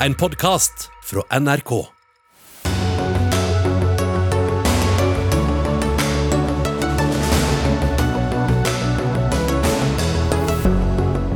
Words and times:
En 0.00 0.14
podkast 0.14 0.90
fra 1.02 1.38
NRK. 1.40 1.86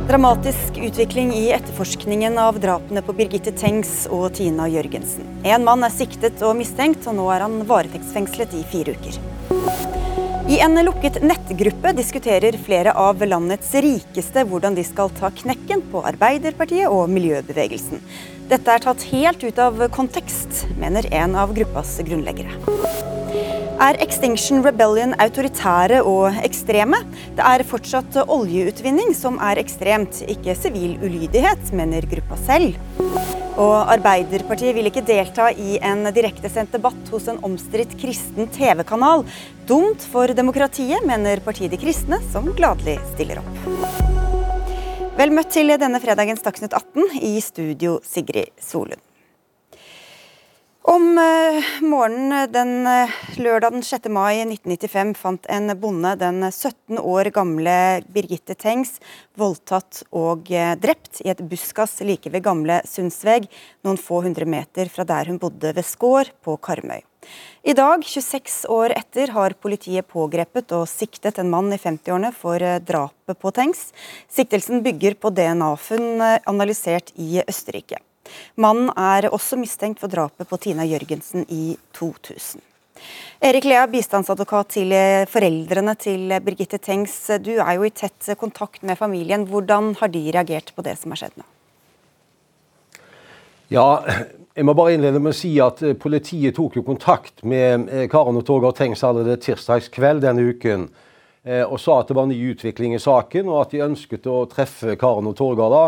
Dramatisk 0.07 0.77
utvikling 0.77 1.33
i 1.33 1.51
etterforskningen 1.51 2.37
av 2.37 2.59
drapene 2.59 3.01
på 3.01 3.13
Birgitte 3.17 3.51
Tengs 3.51 4.05
og 4.13 4.35
Tina 4.37 4.69
Jørgensen. 4.69 5.25
En 5.41 5.65
mann 5.65 5.81
er 5.81 5.97
siktet 5.97 6.45
og 6.45 6.53
mistenkt, 6.61 7.09
og 7.09 7.17
nå 7.17 7.31
er 7.33 7.47
han 7.47 7.63
varetektsfengslet 7.65 8.53
i 8.61 8.65
fire 8.69 8.93
uker. 8.93 9.30
I 10.51 10.57
en 10.59 10.75
lukket 10.83 11.21
nettgruppe 11.23 11.93
diskuterer 11.95 12.57
flere 12.59 12.91
av 12.99 13.21
landets 13.23 13.69
rikeste 13.85 14.41
hvordan 14.49 14.75
de 14.75 14.83
skal 14.83 15.07
ta 15.15 15.29
knekken 15.31 15.79
på 15.93 16.01
Arbeiderpartiet 16.09 16.91
og 16.91 17.07
miljøbevegelsen. 17.13 18.01
Dette 18.51 18.73
er 18.73 18.83
tatt 18.83 19.05
helt 19.13 19.45
ut 19.45 19.61
av 19.63 19.79
kontekst, 19.95 20.65
mener 20.81 21.07
en 21.15 21.37
av 21.39 21.53
gruppas 21.55 21.93
grunnleggere. 22.03 22.51
Er 23.81 24.01
Extinction 24.03 24.59
Rebellion 24.65 25.15
autoritære 25.23 26.01
og 26.03 26.41
ekstreme? 26.43 26.99
Det 27.37 27.45
er 27.47 27.63
fortsatt 27.71 28.19
oljeutvinning 28.25 29.15
som 29.15 29.39
er 29.39 29.61
ekstremt, 29.63 30.19
ikke 30.35 30.57
sivil 30.59 30.97
ulydighet, 30.99 31.71
mener 31.71 32.11
gruppa 32.11 32.35
selv. 32.43 32.75
Og 33.59 33.91
Arbeiderpartiet 33.91 34.75
vil 34.77 34.87
ikke 34.87 35.03
delta 35.03 35.49
i 35.51 35.75
en 35.83 36.07
direktesendt 36.15 36.71
debatt 36.77 37.11
hos 37.11 37.27
en 37.31 37.41
omstridt 37.43 37.97
kristen 37.99 38.47
TV-kanal. 38.55 39.25
Dumt 39.67 40.05
for 40.13 40.31
demokratiet, 40.37 41.03
mener 41.07 41.43
partiet 41.43 41.73
De 41.73 41.79
kristne, 41.81 42.21
som 42.31 42.47
gladelig 42.55 42.97
stiller 43.11 43.43
opp. 43.43 43.61
Vel 45.19 45.35
møtt 45.35 45.51
til 45.51 45.75
denne 45.75 45.99
fredagens 46.01 46.41
Dagsnytt 46.45 46.73
18, 46.73 47.17
i 47.27 47.35
studio 47.43 47.99
Sigrid 48.07 48.55
Solund. 48.63 49.10
Om 50.83 51.17
eh, 51.17 51.65
morgenen 51.85 52.47
den 52.49 52.87
eh, 52.89 53.11
lørdag 53.37 53.75
den 53.75 53.83
6. 53.85 54.07
mai 54.09 54.39
1995 54.41 55.11
fant 55.13 55.45
en 55.53 55.69
bonde 55.77 56.15
den 56.17 56.41
17 56.47 56.97
år 56.97 57.29
gamle 57.35 57.75
Birgitte 58.09 58.55
Tengs 58.57 58.95
voldtatt 59.37 60.01
og 60.09 60.49
eh, 60.49 60.73
drept 60.81 61.21
i 61.21 61.29
et 61.29 61.45
buskas 61.45 61.99
like 62.01 62.33
ved 62.33 62.41
gamle 62.49 62.79
Sundsveg, 62.89 63.45
noen 63.85 64.01
få 64.01 64.23
hundre 64.25 64.49
meter 64.49 64.89
fra 64.89 65.05
der 65.05 65.29
hun 65.29 65.37
bodde 65.37 65.75
ved 65.77 65.85
Skår 65.85 66.33
på 66.41 66.57
Karmøy. 66.57 67.05
I 67.61 67.77
dag, 67.77 68.01
26 68.01 68.65
år 68.73 68.97
etter, 68.97 69.37
har 69.37 69.53
politiet 69.61 70.09
pågrepet 70.09 70.73
og 70.73 70.89
siktet 70.89 71.37
en 71.37 71.53
mann 71.53 71.69
i 71.69 71.77
50-årene 71.77 72.33
for 72.33 72.57
drapet 72.81 73.37
på 73.37 73.53
Tengs. 73.53 73.91
Siktelsen 74.25 74.81
bygger 74.81 75.21
på 75.21 75.29
DNA-funn 75.29 76.25
analysert 76.49 77.13
i 77.21 77.37
Østerrike. 77.45 78.01
Mannen 78.55 78.91
er 78.95 79.29
også 79.31 79.59
mistenkt 79.59 80.01
for 80.01 80.11
drapet 80.11 80.49
på 80.49 80.59
Tina 80.61 80.85
Jørgensen 80.87 81.45
i 81.49 81.77
2000. 81.97 82.61
Erik 83.41 83.65
Lea, 83.65 83.87
bistandsadvokat 83.89 84.75
til 84.75 84.93
foreldrene 85.31 85.95
til 85.97 86.35
Birgitte 86.45 86.77
Tengs. 86.77 87.15
Du 87.41 87.55
er 87.55 87.73
jo 87.79 87.87
i 87.87 87.93
tett 87.95 88.29
kontakt 88.37 88.83
med 88.85 88.99
familien. 88.99 89.47
Hvordan 89.49 89.95
har 89.97 90.11
de 90.13 90.27
reagert 90.29 90.69
på 90.75 90.85
det 90.85 90.99
som 91.01 91.15
har 91.15 91.23
skjedd 91.23 91.41
nå? 91.41 91.47
Ja, 93.71 93.87
jeg 94.51 94.67
må 94.67 94.73
bare 94.75 94.97
innlede 94.97 95.21
med 95.23 95.31
å 95.31 95.37
si 95.37 95.53
at 95.63 95.79
Politiet 96.01 96.57
tok 96.57 96.75
jo 96.75 96.83
kontakt 96.83 97.39
med 97.47 97.87
eh, 97.87 98.07
Karen 98.11 98.35
og 98.35 98.43
Torgeir 98.43 98.75
Tengs 98.75 99.03
allerede 99.07 99.39
tirsdagskveld 99.45 100.25
denne 100.25 100.43
uken. 100.51 100.89
Eh, 101.47 101.63
og 101.63 101.79
sa 101.79 102.01
at 102.01 102.11
det 102.11 102.17
var 102.17 102.27
ny 102.27 102.35
utvikling 102.51 102.97
i 102.97 102.99
saken, 102.99 103.47
og 103.47 103.61
at 103.61 103.71
de 103.71 103.85
ønsket 103.85 104.27
å 104.27 104.43
treffe 104.51 104.97
Karen 104.99 105.29
og 105.31 105.37
Torgeir 105.39 105.71
da 105.71 105.85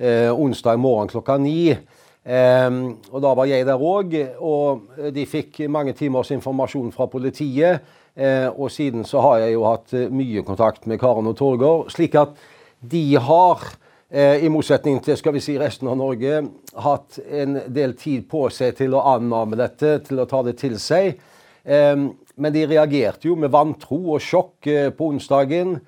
eh, 0.00 0.30
onsdag 0.32 0.80
morgen 0.80 1.08
klokka 1.12 1.36
ni. 1.38 1.70
Eh, 1.70 2.70
og 3.12 3.22
Da 3.22 3.34
var 3.34 3.46
jeg 3.46 3.66
der 3.66 3.78
òg, 3.78 4.16
og 4.40 5.12
de 5.14 5.26
fikk 5.26 5.68
mange 5.68 5.92
timers 5.92 6.30
informasjon 6.34 6.92
fra 6.92 7.06
politiet. 7.06 7.80
Eh, 8.16 8.48
og 8.50 8.70
siden 8.70 9.04
så 9.06 9.20
har 9.22 9.38
jeg 9.44 9.54
jo 9.54 9.66
hatt 9.68 9.92
eh, 9.94 10.08
mye 10.10 10.42
kontakt 10.44 10.86
med 10.90 10.98
Karen 11.00 11.28
og 11.30 11.36
Torgård, 11.38 11.92
Slik 11.94 12.16
at 12.18 12.34
de 12.82 13.14
har, 13.22 13.62
eh, 14.10 14.42
i 14.44 14.50
motsetning 14.50 14.98
til 15.04 15.16
skal 15.16 15.36
vi 15.36 15.42
si 15.44 15.54
resten 15.60 15.88
av 15.88 15.96
Norge, 15.96 16.42
hatt 16.74 17.20
en 17.30 17.60
del 17.70 17.94
tid 17.94 18.26
på 18.28 18.48
seg 18.50 18.74
til 18.80 18.96
å 18.98 19.04
annamme 19.14 19.56
dette, 19.56 20.00
til 20.08 20.20
å 20.20 20.26
ta 20.28 20.42
det 20.42 20.56
til 20.58 20.74
seg. 20.82 21.20
Eh, 21.64 22.02
men 22.40 22.52
de 22.52 22.66
reagerte 22.66 23.30
jo 23.30 23.38
med 23.38 23.52
vantro 23.54 24.00
og 24.16 24.20
sjokk 24.24 24.68
på 24.96 25.08
onsdagen, 25.14 25.78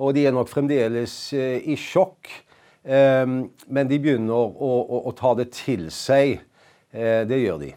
og 0.00 0.14
de 0.14 0.26
er 0.26 0.32
nok 0.36 0.48
fremdeles 0.52 1.32
i 1.34 1.76
sjokk. 1.78 2.28
Ehm, 2.90 3.44
men 3.70 3.90
de 3.90 4.00
begynner 4.02 4.34
å, 4.34 4.48
å, 4.50 5.04
å 5.06 5.12
ta 5.14 5.34
det 5.38 5.50
til 5.54 5.86
seg. 5.94 6.40
Eh, 6.90 7.22
det 7.28 7.38
gjør 7.38 7.62
de. 7.62 7.70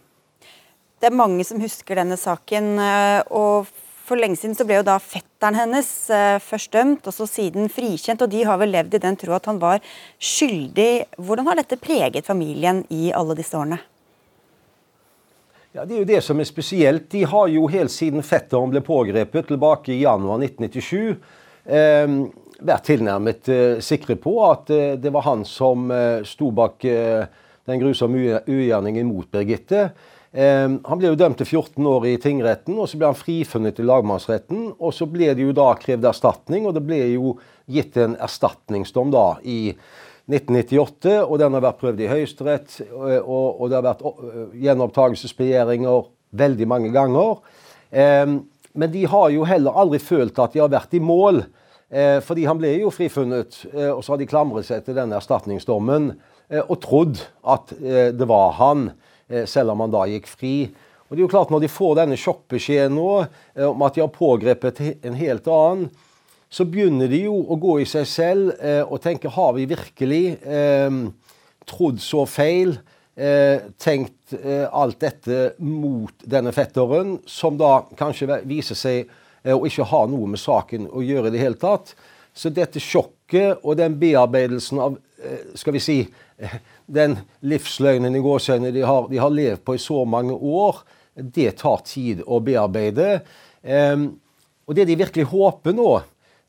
Det 1.04 1.10
er 1.10 1.16
mange 1.20 1.46
som 1.46 1.62
husker 1.62 2.00
denne 2.00 2.18
saken. 2.18 2.76
Eh, 2.82 3.22
og 3.36 3.70
For 4.04 4.20
lenge 4.20 4.36
siden 4.36 4.56
så 4.58 4.66
ble 4.68 4.82
jo 4.82 4.84
da 4.84 4.98
fetteren 5.00 5.56
hennes 5.56 5.88
eh, 6.12 6.36
først 6.44 6.74
dømt, 6.74 7.06
og 7.08 7.16
så 7.16 7.28
siden 7.30 7.70
frikjent. 7.72 8.26
og 8.26 8.34
De 8.34 8.42
har 8.44 8.60
vel 8.60 8.74
levd 8.74 8.98
i 8.98 9.04
den 9.06 9.16
tro 9.20 9.32
at 9.38 9.48
han 9.48 9.62
var 9.62 9.80
skyldig. 10.20 11.06
Hvordan 11.16 11.48
har 11.48 11.62
dette 11.62 11.80
preget 11.80 12.28
familien 12.28 12.82
i 12.92 13.14
alle 13.16 13.38
disse 13.38 13.56
årene? 13.56 13.80
Ja, 15.74 15.86
Det 15.86 15.96
er 15.96 16.02
jo 16.04 16.10
det 16.10 16.20
som 16.26 16.42
er 16.42 16.50
spesielt. 16.50 17.08
De 17.14 17.24
har 17.26 17.48
jo 17.50 17.70
helt 17.72 17.94
siden 17.94 18.26
fetteren 18.26 18.74
ble 18.74 18.84
pågrepet 18.86 19.48
tilbake 19.50 19.96
i 19.96 20.04
januar 20.04 20.44
1997. 20.44 21.16
Eh, 22.64 22.68
vært 22.68 22.88
tilnærmet 22.88 23.50
uh, 23.52 23.82
sikre 23.84 24.16
på 24.16 24.38
at 24.48 24.72
uh, 24.72 24.96
det 25.00 25.12
var 25.12 25.28
han 25.28 25.44
som 25.46 25.92
uh, 25.92 26.24
sto 26.24 26.52
bak 26.52 26.84
den 26.84 27.80
grusomme 27.80 28.42
ugjerningen 28.48 29.08
mot 29.08 29.30
Birgitte. 29.32 29.94
han 30.34 30.98
ble 31.00 31.12
jo 31.12 31.16
dømt 31.16 31.38
til 31.38 31.46
14 31.46 31.86
år 31.88 32.08
i 32.10 32.18
tingretten, 32.18 32.76
og 32.76 32.90
så 32.90 32.98
ble 32.98 33.08
han 33.08 33.16
frifunnet 33.16 33.78
i 33.80 33.86
lagmannsretten. 33.86 34.74
Og 34.82 34.92
så 34.92 35.06
ble 35.08 35.30
det 35.32 35.46
jo 35.46 35.54
da 35.56 35.70
krevd 35.80 36.04
erstatning, 36.10 36.66
og 36.66 36.74
det 36.76 36.82
ble 36.84 36.98
jo 37.14 37.36
gitt 37.72 37.96
en 38.02 38.18
erstatningsdom 38.18 39.14
da 39.14 39.38
i 39.46 39.72
1998. 40.28 41.22
Og 41.22 41.38
den 41.40 41.56
har 41.56 41.64
vært 41.70 41.80
prøvd 41.86 42.04
i 42.04 42.12
Høyesterett, 42.12 42.80
og, 42.90 43.48
og, 43.62 43.64
det 43.72 43.80
har 43.80 43.88
vært 43.88 44.04
gjenopptakelsesbegjæringer 44.66 46.10
veldig 46.44 46.68
mange 46.68 46.92
ganger. 46.92 47.38
men 48.74 48.92
de 48.92 49.06
har 49.06 49.30
jo 49.30 49.48
heller 49.48 49.80
aldri 49.86 50.02
følt 50.04 50.40
at 50.42 50.58
de 50.58 50.66
har 50.66 50.74
vært 50.74 50.98
i 50.98 51.00
mål. 51.14 51.46
Eh, 51.94 52.20
fordi 52.26 52.48
han 52.50 52.58
ble 52.58 52.72
jo 52.82 52.90
frifunnet, 52.94 53.60
eh, 53.70 53.92
og 53.94 54.02
så 54.02 54.16
har 54.16 54.22
de 54.22 54.30
klamret 54.30 54.66
seg 54.66 54.82
til 54.86 54.96
denne 54.98 55.20
erstatningsdommen 55.20 56.10
eh, 56.50 56.64
og 56.64 56.80
trodd 56.82 57.20
at 57.46 57.74
det 57.78 58.28
var 58.30 58.56
han, 58.58 58.88
selv 59.50 59.72
om 59.72 59.82
han 59.82 59.94
da 59.94 60.04
gikk 60.10 60.28
fri. 60.30 60.56
Og 61.08 61.14
det 61.14 61.22
er 61.22 61.24
jo 61.24 61.32
klart 61.32 61.50
Når 61.50 61.62
de 61.64 61.70
får 61.72 61.94
denne 61.98 62.18
sjokkbeskjeden 62.20 62.94
nå 62.98 63.12
om 63.70 63.86
at 63.86 63.96
de 63.96 64.02
har 64.04 64.12
pågrepet 64.14 64.82
en 65.08 65.16
helt 65.18 65.48
annen, 65.48 65.88
så 66.54 66.68
begynner 66.70 67.10
de 67.10 67.24
jo 67.24 67.38
å 67.50 67.58
gå 67.58 67.80
i 67.82 67.88
seg 67.90 68.06
selv 68.10 68.52
og 68.92 69.02
tenke 69.02 69.32
har 69.34 69.56
vi 69.56 69.66
virkelig 69.72 70.22
trodd 71.66 72.04
så 72.04 72.28
feil? 72.30 72.76
Tenkt 73.82 74.36
alt 74.70 75.00
dette 75.02 75.40
mot 75.64 76.28
denne 76.30 76.54
fetteren, 76.54 77.16
som 77.26 77.58
da 77.58 77.80
kanskje 77.98 78.44
viser 78.46 78.78
seg 78.78 79.10
og 79.52 79.68
ikke 79.68 79.88
har 79.92 80.08
noe 80.12 80.30
med 80.32 80.40
saken 80.40 80.88
å 80.88 81.04
gjøre 81.04 81.28
i 81.28 81.36
det 81.36 81.42
hele 81.42 81.60
tatt. 81.60 81.92
Så 82.34 82.50
dette 82.54 82.82
sjokket 82.82 83.62
og 83.62 83.78
den 83.78 83.98
bearbeidelsen 84.02 84.80
av 84.82 84.96
eh, 85.22 85.52
skal 85.60 85.76
vi 85.76 85.82
si, 85.84 85.98
eh, 86.40 86.56
den 86.86 87.18
livsløgnen 87.46 88.16
i 88.16 88.24
gåsøgne 88.24 88.72
de, 88.74 88.82
de, 88.82 89.20
har 89.22 89.36
levd 89.36 89.66
på 89.66 89.76
i 89.78 89.82
så 89.82 90.02
mange 90.10 90.34
år, 90.34 90.82
det 91.14 91.60
tar 91.62 91.84
tid 91.86 92.24
å 92.26 92.40
bearbeide. 92.42 93.20
Og 93.64 94.74
det 94.76 94.88
de 94.90 94.96
virkelig 94.98 95.28
håper 95.30 95.76
nå, 95.78 95.92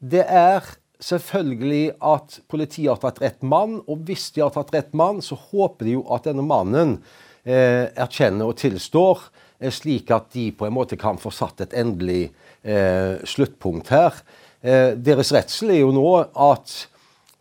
det 0.00 0.22
er 0.24 0.64
selvfølgelig 1.04 1.98
at 2.00 2.38
politiet 2.48 2.88
har 2.88 3.02
tatt 3.02 3.20
rett 3.20 3.44
mann. 3.44 3.76
Og 3.84 4.06
hvis 4.08 4.30
de 4.32 4.40
har 4.40 4.54
tatt 4.54 4.72
rett 4.72 4.96
mann, 4.96 5.20
så 5.22 5.36
håper 5.36 5.84
de 5.84 5.98
jo 5.98 6.06
at 6.16 6.24
denne 6.26 6.46
mannen 6.48 6.96
erkjenner 7.44 8.48
og 8.48 8.56
tilstår, 8.58 9.26
slik 9.70 10.10
at 10.16 10.32
de 10.32 10.48
på 10.56 10.66
en 10.66 10.74
måte 10.74 10.96
kan 11.00 11.20
få 11.20 11.32
satt 11.34 11.60
et 11.64 11.76
endelig 11.76 12.30
eh, 12.30 12.43
sluttpunkt 12.64 13.90
her. 13.92 14.16
Eh, 14.64 14.94
deres 14.96 15.32
redsel 15.34 15.74
er 15.74 15.82
jo 15.82 15.92
nå 15.92 16.08
at 16.24 16.74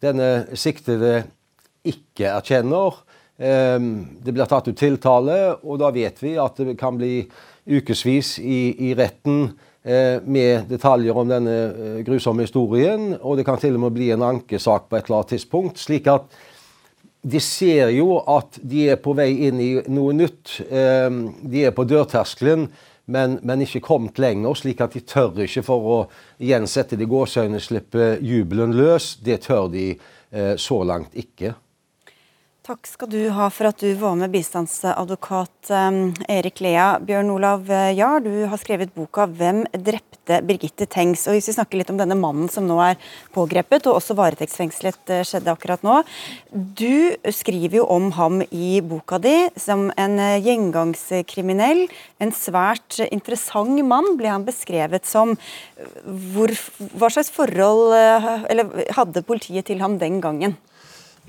denne 0.04 0.58
siktede 0.60 1.22
ikke 1.88 2.28
erkjenner. 2.34 3.00
Eh, 3.40 3.80
det 4.24 4.34
blir 4.36 4.50
tatt 4.50 4.68
ut 4.68 4.80
tiltale, 4.80 5.38
og 5.64 5.80
da 5.80 5.92
vet 5.96 6.20
vi 6.24 6.36
at 6.42 6.60
det 6.60 6.76
kan 6.80 7.00
bli 7.00 7.22
ukevis 7.64 8.36
i, 8.44 8.90
i 8.90 8.96
retten 9.00 9.54
eh, 9.88 10.20
med 10.20 10.68
detaljer 10.68 11.16
om 11.16 11.32
denne 11.32 11.60
eh, 11.72 12.00
grusomme 12.04 12.44
historien. 12.44 13.14
Og 13.22 13.40
det 13.40 13.48
kan 13.48 13.62
til 13.62 13.80
og 13.80 13.86
med 13.86 13.96
bli 13.96 14.12
en 14.12 14.26
ankesak 14.34 14.90
på 14.90 15.00
et 15.00 15.08
eller 15.08 15.22
annet 15.22 15.38
tidspunkt. 15.38 15.80
slik 15.80 16.12
at 16.12 16.28
de 17.24 17.40
ser 17.40 17.88
jo 17.96 18.18
at 18.28 18.60
de 18.60 18.90
er 18.92 18.98
på 19.00 19.14
vei 19.16 19.30
inn 19.48 19.62
i 19.64 19.74
noe 19.88 20.12
nytt. 20.12 20.58
Eh, 20.68 21.08
de 21.40 21.70
er 21.70 21.72
på 21.72 21.88
dørterskelen 21.88 22.68
men, 23.06 23.40
men, 23.44 23.62
ikke 23.62 23.84
kommet 23.84 24.20
lenger, 24.22 24.56
slik 24.56 24.82
at 24.84 24.96
de 24.96 25.02
tør 25.04 25.44
ikke 25.44 25.64
for 25.66 25.90
å 25.92 25.98
igjen 26.40 26.68
sette 26.72 26.96
de 27.00 27.08
gåseøynene 27.10 27.60
slippe 27.64 28.14
jubelen 28.24 28.76
løs. 28.78 29.18
Det 29.24 29.42
tør 29.48 29.68
de 29.74 29.90
eh, 29.92 30.54
så 30.56 30.80
langt 30.88 31.16
ikke. 31.20 31.54
Takk 32.64 32.88
skal 32.88 33.10
du 33.12 33.18
ha 33.36 33.50
for 33.52 33.68
at 33.68 33.82
du 33.84 33.90
var 34.00 34.14
med, 34.16 34.32
bistandsadvokat 34.32 35.68
um, 35.76 35.98
Erik 36.32 36.62
Lea. 36.64 36.94
Bjørn 37.04 37.34
Olav 37.34 37.68
eh, 37.68 37.90
Jahr, 37.98 38.24
du 38.24 38.46
har 38.48 38.62
skrevet 38.62 38.94
boka 38.96 39.26
'Hvem 39.28 39.66
drepte 39.76 40.38
Birgitte 40.48 40.88
Tengs?' 40.88 41.26
Og 41.28 41.36
Hvis 41.36 41.52
vi 41.52 41.58
snakker 41.58 41.82
litt 41.82 41.92
om 41.92 42.00
denne 42.00 42.16
mannen 42.16 42.48
som 42.48 42.64
nå 42.64 42.80
er 42.80 42.96
pågrepet, 43.36 43.84
og 43.92 44.00
også 44.00 44.16
varetektsfengslet, 44.16 45.04
eh, 45.12 45.26
skjedde 45.28 45.52
akkurat 45.52 45.84
nå. 45.84 46.00
Du 46.56 47.12
skriver 47.36 47.82
jo 47.82 47.86
om 47.92 48.14
ham 48.16 48.40
i 48.48 48.80
boka 48.80 49.20
di 49.20 49.36
som 49.60 49.90
en 50.00 50.16
eh, 50.24 50.40
gjengangskriminell. 50.48 51.90
En 52.24 52.32
svært 52.32 53.04
interessant 53.12 53.76
mann 53.84 54.14
ble 54.16 54.32
han 54.32 54.48
beskrevet 54.48 55.04
som. 55.04 55.36
Hvor, 56.32 56.56
hva 56.96 57.12
slags 57.12 57.28
forhold 57.28 57.92
eller, 58.48 58.86
hadde 58.96 59.28
politiet 59.28 59.68
til 59.68 59.84
ham 59.84 60.00
den 60.00 60.24
gangen? 60.24 60.56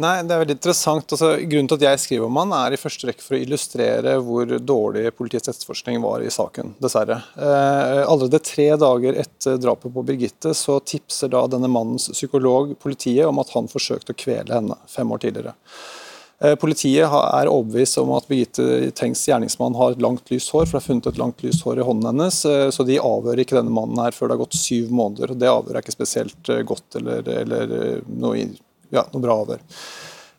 Nei, 0.02 0.14
det 0.26 0.34
er 0.34 0.40
veldig 0.42 0.56
interessant. 0.56 1.12
Altså, 1.14 1.28
grunnen 1.46 1.68
til 1.70 1.78
at 1.78 1.84
jeg 1.86 2.00
skriver 2.02 2.26
om 2.26 2.38
han, 2.40 2.54
er 2.58 2.74
i 2.74 2.80
første 2.80 3.06
rekke 3.06 3.22
for 3.22 3.36
å 3.36 3.42
illustrere 3.44 4.16
hvor 4.26 4.56
dårlig 4.58 5.04
politiets 5.14 5.52
etterforskning 5.52 6.00
var 6.02 6.24
i 6.24 6.32
saken, 6.34 6.74
dessverre. 6.82 7.20
Eh, 7.38 8.00
allerede 8.02 8.42
tre 8.42 8.72
dager 8.80 9.20
etter 9.22 9.60
drapet 9.62 9.94
på 9.94 10.06
Birgitte, 10.06 10.50
så 10.58 10.80
tipser 10.82 11.30
da 11.30 11.44
denne 11.50 11.70
mannens 11.70 12.08
psykolog 12.10 12.74
politiet 12.82 13.28
om 13.28 13.38
at 13.42 13.54
han 13.54 13.70
forsøkte 13.70 14.16
å 14.16 14.18
kvele 14.24 14.56
henne 14.56 14.80
fem 14.90 15.14
år 15.14 15.22
tidligere. 15.28 15.54
Eh, 16.42 16.56
politiet 16.58 17.06
er 17.06 17.48
overbevist 17.48 18.00
om 18.02 18.10
at 18.16 18.26
Birgitte 18.28 18.90
Tengs 18.98 19.22
gjerningsmann 19.28 19.78
har 19.78 19.94
et 19.94 20.02
langt, 20.02 20.26
lyst 20.34 20.50
hår, 20.50 20.66
for 20.66 20.76
det 20.76 20.82
er 20.82 20.88
funnet 20.88 21.08
et 21.12 21.20
langt, 21.22 21.46
lyst 21.46 21.62
hår 21.64 21.78
i 21.78 21.86
hånden 21.86 22.10
hennes. 22.10 22.42
Eh, 22.50 22.66
så 22.74 22.86
de 22.86 22.98
avhører 22.98 23.44
ikke 23.44 23.60
denne 23.60 23.72
mannen 23.72 24.02
her 24.02 24.16
før 24.16 24.28
det 24.28 24.36
har 24.36 24.42
gått 24.42 24.58
syv 24.58 24.90
måneder. 24.90 25.36
Det 25.38 25.52
avhøret 25.52 25.78
er 25.78 25.86
ikke 25.86 25.94
spesielt 26.00 26.50
eh, 26.50 26.64
godt 26.66 26.98
eller, 26.98 27.22
eller 27.44 27.76
noe 28.10 28.48
ja, 28.96 29.06
noe 29.12 29.24
bra 29.24 29.38
over. 29.44 29.62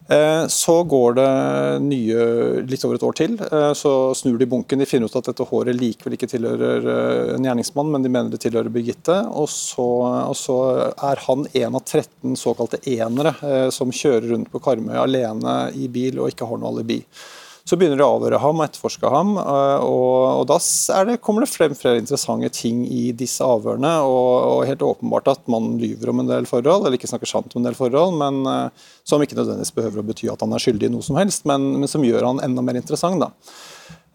Eh, 0.08 0.48
så 0.48 0.84
går 0.84 1.14
det 1.18 1.30
nye 1.82 2.26
litt 2.70 2.84
over 2.86 3.00
et 3.00 3.06
år 3.08 3.16
til. 3.18 3.38
Eh, 3.42 3.72
så 3.74 4.14
snur 4.18 4.38
de 4.38 4.48
bunken. 4.50 4.82
De 4.82 4.86
finner 4.86 5.10
ut 5.10 5.18
at 5.18 5.32
dette 5.32 5.48
håret 5.50 5.78
likevel 5.78 6.18
ikke 6.18 6.30
tilhører 6.30 6.86
eh, 6.94 7.32
en 7.36 7.48
gjerningsmann, 7.48 7.90
men 7.94 8.06
de 8.06 8.12
mener 8.14 8.30
det 8.30 8.44
tilhører 8.44 8.70
Birgitte. 8.74 9.18
Og 9.34 9.50
så, 9.50 9.88
og 10.30 10.38
så 10.38 10.60
er 10.94 11.24
han 11.26 11.48
en 11.50 11.80
av 11.80 11.82
13 11.82 12.38
såkalte 12.38 12.82
enere 12.86 13.34
som 13.74 13.94
kjører 13.94 14.30
rundt 14.34 14.52
på 14.54 14.62
Karmøy 14.62 14.94
alene 15.02 15.58
i 15.74 15.90
bil 15.90 16.22
og 16.22 16.30
ikke 16.34 16.48
har 16.50 16.62
noe 16.62 16.76
alibi. 16.76 17.02
Så 17.66 17.80
begynner 17.82 17.98
de 17.98 18.06
å 18.06 18.16
avhøre 18.20 18.38
ham 18.44 18.60
og 18.60 18.68
etterforske 18.68 19.10
ham, 19.10 19.32
eh, 19.42 19.86
og, 19.88 20.42
og 20.42 20.44
da 20.52 20.60
det, 21.10 21.16
kommer 21.26 21.42
det 21.42 21.50
frem 21.50 21.74
flere 21.74 21.98
interessante 21.98 22.52
ting 22.54 22.84
i 22.86 23.08
disse 23.18 23.42
avhørene. 23.42 23.96
Og, 24.06 24.34
og, 24.52 24.66
helt 24.70 24.86
åpenbart 24.86 25.32
at 25.34 25.48
man 25.50 25.74
lyver 25.82 26.12
om 26.12 26.22
en 26.22 26.30
del 26.30 26.46
forhold, 26.50 26.86
eller 26.86 27.00
ikke 27.00 27.10
snakker 27.10 27.32
sant 27.32 27.56
om 27.56 27.64
en 27.64 27.70
del 27.72 27.78
forhold, 27.78 28.20
men 28.22 28.44
uh, 28.46 28.92
som 29.02 29.24
ikke 29.24 29.40
nødvendigvis 29.40 29.74
behøver 29.74 30.04
å 30.04 30.06
bety 30.06 30.30
at 30.30 30.46
han 30.46 30.54
er 30.54 30.62
skyldig 30.62 30.92
i 30.92 30.94
noe 30.94 31.06
som 31.06 31.18
helst, 31.18 31.48
men, 31.50 31.72
men 31.82 31.90
som 31.90 32.06
gjør 32.06 32.30
han 32.30 32.44
enda 32.46 32.66
mer 32.66 32.78
interessant. 32.78 33.26
da. 33.26 33.34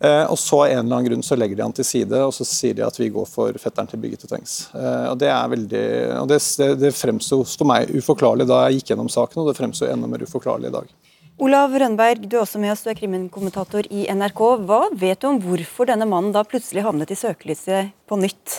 Eh, 0.00 0.25
og 0.32 0.38
så 0.41 0.62
av 0.62 0.70
en 0.70 0.79
eller 0.79 0.96
annen 0.96 1.08
grunn 1.11 1.23
så 1.26 1.37
legger 1.37 1.58
de 1.58 1.64
han 1.67 1.75
til 1.76 1.85
side, 1.85 2.23
og 2.25 2.32
så 2.32 2.46
sier 2.49 2.79
de 2.79 2.87
at 2.87 2.96
vi 2.96 3.11
går 3.12 3.26
for 3.29 3.56
fetteren 3.61 3.91
til 3.91 4.00
Birgitte 4.00 4.31
Tengs. 4.31 4.62
Eh, 4.73 5.11
og 5.11 5.19
Det 5.20 5.29
er 5.29 5.50
veldig, 5.53 5.85
og 6.23 6.31
det, 6.31 6.38
det, 6.56 6.70
det 6.81 6.93
fremsto 6.96 7.43
meg 7.69 7.93
uforklarlig 7.93 8.49
da 8.49 8.62
jeg 8.64 8.81
gikk 8.81 8.94
gjennom 8.94 9.11
saken, 9.12 9.43
og 9.43 9.50
det 9.50 9.58
fremsto 9.58 9.91
enda 9.91 10.08
mer 10.08 10.25
uforklarlig 10.25 10.70
i 10.70 10.76
dag. 10.79 10.94
Olav 11.40 11.72
Rønberg, 11.72 12.26
du 12.28 12.34
er 12.37 12.42
også 12.42 12.60
med 12.60 12.75
oss, 12.75 12.82
du 12.84 12.90
er 12.92 12.98
kriminkommentator 12.98 13.87
i 13.88 14.02
NRK. 14.12 14.40
Hva 14.69 14.81
vet 15.00 15.22
du 15.22 15.31
om 15.31 15.38
hvorfor 15.40 15.88
denne 15.88 16.04
mannen 16.04 16.34
da 16.34 16.42
plutselig 16.44 16.84
havnet 16.84 17.14
i 17.14 17.16
søkelyset 17.16 17.94
på 18.04 18.19
nytt? 18.20 18.58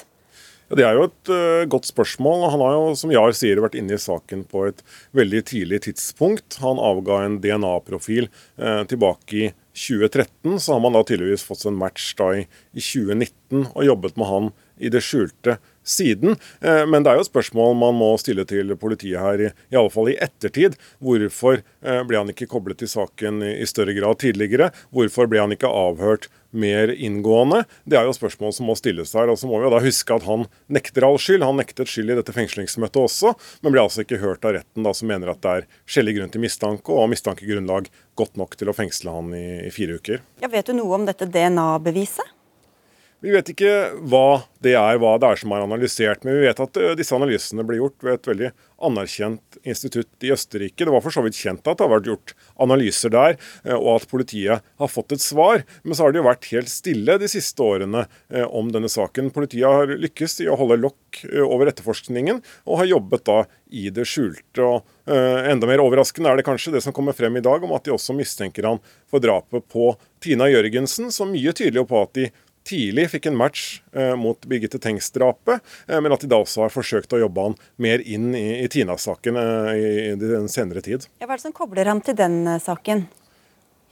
Ja, 0.72 0.80
det 0.80 0.88
er 0.88 0.98
jo 0.98 1.04
et 1.06 1.30
uh, 1.30 1.68
godt 1.70 1.92
spørsmål. 1.92 2.48
Han 2.50 2.64
har 2.66 2.74
jo, 2.74 2.88
som 2.98 3.14
Jahr 3.14 3.36
sier, 3.38 3.62
vært 3.62 3.78
inne 3.78 3.94
i 3.94 4.02
saken 4.02 4.48
på 4.50 4.64
et 4.72 4.82
veldig 5.14 5.44
tidlig 5.52 5.84
tidspunkt. 5.86 6.58
Han 6.64 6.82
avga 6.82 7.20
en 7.28 7.38
DNA-profil 7.44 8.32
uh, 8.32 8.82
tilbake 8.90 9.38
i 9.38 9.52
2013. 9.78 10.58
Så 10.58 10.74
har 10.74 10.82
man 10.82 10.98
da 10.98 11.04
tydeligvis 11.06 11.46
fått 11.46 11.68
en 11.70 11.78
match 11.78 12.16
da 12.18 12.32
i, 12.40 12.48
i 12.74 12.82
2019 12.82 13.76
og 13.76 13.86
jobbet 13.92 14.18
med 14.18 14.32
han 14.32 14.50
i 14.82 14.90
det 14.90 15.04
skjulte 15.06 15.60
siden. 15.84 16.36
Eh, 16.62 16.84
men 16.88 17.04
det 17.04 17.12
er 17.12 17.20
jo 17.20 17.26
et 17.26 17.32
spørsmål 17.32 17.76
man 17.78 17.98
må 17.98 18.12
stille 18.22 18.46
til 18.50 18.76
politiet 18.80 19.22
her, 19.22 19.48
i 19.52 19.78
alle 19.78 19.94
fall 19.94 20.12
i 20.12 20.20
ettertid. 20.22 20.78
Hvorfor 21.04 21.62
eh, 21.62 22.04
ble 22.08 22.22
han 22.22 22.32
ikke 22.34 22.50
koblet 22.52 22.82
til 22.82 22.92
saken 22.92 23.42
i 23.46 23.66
større 23.70 23.96
grad 23.98 24.22
tidligere? 24.24 24.72
Hvorfor 24.94 25.30
ble 25.32 25.42
han 25.44 25.56
ikke 25.56 25.72
avhørt 25.72 26.30
mer 26.52 26.92
inngående? 26.92 27.64
Det 27.88 27.98
er 27.98 28.08
jo 28.08 28.16
spørsmål 28.16 28.54
som 28.56 28.68
må 28.70 28.76
stilles 28.80 29.14
her. 29.18 29.32
Og 29.32 29.40
så 29.40 29.50
må 29.50 29.60
vi 29.60 29.68
jo 29.68 29.74
da 29.74 29.82
huske 29.84 30.18
at 30.18 30.28
han 30.28 30.46
nekter 30.72 31.08
all 31.08 31.20
skyld. 31.22 31.46
Han 31.48 31.60
nektet 31.62 31.92
skyld 31.92 32.14
i 32.14 32.20
dette 32.20 32.36
fengslingsmøtet 32.36 33.02
også, 33.02 33.34
men 33.64 33.76
ble 33.76 33.86
altså 33.86 34.06
ikke 34.06 34.22
hørt 34.22 34.46
av 34.48 34.58
retten, 34.60 34.86
da, 34.86 34.94
som 34.98 35.10
mener 35.12 35.34
at 35.34 35.42
det 35.44 35.56
er 35.62 35.72
skjellig 35.90 36.18
grunn 36.20 36.34
til 36.34 36.44
mistanke 36.44 36.94
og 36.94 37.10
mistankegrunnlag 37.14 37.90
godt 38.20 38.38
nok 38.40 38.60
til 38.60 38.70
å 38.70 38.76
fengsle 38.76 39.16
han 39.16 39.34
i, 39.38 39.48
i 39.66 39.74
fire 39.74 39.98
uker. 39.98 40.22
Ja, 40.44 40.52
vet 40.52 40.70
du 40.70 40.78
noe 40.78 41.00
om 41.00 41.08
dette 41.08 41.30
DNA-beviset? 41.30 42.38
Vi 43.22 43.30
vet 43.30 43.52
ikke 43.54 43.72
hva 44.10 44.42
det 44.66 44.72
er, 44.74 44.98
hva 44.98 45.12
det 45.22 45.28
er 45.30 45.38
som 45.38 45.52
er 45.54 45.62
analysert, 45.62 46.24
men 46.26 46.40
vi 46.40 46.48
vet 46.48 46.62
at 46.64 46.78
eh, 46.82 46.94
disse 46.98 47.14
analysene 47.14 47.66
ble 47.66 47.78
gjort 47.78 48.06
ved 48.06 48.16
et 48.16 48.30
veldig 48.32 48.50
anerkjent 48.82 49.60
institutt 49.62 50.26
i 50.26 50.32
Østerrike. 50.34 50.82
Det 50.82 50.94
var 50.94 51.04
for 51.06 51.14
så 51.14 51.22
vidt 51.22 51.38
kjent 51.38 51.70
at 51.70 51.78
det 51.78 51.86
har 51.86 51.92
vært 51.94 52.10
gjort 52.10 52.34
analyser 52.66 53.14
der, 53.14 53.38
eh, 53.62 53.78
og 53.78 54.00
at 54.00 54.10
politiet 54.10 54.66
har 54.66 54.90
fått 54.90 55.14
et 55.14 55.22
svar. 55.22 55.62
Men 55.86 55.98
så 55.98 56.08
har 56.08 56.16
det 56.16 56.22
jo 56.24 56.28
vært 56.32 56.50
helt 56.50 56.74
stille 56.74 57.20
de 57.22 57.30
siste 57.30 57.62
årene 57.62 58.08
eh, 58.34 58.46
om 58.48 58.74
denne 58.74 58.90
saken. 58.90 59.30
Politiet 59.38 59.70
har 59.70 59.94
lykkes 60.02 60.40
i 60.42 60.50
å 60.50 60.58
holde 60.58 60.82
lokk 60.82 61.22
over 61.46 61.70
etterforskningen, 61.70 62.42
og 62.66 62.82
har 62.82 62.90
jobbet 62.90 63.28
da 63.30 63.40
i 63.70 63.90
det 63.94 64.08
skjulte. 64.10 64.66
og 64.66 65.12
Enda 65.12 65.68
mer 65.68 65.84
overraskende 65.84 66.32
er 66.32 66.40
det 66.40 66.46
kanskje 66.48 66.74
det 66.74 66.82
som 66.86 66.96
kommer 66.96 67.14
frem 67.14 67.36
i 67.38 67.44
dag, 67.44 67.62
om 67.62 67.74
at 67.76 67.86
de 67.86 67.94
også 67.94 68.16
mistenker 68.18 68.66
han 68.66 68.80
for 69.12 69.22
drapet 69.24 69.68
på 69.72 69.92
Tina 70.24 70.48
Jørgensen, 70.50 71.12
som 71.14 71.34
mye 71.34 71.52
tydeligere 71.52 71.90
på 71.90 72.02
at 72.02 72.16
de 72.16 72.32
tidlig 72.68 73.08
fikk 73.14 73.30
en 73.32 73.38
match 73.40 73.82
eh, 73.96 74.14
mot 74.20 74.46
Birgitte 74.50 74.80
Tengs-drapet, 74.82 75.62
eh, 75.88 76.02
men 76.02 76.14
at 76.14 76.24
de 76.24 76.30
da 76.32 76.42
også 76.42 76.66
har 76.66 76.74
forsøkt 76.74 77.14
å 77.16 77.22
jobbe 77.24 77.48
han 77.48 77.58
mer 77.82 78.04
inn 78.06 78.32
i, 78.38 78.68
Tina-saken 78.72 79.40
eh, 79.42 79.72
i, 79.78 80.14
den 80.22 80.50
senere 80.52 80.84
tid. 80.86 81.08
Hva 81.22 81.32
er 81.32 81.42
det 81.42 81.46
som 81.46 81.56
kobler 81.56 81.90
ham 81.90 82.04
til 82.06 82.18
den 82.18 82.44
saken? 82.62 83.08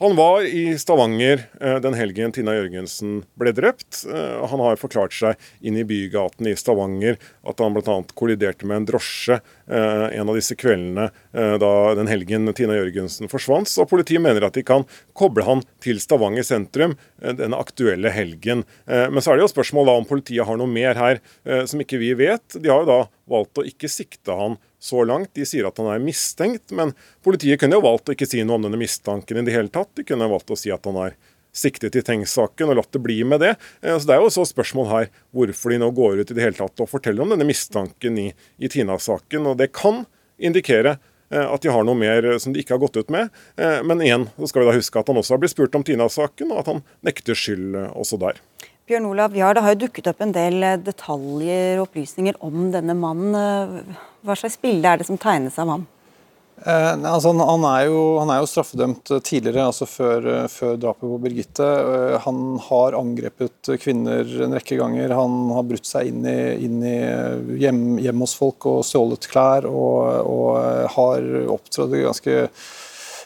Han 0.01 0.15
var 0.15 0.43
i 0.43 0.77
Stavanger 0.77 1.41
eh, 1.61 1.75
den 1.75 1.93
helgen 1.93 2.31
Tina 2.31 2.53
Jørgensen 2.55 3.17
ble 3.35 3.51
drept. 3.51 4.05
Eh, 4.07 4.45
han 4.47 4.61
har 4.63 4.79
forklart 4.79 5.11
seg 5.11 5.49
inn 5.59 5.75
i 5.75 5.83
bygaten 5.83 6.47
i 6.47 6.53
Stavanger 6.55 7.17
at 7.43 7.59
han 7.59 7.75
bl.a. 7.75 7.97
kolliderte 8.15 8.69
med 8.69 8.79
en 8.79 8.87
drosje 8.87 9.41
eh, 9.41 10.05
en 10.15 10.31
av 10.31 10.39
disse 10.39 10.55
kveldene 10.55 11.09
da 11.29 11.71
den 11.99 12.07
helgen 12.09 12.47
Tina 12.55 12.77
Jørgensen 12.77 13.27
forsvant. 13.31 13.67
Så 13.67 13.83
politiet 13.89 14.23
mener 14.23 14.47
at 14.47 14.55
de 14.55 14.63
kan 14.63 14.87
koble 15.17 15.43
han 15.43 15.65
til 15.83 15.99
Stavanger 15.99 16.47
sentrum 16.47 16.95
den 17.19 17.53
aktuelle 17.53 18.09
helgen. 18.13 18.63
Men 18.87 19.21
så 19.21 19.31
er 19.31 19.37
det 19.37 19.45
jo 19.45 19.51
spørsmål 19.51 19.91
om 19.93 20.07
politiet 20.09 20.47
har 20.47 20.57
noe 20.59 20.71
mer 20.71 20.97
her 20.97 21.21
som 21.69 21.83
ikke 21.83 21.99
vi 22.01 22.15
vet. 22.17 22.57
De 22.57 22.71
har 22.71 22.81
jo 22.81 22.89
da 22.89 22.99
valgt 23.29 23.61
å 23.61 23.67
ikke 23.67 23.91
sikte 23.91 24.35
han 24.35 24.57
så 24.79 25.03
langt. 25.03 25.33
De 25.35 25.45
sier 25.47 25.67
at 25.67 25.79
han 25.81 25.89
er 25.91 26.03
mistenkt, 26.03 26.71
men 26.75 26.93
politiet 27.25 27.59
kunne 27.61 27.77
jo 27.77 27.85
valgt 27.85 28.09
å 28.09 28.15
ikke 28.15 28.29
si 28.29 28.43
noe 28.43 28.59
om 28.59 28.67
denne 28.67 28.79
mistanken 28.79 29.41
i 29.41 29.45
det 29.45 29.55
hele 29.55 29.71
tatt. 29.73 29.91
De 29.99 30.07
kunne 30.07 30.29
valgt 30.31 30.53
å 30.53 30.57
si 30.59 30.71
at 30.73 30.87
han 30.87 30.99
er 31.03 31.17
siktet 31.55 31.97
i 31.97 32.03
Tengs-saken 32.05 32.69
og 32.69 32.79
latt 32.79 32.91
det 32.93 33.01
bli 33.03 33.19
med 33.27 33.41
det. 33.43 33.55
Eh, 33.81 33.97
så 33.97 34.07
Det 34.07 34.15
er 34.15 34.23
jo 34.23 34.33
så 34.33 34.45
spørsmål 34.47 34.89
her 34.89 35.11
hvorfor 35.35 35.73
de 35.73 35.81
nå 35.81 35.91
går 35.91 36.21
ut 36.21 36.31
i 36.31 36.37
det 36.37 36.45
hele 36.45 36.57
tatt 36.57 36.79
og 36.79 36.91
forteller 36.91 37.25
om 37.25 37.33
denne 37.33 37.47
mistanken 37.47 38.17
i, 38.17 38.31
i 38.59 38.67
Tina-saken. 38.71 39.47
og 39.47 39.57
Det 39.57 39.71
kan 39.73 40.05
indikere 40.37 40.97
eh, 41.31 41.45
at 41.45 41.61
de 41.61 41.73
har 41.73 41.83
noe 41.83 41.97
mer 41.97 42.37
som 42.39 42.53
de 42.53 42.61
ikke 42.61 42.77
har 42.77 42.83
gått 42.83 43.01
ut 43.01 43.09
med. 43.09 43.33
Eh, 43.57 43.81
men 43.83 44.01
igjen 44.05 44.29
så 44.37 44.51
skal 44.51 44.63
vi 44.63 44.71
da 44.71 44.77
huske 44.77 44.99
at 44.99 45.09
han 45.09 45.19
også 45.19 45.35
har 45.35 45.43
blitt 45.43 45.55
spurt 45.55 45.75
om 45.75 45.83
Tina-saken, 45.83 46.53
og 46.53 46.63
at 46.63 46.71
han 46.71 46.83
nekter 47.05 47.37
skyld 47.37 47.75
også 47.91 48.21
der. 48.21 48.39
Bjørn 48.89 49.05
Olav, 49.05 49.35
ja, 49.37 49.53
Det 49.53 49.61
har 49.61 49.75
jo 49.75 49.83
dukket 49.85 50.07
opp 50.09 50.23
en 50.25 50.31
del 50.33 50.63
eh, 50.65 50.79
detaljer 50.81 51.77
og 51.77 51.85
opplysninger 51.85 52.39
om 52.41 52.71
denne 52.73 52.95
mannen. 52.97 53.35
Eh, 53.37 53.95
hva 54.25 54.37
slags 54.37 54.57
bilde 54.57 54.89
er 54.89 54.97
det 54.97 55.05
som 55.05 55.19
tegnes 55.21 55.59
av 55.61 55.69
ham? 55.69 55.83
Eh, 56.65 56.95
altså, 57.07 57.35
han, 57.37 57.67
er 57.69 57.85
jo, 57.85 57.99
han, 58.17 58.31
er 58.33 58.41
jo, 58.41 58.49
straffedømt 58.49 59.13
tidligere, 59.21 59.67
altså 59.69 59.85
før, 59.85 60.25
før, 60.49 60.73
drapet 60.81 61.05
på 61.05 61.21
Birgitte. 61.21 61.69
Eh, 61.69 62.17
han 62.25 62.41
har 62.65 62.97
angrepet 62.97 63.71
kvinner 63.79 64.25
en 64.47 64.57
rekke 64.57 64.79
ganger. 64.81 65.13
Han 65.21 65.53
har 65.53 65.69
brutt 65.69 65.85
seg 65.85 66.09
inn 66.09 66.25
i, 66.25 66.39
inn 66.65 66.81
i 66.81 66.97
hjem, 67.61 67.83
hjem, 68.01 68.25
hos 68.25 68.33
folk 68.41 68.71
og 68.73 68.81
stjålet 68.89 69.29
klær. 69.29 69.69
Og, 69.69 70.01
og 70.33 70.93
har 70.97 71.33
opptrådt 71.59 71.99
ganske 72.09 72.41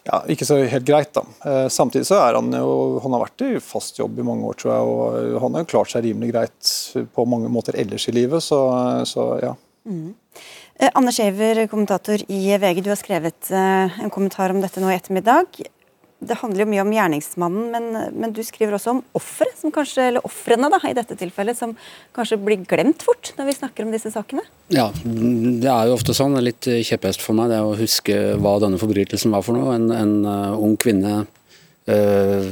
ja, 0.04 0.20
ikke 0.28 0.48
så 0.48 0.58
helt 0.68 0.88
greit. 0.88 1.14
da. 1.16 1.24
Eh, 1.48 1.68
samtidig 1.72 2.08
så 2.10 2.18
er 2.20 2.36
han 2.36 2.50
jo 2.52 3.00
Han 3.04 3.16
har 3.16 3.24
vært 3.24 3.46
i 3.46 3.52
fast 3.64 4.00
jobb 4.00 4.20
i 4.20 4.26
mange 4.28 4.50
år, 4.50 4.58
tror 4.60 4.74
jeg, 4.74 4.90
og 4.96 5.38
han 5.46 5.56
har 5.56 5.70
klart 5.70 5.94
seg 5.94 6.04
rimelig 6.08 6.34
greit 6.34 6.74
på 7.16 7.26
mange 7.30 7.52
måter 7.52 7.78
ellers 7.80 8.10
i 8.12 8.16
livet, 8.16 8.44
så, 8.44 8.60
så 9.08 9.30
ja. 9.44 9.54
Mm. 9.88 10.14
Eh, 10.80 10.92
Anne 10.92 11.14
Skjever, 11.16 11.64
kommentator 11.72 12.24
i 12.28 12.42
VG, 12.58 12.84
du 12.84 12.92
har 12.92 13.00
skrevet 13.00 13.52
eh, 13.52 14.04
en 14.04 14.12
kommentar 14.14 14.52
om 14.52 14.60
dette 14.64 14.84
nå 14.84 14.92
i 14.92 14.98
ettermiddag. 14.98 15.64
Det 16.28 16.38
handler 16.40 16.64
jo 16.64 16.70
mye 16.72 16.84
om 16.84 16.94
gjerningsmannen, 16.96 17.70
men, 17.74 17.88
men 18.20 18.34
du 18.36 18.42
skriver 18.46 18.78
også 18.78 18.96
om 18.96 19.02
offeret, 19.18 19.64
eller 19.98 20.26
ofrene 20.26 20.70
i 20.90 20.96
dette 20.98 21.18
tilfellet, 21.20 21.58
som 21.60 21.76
kanskje 22.16 22.40
blir 22.42 22.66
glemt 22.68 23.04
fort 23.06 23.34
når 23.38 23.50
vi 23.50 23.58
snakker 23.58 23.86
om 23.86 23.94
disse 23.94 24.12
sakene? 24.14 24.44
Ja, 24.74 24.90
det 25.04 25.70
er 25.70 25.90
jo 25.90 25.98
ofte 25.98 26.16
sånn. 26.18 26.38
Litt 26.44 26.68
kjepphest 26.68 27.24
for 27.24 27.38
meg 27.38 27.52
det 27.54 27.62
å 27.64 27.76
huske 27.78 28.36
hva 28.42 28.58
denne 28.64 28.82
forbrytelsen 28.82 29.34
var 29.34 29.46
for 29.46 29.58
noe. 29.58 29.78
En, 29.78 29.90
en 29.94 30.14
uh, 30.28 30.60
ung 30.60 30.78
kvinne 30.80 31.24
uh, 31.24 32.48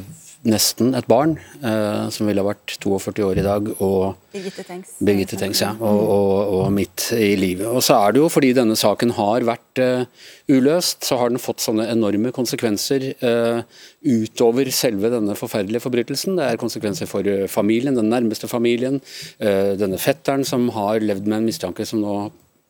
nesten 0.47 0.95
et 0.97 1.05
barn, 1.09 1.35
eh, 1.61 2.07
som 2.09 2.25
ville 2.25 2.43
vært 2.45 2.73
42 2.81 3.23
år 3.27 3.39
i 3.41 3.45
dag, 3.45 3.67
og 3.83 4.15
Birgitte 4.33 4.63
Tengs, 4.65 4.95
Birgitte 4.97 5.37
Tengs 5.37 5.61
ja, 5.61 5.69
og, 5.77 6.01
og, 6.01 6.53
og, 6.55 6.63
midt 6.73 7.11
i 7.13 7.35
livet. 7.37 7.67
Og 7.69 7.83
så 7.85 7.99
er 7.99 8.15
det 8.15 8.23
jo 8.23 8.29
fordi 8.31 8.51
denne 8.57 8.77
saken 8.79 9.13
har 9.19 9.45
vært 9.45 9.81
eh, 9.83 10.05
uløst, 10.49 11.05
så 11.05 11.19
har 11.21 11.29
den 11.29 11.41
fått 11.41 11.61
sånne 11.61 11.85
enorme 11.93 12.33
konsekvenser 12.33 13.11
eh, 13.13 13.61
utover 14.01 14.71
selve 14.73 15.13
denne 15.13 15.37
forferdelige 15.37 15.85
forbrytelsen. 15.85 16.39
Det 16.39 16.47
er 16.47 16.61
konsekvenser 16.61 17.09
for 17.11 17.27
familien, 17.51 17.97
den 17.97 18.09
nærmeste 18.09 18.49
familien, 18.49 18.97
uh, 19.43 19.73
denne 19.77 19.99
fetteren 20.01 20.43
som 20.47 20.69
har 20.73 21.03
levd 21.03 21.27
med 21.27 21.41
en 21.41 21.49
mistanke 21.51 21.85
som 21.85 22.01
nå 22.01 22.15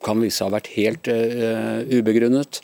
kan 0.04 0.20
vise 0.22 0.40
seg 0.40 0.48
å 0.48 0.50
ha 0.50 0.58
vært 0.58 0.72
helt 0.76 1.08
uh, 1.08 1.82
ubegrunnet. 1.88 2.60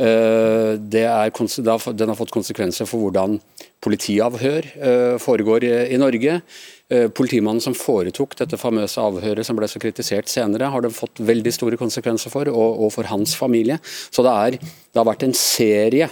Uh, 0.00 0.76
er, 0.78 1.32
den 1.34 2.12
har 2.12 2.18
fått 2.18 2.34
konsekvenser 2.34 2.88
for 2.88 3.06
hvordan 3.06 3.40
politiavhør 3.84 4.68
uh, 4.76 5.16
foregår 5.22 5.66
i, 5.68 6.00
Norge. 6.00 6.40
Politimannen 6.86 7.58
som 7.58 7.74
foretok 7.74 8.36
dette 8.38 8.58
famøse 8.60 9.02
avhøret 9.02 9.42
som 9.46 9.56
ble 9.58 9.66
så 9.66 9.80
kritisert 9.82 10.30
senere, 10.30 10.68
har 10.70 10.84
det 10.84 10.92
fått 10.94 11.18
veldig 11.18 11.50
store 11.50 11.78
konsekvenser 11.80 12.30
for, 12.30 12.46
og, 12.46 12.84
og 12.86 12.92
for 12.94 13.08
hans 13.10 13.32
familie. 13.34 13.80
Så 13.82 14.22
det, 14.22 14.30
er, 14.30 14.58
det 14.60 15.00
har 15.00 15.08
vært 15.08 15.26
en 15.26 15.34
serie 15.34 16.06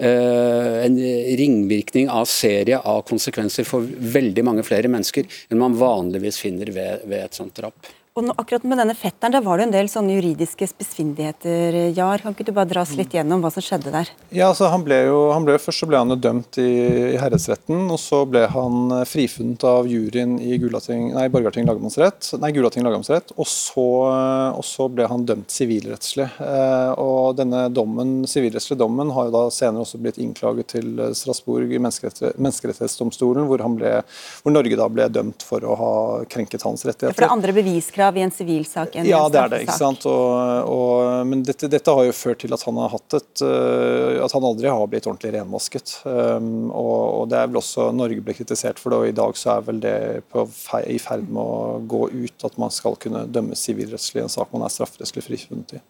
en 0.00 0.94
ringvirkning 1.36 2.06
av 2.08 2.24
serie 2.28 2.78
av 2.88 3.02
konsekvenser 3.08 3.66
for 3.68 3.84
veldig 3.84 4.44
mange 4.48 4.64
flere 4.64 4.88
mennesker 4.88 5.28
enn 5.50 5.60
man 5.60 5.76
vanligvis 5.76 6.40
finner 6.40 6.72
ved, 6.72 7.04
ved 7.04 7.26
et 7.26 7.36
sånt 7.36 7.52
drap. 7.56 7.90
Og 8.18 8.24
nå, 8.26 8.34
akkurat 8.42 8.64
med 8.66 8.80
denne 8.80 8.94
fetteren, 8.98 9.30
der 9.36 9.42
var 9.44 9.60
det 9.60 9.68
en 9.68 9.72
del 9.72 9.88
sånne 9.88 10.16
juridiske 10.16 10.66
spissfindigheter. 10.66 11.76
Jar, 11.94 12.18
kan 12.18 12.34
ikke 12.34 12.48
du 12.48 12.50
bare 12.56 12.66
dra 12.66 12.82
oss 12.82 12.96
litt 12.98 13.12
gjennom 13.14 13.38
hva 13.44 13.52
som 13.54 13.62
skjedde 13.62 13.92
der? 13.94 14.08
Ja, 14.34 14.48
altså 14.48 14.66
han 14.72 14.82
ble 14.82 14.98
jo, 15.06 15.20
han 15.30 15.46
ble, 15.46 15.54
Først 15.62 15.84
så 15.84 15.86
ble 15.86 16.00
han 16.00 16.10
jo 16.10 16.16
dømt 16.18 16.58
i, 16.58 16.66
i 17.12 17.20
herredsretten, 17.20 17.84
og 17.86 18.00
så 18.02 18.24
ble 18.26 18.42
han 18.50 18.96
eh, 18.96 19.04
frifunnet 19.06 19.62
av 19.68 19.86
juryen 19.86 20.32
i 20.42 20.58
Gulating, 20.58 21.12
nei, 21.14 21.28
Borgarting 21.30 21.68
lagmannsrett, 21.68 22.32
nei, 22.42 22.50
Gulating 22.56 22.82
lagmannsrett, 22.82 23.30
og 23.36 23.46
så, 23.46 23.86
eh, 24.08 24.58
og 24.58 24.66
så 24.66 24.88
ble 24.90 25.06
han 25.12 25.28
dømt 25.28 25.54
sivilrettslig. 25.54 26.26
Eh, 26.42 26.90
og 26.98 27.38
denne 27.38 27.68
dommen, 27.70 28.24
sivilrettslige 28.30 28.80
dommen 28.82 29.14
har 29.14 29.30
jo 29.30 29.36
da 29.36 29.44
senere 29.54 29.86
også 29.86 30.02
blitt 30.02 30.18
innklaget 30.18 30.72
til 30.74 31.04
Strasbourg 31.14 31.70
i 31.70 31.78
menneskerettighetsdomstolen, 31.78 33.46
hvor, 33.46 33.62
ble, 33.78 33.94
hvor 34.42 34.58
Norge 34.58 34.82
da 34.82 34.90
ble 34.90 35.06
dømt 35.14 35.46
for 35.46 35.62
å 35.62 35.78
ha 35.78 35.94
krenket 36.26 36.66
hans 36.66 36.82
rettigheter. 36.88 37.14
For 37.14 37.28
det 37.28 37.32
andre 37.38 37.54
beviskrav 37.54 37.99
krav 38.00 38.16
i 38.16 38.24
en 38.24 38.32
sivilsak 38.32 38.96
enn 38.96 39.08
ja, 39.08 39.20
en 39.24 39.30
straffesak. 39.30 39.34
Ja, 39.34 39.34
det 39.34 39.42
er 39.44 39.52
det. 39.52 39.60
ikke 39.66 39.78
sant? 39.78 40.06
Og, 40.08 40.72
og, 40.72 41.26
men 41.28 41.44
dette, 41.46 41.68
dette, 41.70 41.94
har 41.96 42.08
jo 42.08 42.16
ført 42.16 42.42
til 42.42 42.56
at 42.56 42.64
han 42.66 42.80
har 42.80 42.92
hatt 42.94 43.16
et 43.20 43.44
uh, 43.44 44.24
At 44.24 44.34
han 44.36 44.46
aldri 44.46 44.70
har 44.72 44.90
blitt 44.90 45.08
ordentlig 45.10 45.34
renvasket. 45.36 45.94
Um, 46.04 46.70
og, 46.70 46.98
og, 47.20 47.24
det 47.30 47.40
er 47.40 47.50
vel 47.50 47.60
også 47.60 47.90
Norge 47.96 48.24
ble 48.24 48.36
kritisert 48.36 48.80
for 48.80 48.94
det, 48.94 49.00
og 49.00 49.10
i 49.10 49.16
dag 49.20 49.38
så 49.38 49.56
er 49.56 49.66
vel 49.68 49.80
det 49.84 49.96
på, 50.32 50.46
i 50.88 50.98
ferd 51.02 51.28
med 51.28 51.40
å 51.42 51.80
gå 51.90 52.06
ut 52.12 52.46
at 52.48 52.60
man 52.60 52.72
skal 52.74 52.96
kunne 53.00 53.26
dømmes 53.30 53.66
sivilrettslig 53.68 54.22
i 54.22 54.26
en 54.26 54.32
sak 54.32 54.54
man 54.54 54.66
er 54.66 54.72
strafferettslig 54.72 55.26
frifunnet 55.26 55.76
i. 55.78 55.82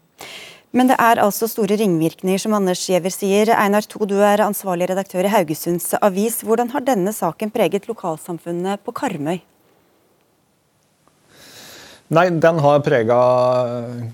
Men 0.76 0.86
det 0.86 1.00
er 1.02 1.18
altså 1.18 1.48
store 1.50 1.74
ringvirkninger, 1.80 2.38
som 2.38 2.54
Anders 2.54 2.84
Giæver 2.86 3.10
sier. 3.10 3.50
Einar 3.58 3.86
To, 3.90 4.04
du 4.06 4.20
er 4.22 4.44
ansvarlig 4.44 4.86
redaktør 4.92 5.26
i 5.26 5.32
Haugesunds 5.32 5.96
Avis. 5.98 6.44
Hvordan 6.46 6.70
har 6.70 6.86
denne 6.86 7.14
saken 7.14 7.50
preget 7.50 7.90
lokalsamfunnet 7.90 8.84
på 8.86 8.94
Karmøy? 8.94 9.40
Nei, 12.10 12.24
Den 12.42 12.56
har 12.58 12.80
prega 12.82 13.16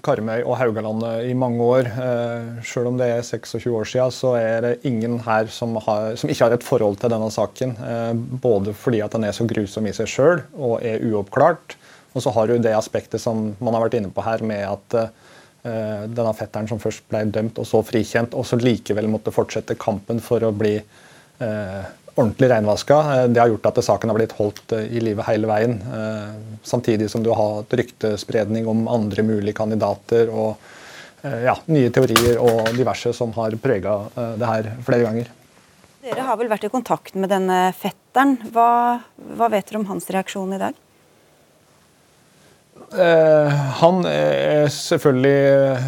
Karmøy 0.04 0.42
og 0.42 0.58
Haugalandet 0.60 1.30
i 1.30 1.36
mange 1.38 1.64
år. 1.64 1.86
Eh, 1.88 2.58
selv 2.68 2.90
om 2.90 2.98
det 3.00 3.06
er 3.08 3.22
26 3.24 3.72
år 3.72 3.88
siden, 3.88 4.12
så 4.12 4.34
er 4.36 4.58
det 4.66 4.72
ingen 4.84 5.14
her 5.24 5.48
som, 5.48 5.78
har, 5.80 6.10
som 6.20 6.28
ikke 6.28 6.44
har 6.44 6.56
et 6.58 6.66
forhold 6.66 7.00
til 7.00 7.14
denne 7.14 7.30
saken. 7.32 7.72
Eh, 7.80 8.12
både 8.44 8.76
fordi 8.76 9.00
at 9.00 9.16
den 9.16 9.24
er 9.24 9.32
så 9.32 9.48
grusom 9.48 9.88
i 9.88 9.94
seg 9.96 10.12
sjøl 10.12 10.44
og 10.52 10.84
er 10.84 11.08
uoppklart. 11.08 11.78
Og 12.12 12.20
så 12.20 12.36
har 12.36 12.52
du 12.52 12.60
det 12.60 12.76
aspektet 12.76 13.22
som 13.22 13.54
man 13.64 13.78
har 13.78 13.86
vært 13.86 13.96
inne 13.96 14.12
på 14.12 14.28
her, 14.28 14.44
med 14.44 14.66
at 14.68 15.00
eh, 15.00 16.04
denne 16.04 16.36
fetteren 16.36 16.68
som 16.68 16.82
først 16.82 17.08
ble 17.08 17.24
dømt 17.32 17.64
og 17.64 17.64
så 17.64 17.80
frikjent, 17.80 18.36
og 18.36 18.44
så 18.44 18.60
likevel 18.60 19.08
måtte 19.08 19.32
fortsette 19.32 19.80
kampen 19.80 20.20
for 20.20 20.44
å 20.44 20.52
bli 20.52 20.76
ordentlig 22.16 22.50
reinvaska. 22.50 22.98
Eh, 23.14 23.28
det 23.28 23.40
har 23.40 23.48
gjort 23.52 23.66
at 23.70 23.82
saken 23.84 24.10
har 24.10 24.18
blitt 24.18 24.34
holdt 24.38 24.72
eh, 24.72 24.88
i 24.96 25.02
live 25.04 25.24
hele 25.28 25.48
veien. 25.50 25.76
Eh, 25.80 26.58
samtidig 26.66 27.10
som 27.12 27.22
du 27.22 27.30
har 27.32 27.60
hatt 27.60 27.76
ryktespredning 27.80 28.68
om 28.68 28.86
andre 28.88 29.24
mulige 29.26 29.56
kandidater 29.56 30.32
og 30.32 30.56
ja, 31.26 31.56
nye 31.72 31.88
teorier 31.90 32.36
og 32.38 32.68
diverse 32.76 33.10
som 33.16 33.32
har 33.34 33.54
prega 33.58 33.96
det 34.38 34.46
her 34.46 34.68
flere 34.86 35.08
ganger. 35.08 35.30
Dere 36.04 36.22
har 36.22 36.36
vel 36.38 36.50
vært 36.52 36.68
i 36.68 36.70
kontakt 36.70 37.16
med 37.18 37.32
denne 37.32 37.72
fetteren. 37.74 38.36
Hva, 38.54 39.00
hva 39.34 39.48
vet 39.50 39.66
dere 39.66 39.80
om 39.80 39.88
hans 39.88 40.06
reaksjon 40.12 40.54
i 40.54 40.60
dag? 40.60 40.76
Eh, 42.94 43.54
han 43.80 44.04
er 44.06 44.68
selvfølgelig 44.70 45.38
eh, 45.50 45.86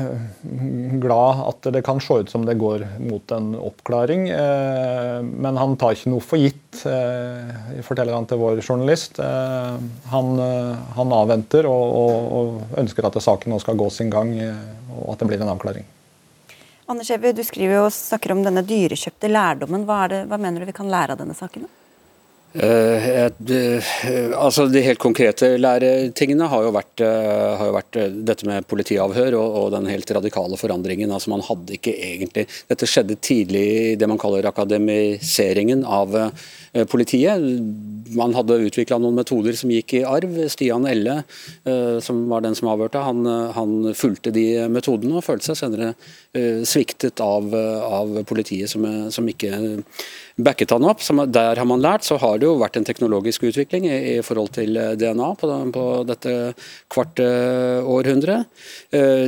glad 0.98 1.42
at 1.46 1.68
det 1.76 1.84
kan 1.86 2.00
se 2.02 2.16
ut 2.24 2.32
som 2.32 2.42
det 2.46 2.56
går 2.58 2.82
mot 2.98 3.34
en 3.36 3.52
oppklaring. 3.54 4.26
Eh, 4.34 5.20
men 5.22 5.60
han 5.60 5.76
tar 5.78 5.94
ikke 5.94 6.10
noe 6.10 6.24
for 6.24 6.42
gitt, 6.42 6.82
forteller 7.86 8.14
han 8.14 8.26
til 8.28 8.40
vår 8.42 8.60
journalist. 8.62 9.18
Han, 9.18 10.28
han 10.94 11.14
avventer 11.16 11.66
og, 11.66 11.94
og, 12.02 12.28
og, 12.38 12.58
ønsker 12.82 13.08
at 13.08 13.16
saken 13.22 13.54
nå 13.54 13.58
skal 13.62 13.78
gå 13.78 13.88
sin 13.90 14.12
gang, 14.12 14.34
og 14.98 15.14
at 15.14 15.22
det 15.22 15.30
blir 15.30 15.42
en 15.42 15.54
avklaring. 15.54 15.86
Anders 16.88 17.10
Evi, 17.12 17.32
du 17.34 17.42
skriver 17.44 17.82
og 17.82 17.90
snakker 17.92 18.32
om 18.32 18.44
denne 18.46 18.62
dyrekjøpte 18.64 19.32
lærdommen. 19.32 19.88
Hva, 19.88 20.04
det, 20.12 20.22
hva 20.30 20.38
mener 20.40 20.62
du 20.62 20.70
vi 20.70 20.76
kan 20.76 20.88
lære 20.92 21.16
av 21.16 21.20
denne 21.20 21.36
saken? 21.36 21.66
Uh, 22.56 23.28
uh, 23.28 23.88
altså 24.40 24.64
De 24.72 24.80
helt 24.80 24.98
konkrete 24.98 25.50
læretingene 25.60 26.46
har 26.48 26.62
jo 26.64 26.70
vært, 26.72 27.02
uh, 27.04 27.58
har 27.60 27.68
jo 27.68 27.74
vært 27.76 27.98
dette 28.24 28.48
med 28.48 28.64
politiavhør 28.70 29.36
og, 29.36 29.58
og, 29.60 29.66
den 29.76 29.90
helt 29.92 30.10
radikale 30.16 30.56
forandringen. 30.56 31.12
altså 31.12 31.34
Man 31.34 31.44
hadde 31.44 31.76
ikke 31.76 31.92
egentlig 31.92 32.46
Dette 32.70 32.88
skjedde 32.88 33.18
tidlig 33.20 33.64
i 33.92 33.94
det 34.00 34.08
man 34.08 34.20
kaller 34.20 34.48
akademiseringen 34.48 35.84
av 35.84 36.16
politiet. 36.90 37.42
Man 38.16 38.34
hadde 38.36 38.60
utvikla 38.68 38.98
noen 39.00 39.18
metoder 39.18 39.56
som 39.58 39.72
gikk 39.72 39.98
i 39.98 40.04
arv. 40.06 40.36
Stian 40.52 40.86
Elle, 40.88 41.20
som 42.04 42.22
var 42.30 42.44
den 42.44 42.56
som 42.58 42.70
avhørte, 42.72 43.02
han, 43.04 43.26
han 43.56 43.92
fulgte 43.96 44.32
de 44.34 44.46
metodene 44.72 45.18
og 45.18 45.26
følte 45.26 45.50
seg 45.50 45.60
senere 45.60 45.92
sviktet 46.68 47.20
av, 47.24 47.52
av 47.52 48.22
politiet, 48.28 48.70
som, 48.70 48.84
som 49.12 49.28
ikke 49.28 49.52
backet 50.38 50.70
han 50.70 50.86
opp. 50.86 51.02
Der 51.26 51.58
har 51.58 51.66
man 51.66 51.82
lært. 51.82 52.06
Så 52.06 52.16
har 52.22 52.38
det 52.38 52.46
jo 52.46 52.58
vært 52.60 52.78
en 52.78 52.86
teknologisk 52.86 53.44
utvikling 53.48 53.88
i, 53.88 53.96
i 54.14 54.22
forhold 54.24 54.52
til 54.56 54.78
eh, 54.78 54.94
DNA 54.98 55.30
på, 55.40 55.50
på 55.74 55.86
dette 56.08 56.34
kvarte 56.90 57.26
århundret. 57.88 58.48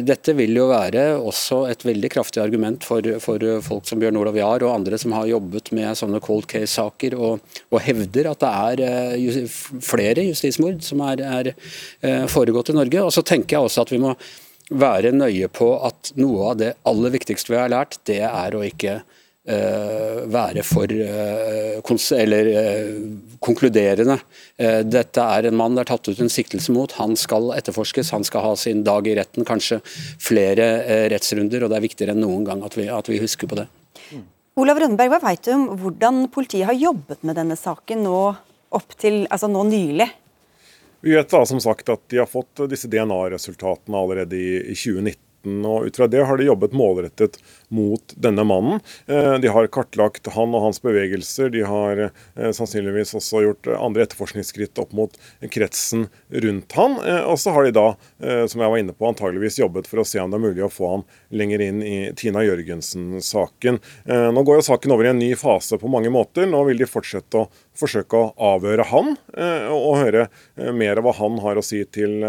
Dette 0.07 0.35
vil 0.39 0.55
jo 0.57 0.69
være 0.71 1.05
også 1.19 1.65
et 1.71 1.83
veldig 1.85 2.11
kraftig 2.13 2.43
argument 2.43 2.85
for, 2.87 3.05
for 3.23 3.43
folk 3.65 3.89
som 3.89 4.01
Bjørn 4.01 4.19
Olav 4.21 4.39
Jahr 4.39 4.65
og 4.65 4.75
andre 4.75 4.99
som 5.01 5.15
har 5.17 5.29
jobbet 5.31 5.71
med 5.77 5.99
sånne 5.99 6.21
cold 6.25 6.47
case-saker 6.51 7.17
og, 7.19 7.30
og, 7.37 7.79
hevder 7.85 8.31
at 8.33 8.43
det 8.43 8.51
er 8.51 8.83
uh, 9.17 9.57
flere 9.85 10.27
justismord 10.29 10.83
som 10.87 11.03
er, 11.07 11.25
er 11.25 11.53
uh, 11.55 12.27
foregått 12.31 12.73
i 12.73 12.79
Norge. 12.79 13.07
Og 13.07 13.15
så 13.15 13.25
tenker 13.27 13.57
jeg 13.57 13.71
også 13.71 13.87
at 13.87 13.95
vi 13.95 14.03
må 14.03 14.17
være 14.71 15.15
nøye 15.17 15.49
på 15.51 15.73
at 15.87 16.13
noe 16.21 16.53
av 16.53 16.61
det 16.61 16.75
aller 16.87 17.17
viktigste 17.17 17.55
vi 17.55 17.59
har 17.59 17.73
lært, 17.73 17.99
det 18.07 18.23
er 18.27 18.55
å 18.55 18.63
ikke 18.67 19.01
Eh, 19.51 20.19
være 20.29 20.61
for 20.63 20.93
eh, 20.93 21.81
eller 22.21 22.51
eh, 22.61 22.91
konkluderende. 23.41 24.19
Dette 24.85 25.25
er 25.25 25.49
en 25.49 25.57
mann 25.57 25.75
det 25.75 25.87
er 25.87 25.91
tatt 25.95 26.11
ut 26.13 26.21
en 26.21 26.29
siktelse 26.29 26.75
mot. 26.77 26.93
Han 27.01 27.17
skal 27.17 27.55
etterforskes, 27.57 28.13
han 28.13 28.27
skal 28.29 28.45
ha 28.45 28.55
sin 28.61 28.85
dag 28.85 29.09
i 29.09 29.17
retten, 29.17 29.49
kanskje 29.49 29.81
flere 30.21 31.09
rettsrunder. 31.11 31.65
og 31.65 31.73
Det 31.73 31.81
er 31.81 31.89
viktigere 31.89 32.15
enn 32.15 32.21
noen 32.27 32.45
gang 32.45 32.63
at 32.69 32.77
vi, 32.77 32.91
at 32.93 33.09
vi 33.09 33.23
husker 33.25 33.49
på 33.49 33.63
det. 33.63 33.71
Olav 34.59 34.81
Rønneberg, 34.83 35.13
hva 35.13 35.21
vet 35.23 35.45
du 35.47 35.53
om 35.55 35.67
hvordan 35.79 36.25
politiet 36.33 36.67
har 36.67 36.79
jobbet 36.79 37.23
med 37.27 37.39
denne 37.39 37.57
saken 37.59 38.03
nå, 38.03 38.19
til, 38.99 39.23
altså 39.31 39.51
nå 39.51 39.63
nylig? 39.69 40.09
Vi 41.01 41.15
vet 41.17 41.31
da 41.31 41.45
som 41.49 41.61
sagt 41.63 41.89
at 41.93 42.03
de 42.13 42.19
har 42.21 42.29
fått 42.29 42.67
disse 42.69 42.91
DNA-resultatene 42.91 43.97
allerede 43.97 44.37
i 44.37 44.75
2019. 44.75 45.63
og 45.65 45.87
Ut 45.87 45.97
fra 45.97 46.11
det 46.11 46.27
har 46.27 46.37
de 46.37 46.49
jobbet 46.51 46.75
målrettet 46.77 47.39
mot 47.71 48.15
denne 48.17 48.45
mannen. 48.45 48.81
Eh, 49.07 49.35
de 49.39 49.49
har 49.49 49.69
kartlagt 49.73 50.27
han 50.35 50.55
og 50.55 50.65
hans 50.65 50.83
bevegelser. 50.83 51.51
De 51.55 51.63
har 51.67 52.03
eh, 52.03 52.51
sannsynligvis 52.57 53.15
også 53.19 53.45
gjort 53.45 53.71
andre 53.77 54.05
etterforskningsskritt 54.05 54.79
opp 54.83 54.93
mot 54.97 55.15
kretsen 55.55 56.09
rundt 56.31 56.75
han. 56.79 56.99
Og 57.31 57.39
så 57.41 57.55
har 57.55 57.67
de 57.67 57.73
da, 57.75 57.87
som 58.51 58.63
jeg 58.63 58.73
var 58.73 58.81
inne 58.81 58.95
på, 58.97 59.07
antageligvis 59.09 59.61
jobbet 59.61 59.89
for 59.91 60.03
å 60.03 60.07
se 60.07 60.21
om 60.23 60.33
det 60.33 60.39
er 60.39 60.45
mulig 60.45 60.65
å 60.67 60.71
få 60.73 60.91
han 60.91 61.05
lenger 61.35 61.63
inn 61.65 61.81
i 61.87 61.97
Tina 62.19 62.43
Jørgensen-saken. 62.45 63.81
Nå 64.35 64.45
går 64.47 64.61
jo 64.61 64.67
saken 64.67 64.95
over 64.95 65.07
i 65.07 65.13
en 65.13 65.21
ny 65.21 65.31
fase 65.39 65.79
på 65.81 65.91
mange 65.93 66.13
måter. 66.13 66.49
Nå 66.51 66.63
vil 66.69 66.81
de 66.81 66.89
fortsette 66.91 67.43
å 67.43 67.49
forsøke 67.79 68.19
å 68.19 68.31
avhøre 68.53 68.87
han 68.91 69.15
og 69.71 69.99
høre 70.03 70.27
mer 70.77 71.01
av 71.01 71.07
hva 71.07 71.17
han 71.21 71.41
har 71.45 71.61
å 71.61 71.65
si 71.65 71.83
til 71.93 72.21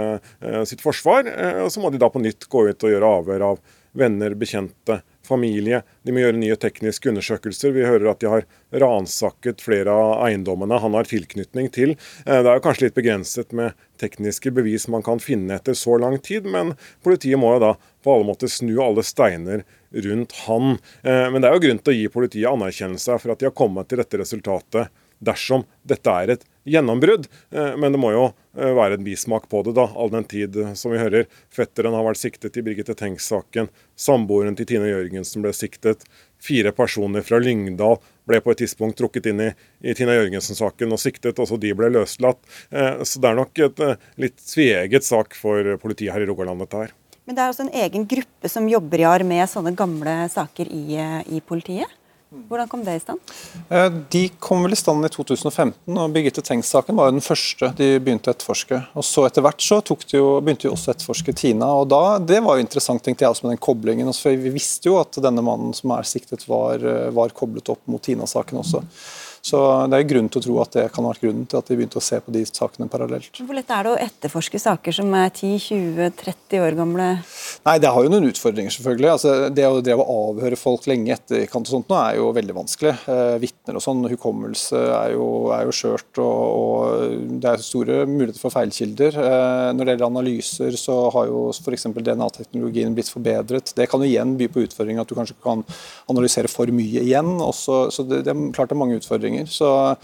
sitt 0.69 0.83
forsvar. 0.83 1.29
Og 1.65 1.71
så 1.73 1.83
må 1.83 1.91
de 1.93 2.01
da 2.01 2.11
på 2.11 2.23
nytt 2.23 2.49
gå 2.51 2.67
ut 2.69 2.87
og 2.87 2.95
gjøre 2.95 3.15
avhør 3.21 3.47
av 3.51 3.63
venner, 3.97 4.35
bekjente, 4.39 5.01
familie. 5.27 5.81
De 6.03 6.13
må 6.13 6.23
gjøre 6.23 6.39
nye 6.39 6.57
tekniske 6.59 7.11
undersøkelser. 7.11 7.73
Vi 7.75 7.85
hører 7.85 8.11
at 8.11 8.21
de 8.23 8.29
har 8.31 8.47
ransaket 8.83 9.61
flere 9.63 9.93
av 9.93 10.25
eiendommene 10.27 10.79
han 10.81 10.97
har 10.97 11.09
tilknytning 11.09 11.69
til. 11.73 11.95
Eh, 12.25 12.41
det 12.41 12.51
er 12.51 12.63
kanskje 12.63 12.89
litt 12.89 12.97
begrenset 12.97 13.53
med 13.57 13.77
tekniske 14.01 14.53
bevis 14.55 14.87
man 14.89 15.05
kan 15.05 15.21
finne 15.21 15.59
etter 15.59 15.77
så 15.77 15.97
lang 16.01 16.17
tid, 16.23 16.47
men 16.49 16.73
politiet 17.05 17.39
må 17.39 17.55
jo 17.55 17.65
da 17.67 17.75
på 18.01 18.15
alle 18.15 18.27
måter 18.31 18.49
snu 18.49 18.73
alle 18.81 19.05
steiner 19.05 19.65
rundt 19.91 20.33
han. 20.47 20.77
Eh, 21.03 21.27
men 21.29 21.41
det 21.41 21.49
er 21.49 21.57
jo 21.57 21.65
grunn 21.67 21.83
til 21.83 21.93
å 21.93 21.99
gi 21.99 22.09
politiet 22.13 22.49
anerkjennelse 22.51 23.19
for 23.21 23.33
at 23.33 23.41
de 23.41 23.49
har 23.49 23.57
kommet 23.57 23.91
til 23.91 24.01
dette 24.01 24.21
resultatet 24.21 25.00
dersom 25.21 25.63
dette 25.87 26.11
er 26.23 26.35
et 26.35 26.45
gjennombrudd. 26.67 27.27
Eh, 27.51 27.77
men 27.77 27.93
det 27.93 27.99
må 28.01 28.11
jo 28.13 28.23
eh, 28.57 28.71
være 28.75 28.97
en 28.97 29.05
bismak 29.05 29.47
på 29.49 29.63
det, 29.65 29.75
da, 29.77 29.87
all 29.95 30.11
den 30.13 30.27
tid 30.29 30.57
eh, 30.57 30.73
som 30.77 30.93
vi 30.93 31.01
hører. 31.01 31.27
Fetteren 31.53 31.95
har 31.97 32.05
vært 32.05 32.21
siktet 32.21 32.57
i 32.57 32.63
Birgitte 32.65 32.95
Tengs-saken. 32.97 33.69
Samboeren 33.99 34.57
til 34.57 34.69
Tine 34.69 34.89
Jørgensen 34.89 35.45
ble 35.45 35.53
siktet. 35.55 36.05
Fire 36.41 36.73
personer 36.75 37.25
fra 37.25 37.41
Lyngdal 37.41 37.99
ble 38.29 38.41
på 38.41 38.53
et 38.53 38.63
tidspunkt 38.63 38.97
trukket 39.01 39.29
inn 39.31 39.43
i, 39.49 39.51
i 39.85 39.95
Tina 39.97 40.15
Jørgensen-saken 40.17 40.93
og 40.93 41.01
siktet. 41.01 41.41
Også 41.41 41.59
de 41.61 41.73
ble 41.77 41.91
løslatt. 41.93 42.41
Så 42.71 43.21
det 43.21 43.29
er 43.29 43.37
nok 43.37 43.61
et 43.61 43.81
litt 44.21 44.41
sveget 44.41 45.05
sak 45.05 45.37
for 45.37 45.75
politiet 45.81 46.15
her 46.15 46.25
i 46.25 46.29
Rogaland, 46.29 46.63
dette 46.63 46.81
her. 46.81 46.95
Men 47.29 47.37
det 47.37 47.43
er 47.43 47.51
også 47.51 47.67
en 47.67 47.75
egen 47.83 48.07
gruppe 48.09 48.49
som 48.49 48.69
jobber 48.69 49.03
i 49.03 49.05
AR 49.05 49.25
med 49.27 49.45
sånne 49.49 49.75
gamle 49.77 50.15
saker 50.33 50.69
i, 50.73 50.97
i 51.29 51.41
politiet? 51.45 51.93
Hvordan 52.31 52.67
kom 52.71 52.83
det 52.87 52.93
i 52.95 52.99
stand? 53.03 53.19
Eh, 53.69 53.89
de 54.09 54.21
kom 54.39 54.61
vel 54.63 54.71
i 54.71 54.77
stand 54.79 55.03
i 55.03 55.09
2015. 55.11 55.97
og 55.99 56.13
Birgitte 56.15 56.39
Tengs-saken 56.47 56.95
var 56.95 57.09
jo 57.09 57.17
den 57.17 57.25
første 57.25 57.73
de 57.75 57.89
begynte 57.99 58.31
å 58.31 58.35
etterforske. 58.35 58.79
Og 58.95 59.03
så 59.03 59.25
Etter 59.27 59.43
hvert 59.43 59.59
så 59.65 59.81
de 59.83 59.97
jo, 60.15 60.29
begynte 60.39 60.69
de 60.69 60.71
også 60.71 60.93
å 60.93 60.95
etterforske 60.95 61.35
Tina. 61.35 61.67
og 61.75 61.89
da, 61.91 62.19
Det 62.19 62.39
var 62.39 62.55
jo 62.55 62.63
interessant, 62.63 63.03
tenkte 63.03 63.25
jeg 63.25 63.35
også 63.35 63.43
med 63.43 63.57
den 63.57 63.65
koblingen. 63.67 64.13
For 64.15 64.31
Vi 64.31 64.49
visste 64.49 64.87
jo 64.87 64.95
at 65.01 65.11
denne 65.19 65.43
mannen 65.43 65.73
som 65.75 65.91
er 65.91 66.07
siktet, 66.07 66.47
var, 66.47 66.79
eh, 66.79 67.11
var 67.11 67.35
koblet 67.35 67.67
opp 67.67 67.83
mot 67.85 68.01
Tina-saken 68.01 68.63
også. 68.63 68.81
Så 69.41 69.59
Det 69.89 69.97
er 69.97 70.07
grunn 70.07 70.29
til 70.29 70.41
å 70.41 70.45
tro 70.45 70.57
at 70.61 70.75
det 70.77 70.83
kan 70.93 71.05
ha 71.05 71.11
vært 71.11 71.23
grunnen 71.25 71.47
til 71.49 71.57
at 71.57 71.69
de 71.69 71.77
begynte 71.77 71.97
å 71.97 72.03
se 72.05 72.19
på 72.21 72.33
de 72.33 72.43
sakene 72.45 72.87
parallelt. 72.91 73.41
Hvor 73.41 73.57
lett 73.57 73.71
er 73.73 73.87
det 73.87 73.93
å 73.93 73.99
etterforske 74.05 74.61
saker 74.61 74.95
som 74.95 75.09
er 75.17 75.31
10-20-30 75.33 76.61
år 76.61 76.77
gamle? 76.77 77.07
Nei, 77.65 77.77
Det 77.81 77.89
har 77.89 78.05
jo 78.05 78.11
noen 78.13 78.29
utfordringer, 78.29 78.73
selvfølgelig. 78.75 79.09
Altså, 79.15 79.33
det 79.49 79.65
å 79.65 79.81
dreve 79.81 80.05
avhøre 80.05 80.59
folk 80.59 80.85
lenge 80.89 81.15
etterkant 81.15 81.65
og 81.65 81.73
sånt 81.73 81.89
nå 81.89 81.97
er 81.97 82.19
jo 82.19 82.29
veldig 82.37 82.57
vanskelig. 82.59 82.93
Eh, 83.09 83.37
Vitner 83.41 83.79
og 83.79 83.85
sånn, 83.85 84.05
hukommelse 84.13 84.83
er 84.99 85.15
jo, 85.15 85.27
er 85.55 85.65
jo 85.65 85.75
skjørt, 85.75 86.21
og, 86.21 86.41
og, 86.61 87.17
det 87.41 87.51
er 87.51 87.65
store 87.65 87.99
muligheter 88.05 88.41
for 88.41 88.53
feilkilder. 88.53 89.17
Eh, 89.17 89.67
når 89.73 89.81
det 89.81 89.95
gjelder 89.95 90.09
analyser, 90.11 90.77
så 90.77 90.99
har 91.17 91.31
jo 91.31 91.47
f.eks. 91.55 91.89
DNA-teknologien 91.97 92.93
blitt 92.97 93.09
forbedret. 93.09 93.73
Det 93.77 93.89
kan 93.89 94.05
jo 94.05 94.09
igjen 94.09 94.37
by 94.37 94.51
på 94.53 94.67
utfordringer 94.67 95.01
at 95.01 95.09
du 95.09 95.17
kanskje 95.17 95.39
kan 95.41 95.65
analysere 96.11 96.51
for 96.51 96.69
mye 96.73 97.01
igjen. 97.07 97.33
Også, 97.41 97.83
så 97.93 98.05
det, 98.05 98.23
det 98.27 98.35
er 98.35 98.47
klart 98.53 98.69
det 98.69 98.77
er 98.77 98.83
mange 98.83 99.01
utfordringer 99.01 99.30
utfordringer. 99.31 99.45
Så, 99.45 99.95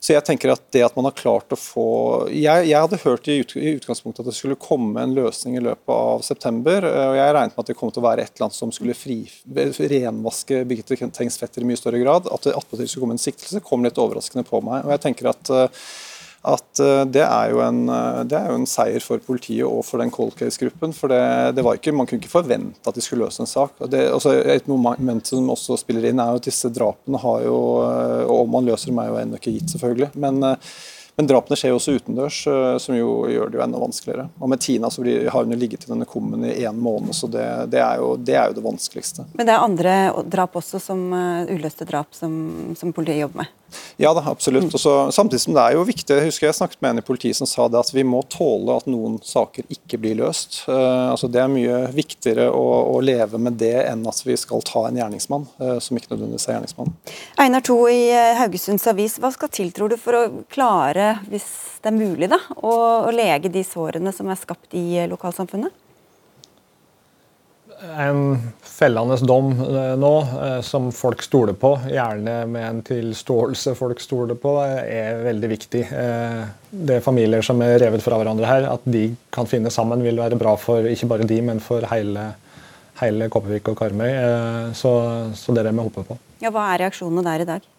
så, 0.00 0.12
jeg 0.12 0.24
tenker 0.26 0.52
at 0.52 0.62
det 0.72 0.84
at 0.84 0.96
man 0.96 1.06
har 1.06 1.14
klart 1.14 1.52
å 1.52 1.58
få 1.58 2.28
Jeg, 2.32 2.66
jeg 2.68 2.80
hadde 2.80 3.00
hørt 3.04 3.28
i, 3.28 3.40
ut, 3.42 3.56
i, 3.56 3.74
utgangspunktet 3.78 4.24
at 4.24 4.30
det 4.30 4.36
skulle 4.36 4.58
komme 4.58 5.00
en 5.00 5.14
løsning 5.14 5.56
i 5.56 5.62
løpet 5.62 5.94
av 5.94 6.22
september. 6.22 6.82
Eh, 6.82 7.08
og 7.10 7.16
Jeg 7.16 7.34
regnet 7.36 7.56
med 7.56 7.64
at 7.64 7.70
det 7.70 7.78
kom 7.78 7.92
til 7.92 8.02
å 8.02 8.08
være 8.08 8.22
et 8.26 8.32
eller 8.34 8.48
annet 8.48 8.58
som 8.58 8.72
skulle 8.74 8.98
fri, 8.98 9.20
renvaske 9.54 10.64
Birgitte 10.64 11.10
Tengs 11.12 11.38
fetter 11.38 11.62
i 11.62 11.68
mye 11.68 11.80
større 11.80 12.02
grad. 12.02 12.30
At 12.30 12.48
det 12.48 12.56
attpåtil 12.56 12.88
skulle 12.88 13.06
komme 13.06 13.18
en 13.18 13.26
siktelse, 13.26 13.62
kom 13.64 13.84
litt 13.86 14.00
overraskende 14.00 14.46
på 14.48 14.62
meg. 14.64 14.86
og 14.86 14.96
jeg 14.96 15.06
tenker 15.06 15.30
at 15.32 15.52
uh, 15.52 15.84
at 16.42 16.80
eh, 16.82 17.04
det 17.06 17.22
er, 17.22 17.52
en, 17.62 17.82
eh, 17.88 18.22
det 18.26 18.34
er, 18.34 18.48
jo 18.50 18.58
en, 18.58 18.66
seier 18.66 19.02
for 19.04 19.22
politiet 19.22 19.66
og 19.66 19.84
for 19.86 20.02
den 20.02 20.10
cold 20.10 20.34
case-gruppen. 20.38 20.94
for 20.96 21.12
det, 21.12 21.22
det, 21.56 21.62
var 21.62 21.78
ikke, 21.78 21.94
Man 21.94 22.08
kunne 22.10 22.18
ikke 22.22 22.32
forvente 22.32 22.82
at 22.88 22.98
de 22.98 23.04
skulle 23.04 23.26
løse 23.26 23.44
en 23.44 23.50
sak. 23.50 23.78
Det, 23.86 24.08
altså 24.10 24.34
et 24.40 24.66
moment 24.66 25.26
som 25.26 25.52
også 25.54 25.78
spiller 25.78 26.10
inn, 26.10 26.22
er 26.22 26.32
jo 26.32 26.42
at 26.42 26.48
disse 26.48 26.72
drapene 26.74 27.20
har 27.22 27.44
jo 27.46 27.60
eh, 27.84 28.24
Og 28.26 28.42
om 28.42 28.58
man 28.58 28.66
løser 28.66 28.90
dem, 28.90 28.98
er 28.98 29.12
jo 29.12 29.20
ennå 29.22 29.38
ikke 29.38 29.54
gitt, 29.54 29.70
selvfølgelig. 29.76 30.12
Men 30.18 30.58
men 31.12 31.26
drapene 31.28 31.58
skjer 31.60 31.68
jo 31.68 31.76
også 31.76 31.92
utendørs, 31.98 32.36
som 32.80 32.94
jo 32.96 33.08
gjør 33.28 33.50
det 33.52 33.58
jo 33.58 33.60
enda 33.60 33.80
vanskeligere. 33.82 34.22
Og 34.40 34.48
med 34.48 34.62
Tina 34.64 34.88
så 34.90 35.02
blir, 35.04 35.26
har 35.28 35.44
hun 35.44 35.52
jo 35.52 35.58
ligget 35.60 35.84
i 35.84 35.90
denne 35.90 36.06
kummen 36.08 36.46
i 36.48 36.54
én 36.64 36.78
måned, 36.80 37.12
så 37.12 37.28
det, 37.28 37.42
er 37.44 38.00
jo, 38.00 38.14
det, 38.16 38.32
er 38.32 38.48
jo, 38.48 38.56
det 38.56 38.64
vanskeligste. 38.64 39.26
Men 39.36 39.44
det 39.44 39.52
er 39.52 39.66
andre 39.66 40.24
drap 40.24 40.56
også, 40.56 40.80
som 40.80 41.04
uløste 41.52 41.84
drap, 41.84 42.16
som, 42.16 42.32
som, 42.80 42.94
politiet 42.96 43.26
jobber 43.26 43.42
med? 43.42 43.52
Ja 44.02 44.12
da, 44.16 44.24
absolutt. 44.30 44.70
Mm. 44.70 44.76
Også, 44.78 44.94
samtidig 45.14 45.44
som 45.44 45.56
det 45.56 45.64
er 45.64 45.76
jo 45.76 45.86
viktig, 45.88 46.18
jeg 46.18 46.30
husker 46.30 46.48
jeg 46.48 46.58
snakket 46.58 46.82
med 46.84 46.94
en 46.94 47.02
i 47.02 47.06
politiet 47.06 47.38
som 47.38 47.48
sa 47.50 47.68
det 47.70 47.80
at 47.80 47.92
vi 47.94 48.04
må 48.06 48.22
tåle 48.32 48.78
at 48.80 48.88
noen 48.90 49.18
saker 49.24 49.68
ikke 49.72 50.00
blir 50.02 50.18
løst. 50.22 50.62
Uh, 50.68 51.12
altså 51.12 51.30
Det 51.32 51.42
er 51.42 51.52
mye 51.52 51.82
viktigere 51.94 52.48
å, 52.52 52.66
å, 52.94 53.00
leve 53.02 53.40
med 53.42 53.58
det 53.60 53.74
enn 53.86 54.04
at 54.08 54.22
vi 54.26 54.36
skal 54.38 54.62
ta 54.66 54.86
en 54.88 55.00
gjerningsmann 55.00 55.46
uh, 55.62 55.76
som 55.82 55.98
ikke 55.98 56.14
nødvendigvis 56.14 56.48
er 56.48 56.58
gjerningsmann. 56.58 56.94
Einar 57.42 57.64
To 57.66 57.78
i 57.90 58.10
Haugesunds 58.38 58.86
Avis, 58.90 59.18
hva 59.22 59.32
skal 59.34 59.52
til, 59.52 59.72
tror 59.74 59.92
du, 59.92 59.98
for 60.00 60.18
å 60.18 60.24
klare 60.52 61.16
hvis 61.28 61.48
det 61.82 61.90
er 61.90 61.96
mulig, 61.96 62.28
da, 62.30 62.38
å, 62.62 62.74
å 63.08 63.14
lege 63.14 63.50
de 63.52 63.64
sårene 63.66 64.12
som 64.14 64.30
er 64.30 64.38
skapt 64.38 64.76
i 64.78 64.84
eh, 65.00 65.08
lokalsamfunnet? 65.10 65.74
En 67.82 68.36
fellende 68.62 69.16
dom 69.26 69.50
eh, 69.60 69.94
nå, 69.98 70.12
eh, 70.44 70.58
som 70.62 70.90
folk 70.94 71.22
stoler 71.24 71.56
på, 71.58 71.72
gjerne 71.90 72.36
med 72.50 72.66
en 72.68 72.82
tilståelse 72.86 73.74
folk 73.78 74.00
stoler 74.02 74.38
på, 74.38 74.54
er 74.62 75.24
veldig 75.24 75.50
viktig. 75.50 75.82
Det 76.70 76.98
er 76.98 77.04
familier 77.04 77.42
som 77.44 77.60
er 77.64 77.78
revet 77.82 78.04
fra 78.04 78.20
hverandre 78.20 78.48
her. 78.48 78.68
At 78.70 78.86
de 78.86 79.08
kan 79.34 79.50
finne 79.50 79.72
sammen, 79.74 80.04
vil 80.06 80.20
være 80.22 80.38
bra 80.40 80.54
for 80.60 80.86
ikke 80.88 81.10
bare 81.10 81.28
de, 81.28 81.40
men 81.44 81.62
for 81.64 81.84
hele, 81.90 82.30
hele 83.02 83.30
Kopervik 83.32 83.72
og 83.72 83.78
Karmøy. 83.82 84.14
Så, 84.78 84.94
så 85.34 85.54
det 85.54 85.64
er 85.64 85.70
det 85.70 85.76
vi 85.76 85.86
håper 85.90 86.10
på. 86.12 86.18
Ja, 86.42 86.54
hva 86.54 86.70
er 86.72 86.86
reaksjonene 86.86 87.26
der 87.26 87.44
i 87.44 87.50
dag? 87.54 87.71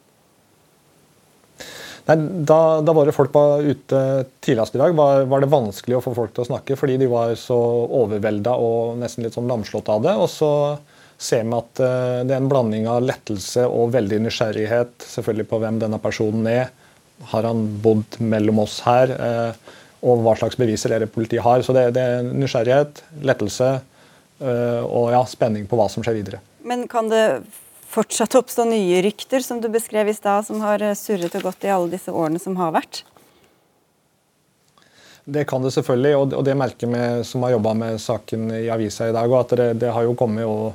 Nei, 2.03 2.17
da, 2.43 2.59
da 2.83 2.95
våre 2.95 3.13
folk 3.15 3.31
var 3.35 3.63
ute 3.63 3.99
tidligst 4.43 4.75
i 4.75 4.81
dag, 4.81 4.95
var, 4.97 5.23
var, 5.31 5.43
det 5.43 5.51
vanskelig 5.53 5.97
å 5.97 6.01
få 6.03 6.11
folk 6.17 6.33
til 6.35 6.43
å 6.43 6.49
snakke 6.49 6.75
fordi 6.79 6.97
de 6.99 7.07
var 7.11 7.31
så 7.39 7.55
overvelda 8.01 8.57
og 8.59 8.97
nesten 8.99 9.23
litt 9.23 9.37
sånn 9.37 9.47
lamslått 9.47 9.91
av 9.93 10.03
det. 10.03 10.15
Og 10.19 10.27
så 10.31 10.51
ser 11.15 11.45
vi 11.47 11.55
at 11.55 11.79
uh, 11.79 12.19
det 12.27 12.35
er 12.35 12.41
en 12.41 12.51
blanding 12.51 12.89
av 12.91 13.05
lettelse 13.05 13.63
og 13.69 13.93
veldig 13.95 14.19
nysgjerrighet 14.25 15.07
selvfølgelig 15.13 15.47
på 15.53 15.61
hvem 15.63 15.79
denne 15.85 16.01
personen 16.03 16.49
er. 16.51 16.73
Har 17.31 17.47
han 17.47 17.63
bodd 17.83 18.19
mellom 18.19 18.59
oss 18.65 18.81
her? 18.83 19.15
Uh, 19.15 19.79
og 20.03 20.25
hva 20.25 20.35
slags 20.35 20.59
beviser 20.59 20.91
er 20.91 21.05
det 21.05 21.13
politiet 21.13 21.45
har. 21.45 21.63
Så 21.63 21.71
det, 21.71 21.93
det 21.95 22.03
er 22.03 22.27
nysgjerrighet, 22.27 22.99
lettelse 23.23 23.69
uh, 23.79 24.81
og 24.83 25.13
ja, 25.15 25.23
spenning 25.29 25.69
på 25.71 25.79
hva 25.79 25.87
som 25.87 26.03
skjer 26.03 26.19
videre. 26.19 26.43
Men 26.67 26.83
kan 26.91 27.07
det 27.11 27.23
fortsatt 27.93 28.35
oppstå 28.39 28.65
nye 28.69 29.01
rykter, 29.05 29.43
som 29.45 29.61
du 29.61 29.69
beskrev 29.71 30.09
i 30.09 30.17
stad, 30.17 30.47
som 30.49 30.61
har 30.65 30.81
eh, 30.81 30.97
surret 30.97 31.35
og 31.39 31.49
gått 31.49 31.67
i 31.67 31.73
alle 31.73 31.93
disse 31.93 32.13
årene 32.13 32.41
som 32.41 32.57
har 32.59 32.73
vært? 32.75 33.03
Det 35.23 35.45
kan 35.47 35.63
det 35.63 35.71
selvfølgelig, 35.71 36.15
og 36.35 36.41
det 36.43 36.55
merker 36.59 36.89
vi 36.91 37.03
som 37.23 37.45
har 37.45 37.53
jobba 37.53 37.71
med 37.79 37.99
saken 38.01 38.49
i 38.57 38.65
avisa 38.73 39.07
i 39.07 39.13
dag. 39.15 39.31
og 39.31 39.39
at 39.39 39.55
Det, 39.55 39.67
det 39.79 39.91
har 39.95 40.03
jo 40.03 40.17
kommet 40.19 40.43
jo, 40.43 40.73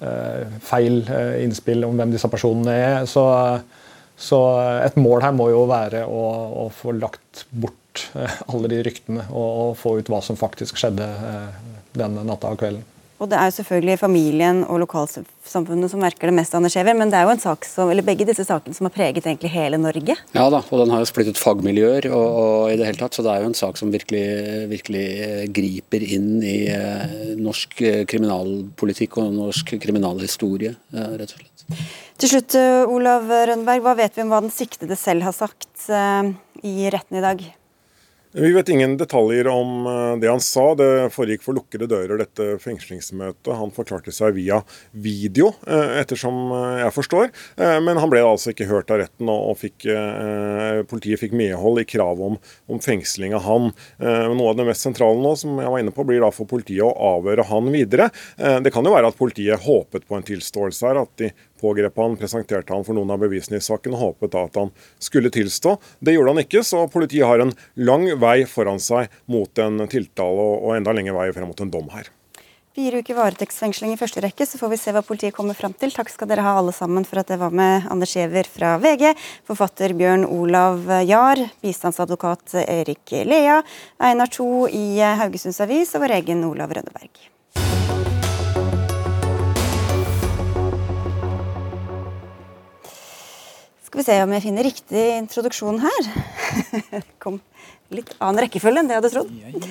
eh, 0.00 0.48
feil 0.64 1.02
eh, 1.08 1.42
innspill 1.44 1.84
om 1.84 1.98
hvem 1.98 2.14
disse 2.14 2.30
personene 2.32 2.72
er. 2.72 2.96
Så, 3.06 3.24
så, 4.16 4.40
et 4.86 4.96
mål 4.96 5.26
her 5.26 5.36
må 5.36 5.50
jo 5.52 5.66
være 5.68 6.06
å, 6.08 6.24
å 6.64 6.70
få 6.72 6.96
lagt 6.96 7.44
bort 7.50 8.06
eh, 8.16 8.40
alle 8.48 8.72
de 8.72 8.80
ryktene 8.86 9.26
og, 9.28 9.50
og, 9.50 9.76
få 9.82 9.98
ut 10.00 10.08
hva 10.08 10.22
som 10.24 10.40
faktisk 10.40 10.80
skjedde 10.80 11.04
eh, 11.04 11.60
denne 11.92 12.24
natta 12.24 12.54
og 12.54 12.64
kvelden. 12.64 12.88
Og 13.22 13.28
det 13.30 13.38
er 13.38 13.46
jo 13.46 13.54
selvfølgelig 13.60 14.00
familien 14.00 14.64
og 14.66 14.80
lokalsamfunnet 14.82 15.92
som 15.92 16.00
merker 16.02 16.26
det 16.26 16.34
mest, 16.34 16.56
Skjever, 16.72 16.96
men 16.98 17.10
det 17.12 17.20
er 17.20 17.28
jo 17.28 17.34
en 17.36 17.42
sak 17.42 17.66
som, 17.68 17.90
eller 17.92 18.02
begge 18.02 18.26
disse 18.26 18.44
sakene 18.48 18.74
som 18.74 18.88
har 18.88 18.94
preget 18.94 19.22
egentlig 19.28 19.52
hele 19.52 19.78
Norge? 19.78 20.16
Ja 20.34 20.48
da, 20.50 20.58
og 20.58 20.82
den 20.82 20.90
har 20.90 21.04
jo 21.04 21.08
splittet 21.08 21.38
fagmiljøer 21.38 22.08
og, 22.10 22.26
og 22.42 22.72
i 22.72 22.76
det 22.80 22.88
hele 22.88 22.98
tatt, 22.98 23.14
så 23.14 23.22
det 23.22 23.30
er 23.30 23.44
jo 23.44 23.52
en 23.52 23.58
sak 23.58 23.78
som 23.78 23.94
virkelig, 23.94 24.24
virkelig 24.72 25.04
eh, 25.22 25.44
griper 25.54 26.06
inn 26.16 26.42
i 26.42 26.56
eh, 26.74 27.32
norsk 27.38 27.78
eh, 27.86 28.02
kriminalpolitikk 28.10 29.20
og 29.22 29.32
norsk 29.38 29.76
kriminalhistorie, 29.82 30.74
rett 30.90 31.30
og 31.30 31.38
slett. 31.38 31.88
Til 32.18 32.34
slutt, 32.34 32.58
Olav 32.90 33.30
Rønberg, 33.30 33.86
hva 33.86 33.96
vet 34.02 34.18
vi 34.18 34.26
om 34.26 34.34
hva 34.34 34.42
den 34.42 34.52
siktede 34.54 34.98
selv 34.98 35.28
har 35.28 35.34
sagt 35.36 35.90
i 36.66 36.90
retten 36.92 37.18
i 37.18 37.24
dag? 37.24 37.42
Vi 38.34 38.52
vet 38.52 38.68
ingen 38.68 38.96
detaljer 38.96 39.48
om 39.48 39.86
eh, 39.86 40.16
det 40.20 40.28
han 40.30 40.40
sa. 40.40 40.70
Det 40.74 41.10
foregikk 41.12 41.42
for 41.44 41.56
lukkede 41.56 41.84
dører, 41.90 42.16
dette 42.16 42.56
fengslingsmøtet. 42.64 43.50
Han 43.58 43.72
forklarte 43.76 44.14
seg 44.14 44.38
via 44.38 44.62
video, 44.96 45.50
eh, 45.68 45.98
ettersom 46.00 46.38
eh, 46.56 46.78
jeg 46.80 46.94
forstår. 46.96 47.28
Men 47.84 48.00
han 48.00 48.08
ble 48.08 48.22
altså 48.24 48.54
ikke 48.54 48.70
hørt 48.70 48.90
av 48.92 49.02
retten, 49.02 49.28
og 49.28 49.58
fikk, 49.60 49.84
politiet 50.88 51.20
fikk 51.20 51.34
medhold 51.36 51.82
i 51.82 51.84
kravet 51.88 52.24
om, 52.32 52.38
om, 52.70 52.80
fengsling 52.82 53.34
av 53.36 53.44
han. 53.44 53.68
Noe 54.00 54.50
av 54.50 54.58
det 54.58 54.66
mest 54.66 54.84
sentrale 54.86 55.20
nå, 55.20 55.34
som 55.38 55.60
jeg 55.60 55.72
var 55.74 55.82
inne 55.82 55.94
på, 55.94 56.04
blir 56.08 56.22
da 56.24 56.30
for 56.34 56.48
politiet 56.50 56.84
å 56.86 56.92
avhøre 57.16 57.44
han 57.50 57.68
videre. 57.74 58.08
Det 58.36 58.72
kan 58.74 58.86
jo 58.86 58.94
være 58.94 59.12
at 59.12 59.18
politiet 59.18 59.62
håpet 59.66 60.06
på 60.08 60.18
en 60.18 60.26
tilståelse 60.26 60.88
her, 60.88 61.02
at 61.04 61.12
de 61.20 61.30
pågrep 61.62 62.00
han, 62.02 62.16
presenterte 62.20 62.74
han 62.74 62.86
for 62.86 62.98
noen 62.98 63.14
av 63.14 63.22
bevisene 63.22 63.60
i 63.60 63.64
saken 63.64 63.94
og 63.96 64.02
håpet 64.02 64.34
da 64.34 64.46
at 64.48 64.58
han 64.60 64.72
skulle 65.02 65.32
tilstå. 65.32 65.76
Det 66.02 66.16
gjorde 66.16 66.34
han 66.34 66.44
ikke, 66.44 66.64
så 66.66 66.84
politiet 66.90 67.28
har 67.28 67.44
en 67.44 67.54
lang 67.78 68.08
vei 68.20 68.42
foran 68.50 68.82
seg 68.82 69.12
mot 69.30 69.62
en 69.62 69.86
tiltale 69.92 70.50
og 70.58 70.74
enda 70.76 70.94
lengre 70.96 71.16
vei 71.20 71.30
frem 71.36 71.48
mot 71.52 71.64
en 71.64 71.72
dom 71.72 71.88
her. 71.94 72.10
Fire 72.72 73.02
uker 73.04 73.18
varetektsfengsling 73.18 73.90
i 73.92 73.98
første 74.00 74.22
rekke, 74.24 74.46
så 74.48 74.56
får 74.56 74.70
vi 74.72 74.76
se 74.80 74.92
hva 74.96 75.02
politiet 75.04 75.34
kommer 75.36 75.52
fram 75.52 75.74
til. 75.76 75.90
Takk 75.92 76.08
skal 76.08 76.30
dere 76.30 76.44
ha 76.46 76.54
alle 76.56 76.72
sammen 76.72 77.04
for 77.04 77.20
at 77.20 77.28
jeg 77.28 77.40
var 77.42 77.52
med 77.52 77.84
Anders 77.92 78.14
Giæver 78.16 78.48
fra 78.48 78.78
VG, 78.80 79.10
forfatter 79.44 79.92
Bjørn 79.98 80.24
Olav 80.24 80.88
Jahr, 81.04 81.42
bistandsadvokat 81.60 82.56
Erik 82.64 83.12
Lea, 83.28 83.58
Einar 84.00 84.32
To 84.32 84.64
i 84.72 84.86
Haugesunds 85.20 85.60
Avis 85.60 85.92
og 85.92 86.06
vår 86.06 86.16
egen 86.22 86.40
Olav 86.48 86.72
Rønneberg. 86.72 87.28
Skal 93.92 94.00
vi 94.00 94.04
se 94.06 94.14
om 94.24 94.30
jeg 94.32 94.40
finner 94.40 94.64
riktig 94.64 95.00
introduksjon 95.18 95.82
her. 95.82 96.06
Kom 97.20 97.34
litt 97.92 98.14
annen 98.24 98.40
rekkefølge 98.40 98.80
enn 98.80 98.88
det 98.88 98.94
jeg 98.94 99.02
hadde 99.02 99.10
trodd. 99.12 99.66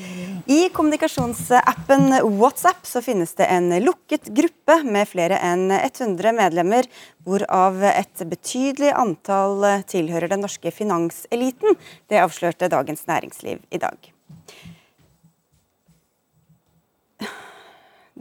I 0.45 0.59
kommunikasjonsappen 0.75 2.13
WhatsApp 2.37 2.85
så 2.85 3.01
finnes 3.01 3.33
det 3.39 3.47
en 3.49 3.73
lukket 3.81 4.29
gruppe 4.29 4.75
med 4.85 5.09
flere 5.09 5.41
enn 5.41 5.73
100 5.73 6.35
medlemmer, 6.37 6.85
hvorav 7.25 7.81
et 7.89 8.21
betydelig 8.29 8.93
antall 8.93 9.65
tilhører 9.89 10.29
den 10.35 10.45
norske 10.45 10.69
finanseliten. 10.69 11.73
Det 12.05 12.21
avslørte 12.21 12.69
Dagens 12.69 13.07
Næringsliv 13.09 13.65
i 13.73 13.81
dag. 13.81 14.13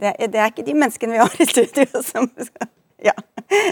Det 0.01 0.15
er, 0.17 0.21
det 0.25 0.41
er 0.41 0.49
ikke 0.49 0.65
de 0.65 0.79
menneskene 0.81 1.13
vi 1.13 1.21
har 1.27 1.41
i 1.45 1.51
studio 1.53 2.07
som 2.09 2.25
skal 2.41 2.73
ja. 3.03 3.13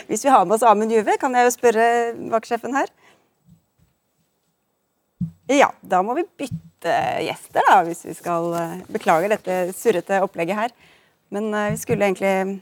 Hvis 0.10 0.26
vi 0.26 0.32
har 0.34 0.46
med 0.46 0.58
oss 0.58 0.66
Amund 0.68 0.92
Juve, 0.92 1.16
kan 1.22 1.36
jeg 1.36 1.48
jo 1.48 1.54
spørre 1.56 1.86
vaktsjefen 2.34 2.76
her. 2.76 2.92
Ja, 5.50 5.72
da 5.82 6.02
må 6.06 6.14
vi 6.18 6.28
bytte 6.38 6.94
gjester, 7.26 7.64
da, 7.66 7.80
hvis 7.88 8.04
vi 8.06 8.14
skal 8.14 8.52
eh, 8.60 8.76
beklage 8.94 9.32
dette 9.32 9.60
surrete 9.74 10.22
opplegget 10.22 10.60
her. 10.60 10.76
Men 11.34 11.50
uh, 11.54 11.70
vi 11.74 11.78
skulle 11.78 12.06
egentlig 12.08 12.62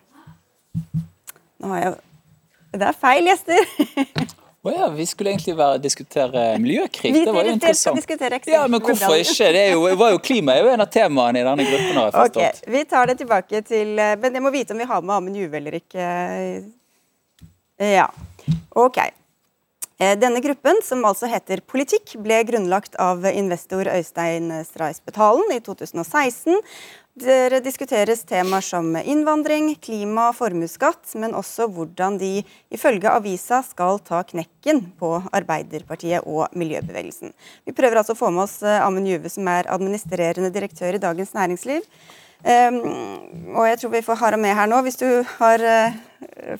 Nå 1.58 1.70
har 1.72 1.80
jeg 1.80 1.94
Det 2.76 2.90
er 2.90 3.00
feil 3.00 3.30
gjester! 3.32 4.36
Oh 4.68 4.74
ja, 4.74 4.88
vi 4.92 5.06
skulle 5.08 5.32
egentlig 5.32 5.54
være, 5.58 5.78
diskutere 5.80 6.42
miljøkrig. 6.60 7.14
Vi, 7.16 7.26
det 7.26 7.34
var 7.36 7.48
jo 7.48 7.54
interessant. 7.56 8.10
Ja, 8.52 8.66
men 8.68 8.82
hvorfor 8.84 9.16
ikke? 9.16 9.52
Det, 9.56 9.62
jo, 9.72 9.86
var 10.02 10.12
jo 10.12 10.20
Klima 10.20 10.58
er 10.58 10.66
jo 10.66 10.74
en 10.74 10.84
av 10.84 10.90
temaene 10.92 11.40
i 11.40 11.46
denne 11.48 11.68
gruppen. 11.70 11.94
har 11.96 12.10
jeg 12.10 12.16
forstått. 12.18 12.42
Okay, 12.42 12.74
vi 12.76 12.82
tar 12.92 13.08
det 13.08 13.16
tilbake 13.22 13.62
til 13.68 13.94
eh, 13.96 14.18
Men 14.20 14.36
jeg 14.36 14.44
må 14.44 14.52
vite 14.52 14.76
om 14.76 14.82
vi 14.84 14.90
har 14.90 15.06
med 15.06 15.16
Amund 15.16 15.40
Juve 15.40 15.62
eller 15.62 15.80
ikke. 15.80 16.10
Ja, 17.80 18.10
ok. 18.76 19.00
Eh, 19.98 20.14
denne 20.20 20.42
gruppen, 20.44 20.82
som 20.86 21.06
altså 21.10 21.30
heter 21.32 21.64
Politikk, 21.66 22.18
ble 22.22 22.44
grunnlagt 22.46 23.00
av 23.02 23.24
investor 23.32 23.90
Øystein 23.90 24.52
Straisbetalen 24.68 25.56
i 25.56 25.62
2016. 25.66 26.60
Der 27.18 27.56
diskuteres 27.66 28.20
temaer 28.30 28.62
som 28.62 28.92
innvandring, 28.94 29.72
klima, 29.82 30.28
og 30.30 30.36
formuesskatt, 30.38 31.16
men 31.18 31.34
også 31.34 31.66
hvordan 31.74 32.20
de 32.22 32.44
ifølge 32.70 33.10
avisa 33.10 33.64
skal 33.66 33.98
ta 34.06 34.20
knekken 34.22 34.84
på 35.00 35.16
Arbeiderpartiet 35.34 36.28
og 36.30 36.54
miljøbevegelsen. 36.54 37.34
Vi 37.66 37.74
prøver 37.74 38.04
altså 38.04 38.14
å 38.14 38.20
få 38.20 38.30
med 38.36 38.44
oss 38.44 38.60
eh, 38.62 38.78
Amund 38.86 39.10
Juve, 39.10 39.34
som 39.34 39.50
er 39.50 39.72
administrerende 39.74 40.54
direktør 40.54 40.94
i 40.94 41.02
Dagens 41.02 41.34
Næringsliv. 41.34 41.90
Um, 42.46 42.80
og 43.58 43.66
jeg 43.66 43.82
tror 43.82 43.96
vi 43.98 44.06
får 44.06 44.22
hara 44.22 44.38
med 44.38 44.54
her 44.54 44.70
nå. 44.70 44.84
Hvis 44.86 45.02
du 45.02 45.10
har 45.40 45.66
uh, 45.66 45.98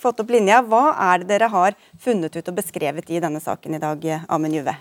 fått 0.02 0.26
opp 0.26 0.34
linja, 0.34 0.64
hva 0.66 0.88
er 1.12 1.22
det 1.22 1.36
dere 1.36 1.54
har 1.54 1.78
funnet 2.02 2.34
ut 2.34 2.50
og 2.50 2.58
beskrevet 2.58 3.14
i 3.14 3.22
denne 3.22 3.44
saken 3.46 3.78
i 3.78 3.86
dag, 3.86 4.14
Amund 4.26 4.58
Juve? 4.58 4.74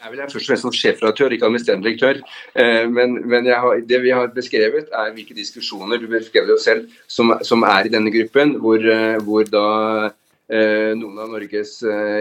Jeg 0.00 0.12
vil 0.12 0.20
først 0.20 0.36
og 0.36 0.48
fremst 0.48 0.64
som 0.64 0.72
sjefredaktør, 0.72 1.32
ikke 1.34 1.44
administrerende 1.44 1.84
direktør. 1.84 2.20
Eh, 2.56 2.86
men, 2.88 3.18
men 3.28 3.46
har, 3.52 3.82
det 3.88 3.98
vi 4.02 4.12
har 4.16 4.30
beskrevet, 4.32 4.88
er 4.96 5.10
hvilke 5.12 5.36
diskusjoner 5.36 6.00
du 6.00 6.06
beskrev 6.08 6.46
det 6.48 6.56
selv, 6.64 6.86
som, 7.08 7.34
som, 7.44 7.66
er 7.68 7.84
i 7.84 7.92
denne 7.92 8.12
gruppen, 8.14 8.54
hvor, 8.64 8.80
eh, 8.80 9.18
hvor 9.26 9.44
da 9.52 9.66
eh, 10.48 10.92
noen 10.96 11.20
av 11.20 11.28
Norges 11.34 11.74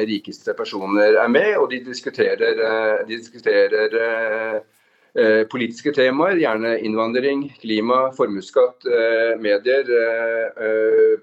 rikeste 0.09 0.57
personer 0.57 1.21
er 1.23 1.31
med, 1.31 1.53
og 1.55 1.69
de 1.71 1.79
diskuterer, 1.85 2.59
de 3.07 3.15
diskuterer 3.15 3.95
politiske 5.49 5.91
temaer, 5.95 6.37
gjerne 6.37 6.75
innvandring, 6.85 7.47
klima, 7.63 8.09
formuesskatt, 8.15 8.85
medier, 9.41 9.87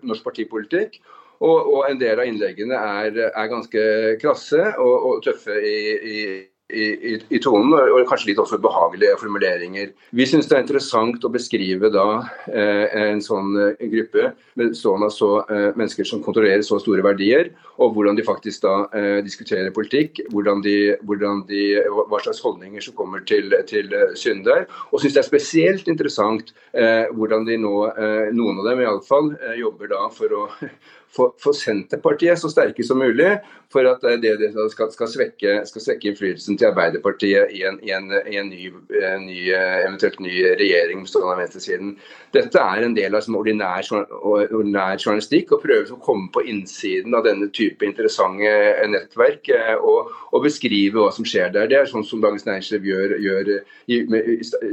norsk 0.02 0.24
partipolitikk. 0.26 0.98
Og, 1.40 1.56
og, 1.60 1.80
en 1.90 2.00
del 2.00 2.20
av 2.20 2.28
innleggene 2.28 2.76
er, 2.76 3.22
er 3.28 3.52
ganske 3.52 3.86
krasse 4.22 4.62
og, 4.80 4.94
og 5.10 5.24
tøffe 5.26 5.56
i, 5.60 5.80
i 5.96 6.20
i, 6.66 7.14
i, 7.30 7.38
tonen, 7.38 7.70
og 7.78 8.08
kanskje 8.10 8.32
litt 8.32 8.40
også 8.42 8.58
behagelige 8.58 9.14
formuleringer. 9.20 9.92
Vi 10.18 10.24
syns 10.26 10.48
det 10.50 10.56
er 10.56 10.64
interessant 10.64 11.22
å 11.22 11.30
beskrive 11.30 11.92
da 11.94 12.06
eh, 12.50 12.90
en 13.04 13.22
sånn 13.22 13.54
eh, 13.60 13.84
gruppe 13.92 14.32
bestående 14.58 15.06
av 15.06 15.14
så, 15.14 15.30
eh, 15.46 15.68
mennesker 15.78 16.08
som 16.08 16.24
kontrollerer 16.24 16.64
så 16.66 16.80
store 16.82 17.04
verdier, 17.06 17.52
og 17.78 17.94
hvordan 17.94 18.18
de 18.18 18.26
faktisk 18.26 18.64
da 18.66 18.74
eh, 18.98 19.20
diskuterer 19.22 19.70
politikk, 19.76 20.24
hvordan 20.34 20.64
de, 20.66 20.76
hvordan 21.06 21.44
de, 21.46 21.62
hva 21.86 22.22
slags 22.24 22.42
holdninger 22.42 22.82
som 22.82 22.98
kommer 22.98 23.22
til, 23.30 23.54
til 23.70 23.94
syne 24.18 24.64
Og 24.90 24.98
syns 24.98 25.14
det 25.14 25.22
er 25.22 25.30
spesielt 25.30 25.88
interessant 25.92 26.50
eh, 26.74 27.06
hvordan 27.14 27.46
de 27.46 27.60
nå, 27.62 27.76
eh, 27.94 28.34
noen 28.34 28.58
av 28.58 28.72
dem 28.72 28.82
iallfall, 28.82 29.36
eh, 29.38 29.60
jobber 29.62 29.94
da 29.94 30.02
for 30.10 30.34
å 30.34 30.44
få 31.14 31.52
Senterpartiet 31.56 32.40
så 32.40 32.50
sterke 32.52 32.84
som 32.84 33.00
mulig, 33.00 33.36
for 33.72 33.88
at 33.90 34.04
det, 34.22 34.32
det 34.40 34.50
skal, 34.72 34.90
skal, 34.92 35.10
svekke, 35.10 35.54
skal, 35.68 35.82
svekke, 35.82 36.12
innflytelsen 36.12 36.58
til 36.58 36.70
Arbeiderpartiet 36.70 37.52
i 37.56 37.64
en, 37.66 37.78
i 37.82 37.92
en, 37.94 38.12
i 38.22 38.38
en 38.38 38.50
ny, 38.50 38.70
ny, 39.24 39.40
eventuelt 39.52 40.20
ny 40.22 40.34
regjering 40.60 41.02
bestående 41.02 41.34
av 41.34 41.42
venstresiden. 41.42 41.96
Dette 42.36 42.62
er 42.62 42.84
en 42.86 42.94
del 42.96 43.16
av 43.16 43.24
som 43.24 43.38
ordinær, 43.38 43.86
ordinær 44.22 45.00
journalistikk, 45.00 45.54
og 45.56 45.64
prøver 45.64 45.92
å 45.94 46.00
komme 46.02 46.30
på 46.34 46.44
innsiden 46.46 47.16
av 47.16 47.26
denne 47.26 47.48
type 47.54 47.86
interessante 47.86 48.52
nettverk 48.92 49.50
eh, 49.54 49.74
og, 49.76 50.12
og, 50.30 50.40
beskrive 50.46 51.00
hva 51.00 51.10
som 51.14 51.26
skjer 51.26 51.50
der. 51.54 51.70
Det 51.70 51.80
er 51.80 51.90
sånn 51.90 52.06
som 52.06 52.22
Dagens 52.22 52.46
Næringsliv 52.46 52.86
gjør, 52.86 53.16
gjør 53.24 53.52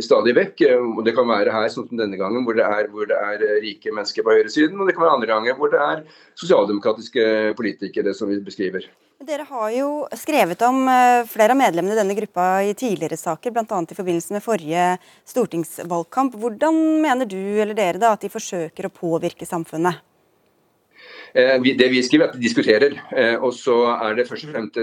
stadig 0.03 0.35
vekk. 0.37 0.65
Det 1.07 1.15
kan 1.17 1.29
være 1.29 1.55
her, 1.55 1.69
sånn 1.73 1.87
som 1.89 1.99
denne 1.99 2.19
gangen, 2.19 2.45
hvor 2.45 2.57
det, 2.57 2.67
er, 2.67 2.89
hvor 2.93 3.09
det 3.09 3.17
er 3.17 3.45
rike 3.63 3.93
mennesker 3.93 4.25
på 4.25 4.37
høyresiden, 4.37 4.77
og 4.77 4.89
det 4.89 4.97
kan 4.97 5.07
være 5.07 5.17
andre 5.17 5.31
ganger 5.33 5.57
hvor 5.57 5.73
det 5.73 5.81
er 5.81 6.03
sosialdemokratiske 6.39 7.25
politikere 7.57 8.13
som 8.17 8.29
vi 8.29 8.41
beskriver. 8.43 8.92
Dere 9.21 9.45
har 9.47 9.69
jo 9.71 9.89
skrevet 10.17 10.61
om 10.65 10.87
eh, 10.89 11.21
flere 11.29 11.53
av 11.53 11.59
medlemmene 11.59 11.93
i 11.93 11.99
denne 11.99 12.15
gruppa 12.17 12.47
i 12.65 12.73
tidligere 12.75 13.17
saker, 13.19 13.53
bl.a. 13.53 13.63
i 13.63 13.95
forbindelse 13.95 14.33
med 14.35 14.43
forrige 14.43 14.87
stortingsvalgkamp. 15.29 16.35
Hvordan 16.41 16.79
mener 17.03 17.29
du 17.29 17.37
eller 17.37 17.77
dere 17.77 18.01
da 18.01 18.15
at 18.15 18.25
de 18.25 18.31
forsøker 18.33 18.89
å 18.89 18.91
påvirke 18.91 19.47
samfunnet? 19.47 20.01
Eh, 21.33 21.55
det 21.61 21.87
vi 21.93 22.03
skriver, 22.03 22.25
er 22.25 22.33
at 22.33 22.39
de 22.39 22.43
diskuterer. 22.43 22.97
Eh, 23.13 23.35
og 23.37 23.53
så 23.55 23.77
er 23.93 24.17
det 24.17 24.27
først 24.27 24.49
og 24.49 24.57
fremst 24.57 24.81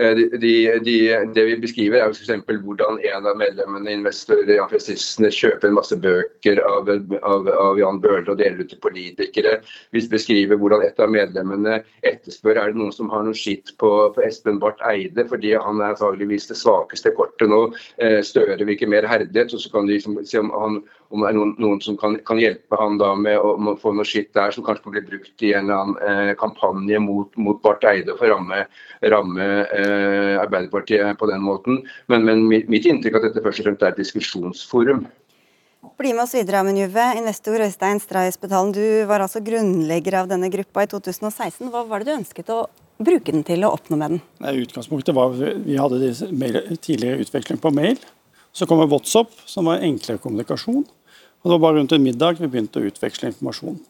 Eh, 0.00 0.16
de, 0.16 0.78
de, 0.84 0.96
det 1.34 1.44
vi 1.44 1.56
beskriver 1.60 2.00
er 2.00 2.14
f.eks. 2.14 2.30
hvordan 2.64 3.00
en 3.04 3.26
av 3.28 3.36
medlemmene 3.36 3.92
investorer 3.92 4.62
anarkistene 4.62 5.28
kjøper 5.28 5.68
en 5.68 5.76
masse 5.76 5.98
bøker 6.00 6.62
av, 6.64 6.88
av, 7.20 7.50
av 7.52 7.80
Jan 7.80 8.00
Bøhler 8.00 8.30
og 8.32 8.38
deler 8.40 8.64
ut 8.64 8.72
til 8.72 8.80
politikere. 8.80 9.58
Vi 9.92 10.04
beskriver 10.08 10.56
hvordan 10.60 10.86
et 10.86 11.02
av 11.02 11.12
medlemmene 11.12 11.82
etterspør 12.08 12.62
er 12.62 12.72
det 12.72 12.80
noen 12.80 12.94
som 12.96 13.12
har 13.12 13.26
noe 13.26 13.36
skitt 13.36 13.74
på, 13.82 13.90
på 14.16 14.24
Espen 14.24 14.62
Barth 14.62 14.80
Eide, 14.88 15.26
fordi 15.28 15.52
han 15.58 15.82
er 15.82 15.92
antageligvis 15.92 16.48
det 16.48 16.56
svakeste 16.62 17.12
kortet 17.18 17.52
nå. 17.52 17.66
Eh, 18.00 18.22
Støre 18.24 18.56
virker 18.64 18.88
mer 18.88 19.08
herdighet, 19.08 19.52
og 19.52 19.60
så 19.60 19.74
kan 19.74 19.90
de 19.90 19.98
liksom, 19.98 20.16
se 20.24 20.40
om, 20.40 20.52
han, 20.56 20.80
om, 21.12 21.22
det 21.22 21.30
er 21.30 21.36
noen, 21.36 21.52
noen 21.60 21.80
som 21.84 21.96
kan, 22.00 22.16
kan, 22.26 22.40
hjelpe 22.40 22.78
han 22.80 22.98
da 23.00 23.12
med 23.18 23.36
å, 23.38 23.54
med 23.60 23.74
å, 23.74 23.80
få 23.80 23.92
noe 23.96 24.08
skitt 24.08 24.32
der 24.36 24.54
som 24.54 24.64
kanskje 24.64 24.86
kan 24.86 24.94
bli 24.96 25.04
brukt 25.10 25.44
i 25.44 25.52
en 25.52 25.68
eller 25.68 25.80
annen 25.82 26.28
eh, 26.28 26.34
kampanje 26.40 27.00
mot, 27.04 27.32
mot 27.36 27.60
Barth 27.64 27.88
Eide 27.88 28.16
for 28.18 28.28
å 28.28 28.36
ramme, 28.36 28.62
ramme 29.12 29.48
eh, 29.66 30.36
Arbeiderpartiet 30.40 31.18
på 31.20 31.28
den 31.30 31.44
måten. 31.44 31.82
Men, 32.12 32.24
men 32.28 32.46
mitt 32.48 32.88
inntrykk 32.88 33.18
er 33.18 33.20
at 33.20 33.28
dette 33.30 33.44
først 33.44 33.62
og 33.62 33.68
fremst 33.68 33.84
er 33.84 33.92
et 33.92 34.00
diskusjonsforum. 34.00 35.04
Bli 35.98 36.12
med 36.14 36.24
oss 36.24 36.36
videre, 36.36 36.62
Amund 36.62 36.78
Juve. 36.78 37.04
Investor 37.18 37.62
Øystein 37.66 38.00
Straisbetalen, 38.00 38.72
du 38.74 39.04
var 39.10 39.24
altså 39.24 39.42
grunnlegger 39.44 40.20
av 40.22 40.30
denne 40.30 40.48
gruppa 40.50 40.86
i 40.86 40.90
2016. 40.90 41.68
Hva 41.74 41.82
var 41.88 42.02
det 42.02 42.08
du 42.08 42.16
ønsket 42.20 42.52
å 42.54 42.64
bruke 43.02 43.34
den 43.34 43.44
til 43.46 43.66
å 43.66 43.72
oppnå 43.74 43.98
med 43.98 44.14
den? 44.14 44.24
Nei, 44.42 44.56
utgangspunktet 44.62 45.14
var 45.16 45.34
Vi 45.34 45.76
hadde 45.78 46.14
tidligere 46.78 47.22
utveksling 47.26 47.60
på 47.62 47.74
mail. 47.74 48.00
Så 48.52 48.68
kommer 48.68 48.90
WhatsApp, 48.90 49.32
som 49.48 49.70
var 49.70 49.82
enklere 49.82 50.20
kommunikasjon. 50.22 50.84
Og 51.42 51.50
Det 51.50 51.56
var 51.56 51.64
bare 51.66 51.80
rundt 51.80 51.92
en 51.92 52.04
middag 52.04 52.38
vi 52.38 52.48
begynte 52.48 52.78
å 52.78 52.86
utveksle 52.86 53.32
informasjon. 53.32 53.80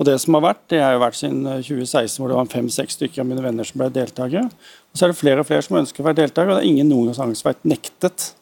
Og 0.00 0.06
Det 0.06 0.18
som 0.20 0.34
har 0.34 0.42
vært, 0.42 0.62
det 0.68 0.80
har 0.82 0.96
jo 0.96 1.02
vært 1.04 1.18
siden 1.18 1.44
2016, 1.62 2.18
hvor 2.18 2.28
det 2.28 2.36
var 2.36 2.50
fem-seks 2.50 2.96
stykker 2.98 3.22
av 3.22 3.28
mine 3.28 3.42
venner 3.44 3.64
som 3.64 3.78
ble 3.78 3.90
deltakere. 3.92 4.48
Og 4.90 4.98
Så 4.98 5.04
er 5.06 5.12
det 5.12 5.20
flere 5.20 5.40
og 5.40 5.46
flere 5.46 5.62
som 5.62 5.78
ønsker 5.78 6.02
å 6.02 6.08
være 6.08 6.24
deltakere, 6.24 6.50
og 6.50 6.58
det 6.58 6.64
er 6.64 6.72
ingen 6.72 6.88
noen 6.88 7.06
gang 7.06 7.14
som 7.14 7.28
har 7.28 7.52
vært 7.52 7.68
nektet 7.68 8.32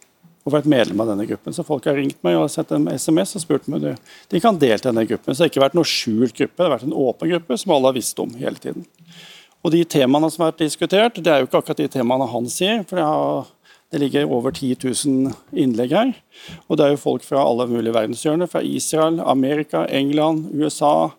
å 0.46 0.52
være 0.54 0.70
medlem 0.72 1.02
av 1.02 1.10
denne 1.10 1.26
gruppen. 1.28 1.52
Så 1.52 1.66
folk 1.66 1.84
har 1.84 1.98
ringt 1.98 2.22
meg 2.24 2.38
og 2.38 2.48
sett 2.52 2.72
en 2.72 2.88
SMS 2.88 3.36
og 3.36 3.44
spurt 3.44 3.68
om 3.68 3.76
de 3.76 4.40
kan 4.40 4.56
delta 4.56 4.88
i 4.88 4.92
denne 4.92 5.04
gruppen. 5.10 5.34
Så 5.34 5.42
det 5.42 5.48
har 5.48 5.52
ikke 5.52 5.66
vært 5.66 5.76
noe 5.76 5.90
skjult 5.90 6.36
gruppe, 6.38 6.56
det 6.56 6.66
har 6.66 6.76
vært 6.78 6.88
en 6.88 6.96
åpen 6.96 7.34
gruppe 7.34 7.60
som 7.60 7.74
alle 7.76 7.90
har 7.90 7.98
visst 7.98 8.22
om 8.22 8.32
hele 8.40 8.62
tiden. 8.62 8.86
Og 9.60 9.74
de 9.74 9.82
temaene 9.84 10.30
som 10.32 10.46
har 10.46 10.54
vært 10.54 10.64
diskutert, 10.64 11.20
det 11.20 11.28
er 11.28 11.42
jo 11.42 11.50
ikke 11.50 11.60
akkurat 11.60 11.82
de 11.82 11.90
temaene 11.92 12.28
han 12.30 12.48
sier. 12.48 12.84
for 12.88 12.96
det, 12.96 13.04
har, 13.04 13.50
det 13.90 13.98
ligger 13.98 14.30
over 14.30 14.54
10 14.54 14.76
000 14.84 15.32
innlegg 15.52 15.94
her. 15.94 16.12
Og 16.68 16.78
det 16.78 16.86
er 16.86 16.92
jo 16.94 17.00
folk 17.02 17.24
fra 17.26 17.42
alle 17.42 17.66
mulige 17.66 17.94
verdenshjørner. 17.94 18.50
Fra 18.50 18.62
Israel, 18.62 19.18
Amerika, 19.20 19.82
England, 19.90 20.46
USA. 20.54 21.10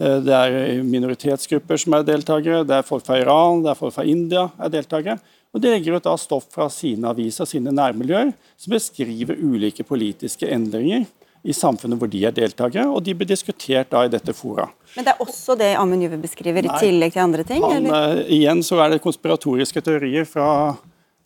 Eh, 0.00 0.18
det 0.26 0.34
er 0.34 0.82
minoritetsgrupper 0.82 1.78
som 1.78 1.94
er 1.94 2.06
deltakere. 2.08 2.64
Det 2.66 2.80
er 2.80 2.86
folk 2.86 3.06
fra 3.06 3.20
Iran, 3.22 3.62
det 3.62 3.70
er 3.72 3.78
folk 3.78 3.94
fra 3.94 4.06
India 4.06 4.48
er 4.58 4.74
deltakere. 4.74 5.18
Og 5.54 5.62
De 5.62 5.70
legger 5.70 5.96
ut 5.96 6.04
da 6.04 6.16
stoff 6.20 6.50
fra 6.52 6.66
sine 6.72 7.08
aviser 7.08 7.46
og 7.46 7.50
sine 7.50 7.72
nærmiljøer 7.72 8.34
som 8.58 8.74
beskriver 8.74 9.38
ulike 9.40 9.86
politiske 9.86 10.50
endringer 10.52 11.06
i 11.48 11.54
samfunnet 11.54 12.00
hvor 12.00 12.10
de 12.10 12.20
er 12.26 12.34
deltakere, 12.34 12.88
og 12.90 13.00
de 13.06 13.14
blir 13.16 13.28
diskutert 13.30 13.88
da 13.92 14.02
i 14.04 14.10
dette 14.12 14.34
fora. 14.36 14.66
Men 14.96 15.06
det 15.06 15.14
er 15.14 15.22
også 15.22 15.54
det 15.58 15.70
Amund 15.78 16.04
Juve 16.04 16.18
beskriver, 16.20 16.66
Nei, 16.66 16.74
i 16.74 16.82
tillegg 16.82 17.14
til 17.14 17.24
andre 17.24 17.46
ting? 17.46 17.62
Han, 17.64 17.88
uh, 17.88 18.20
igjen 18.26 18.60
så 18.66 18.80
er 18.82 18.92
det 18.92 19.02
konspiratoriske 19.04 19.82
teorier 19.86 20.26
fra, 20.28 20.74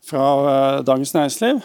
fra 0.07 0.25
uh, 0.43 0.85
Dagens 0.87 1.15
Næringsliv, 1.15 1.61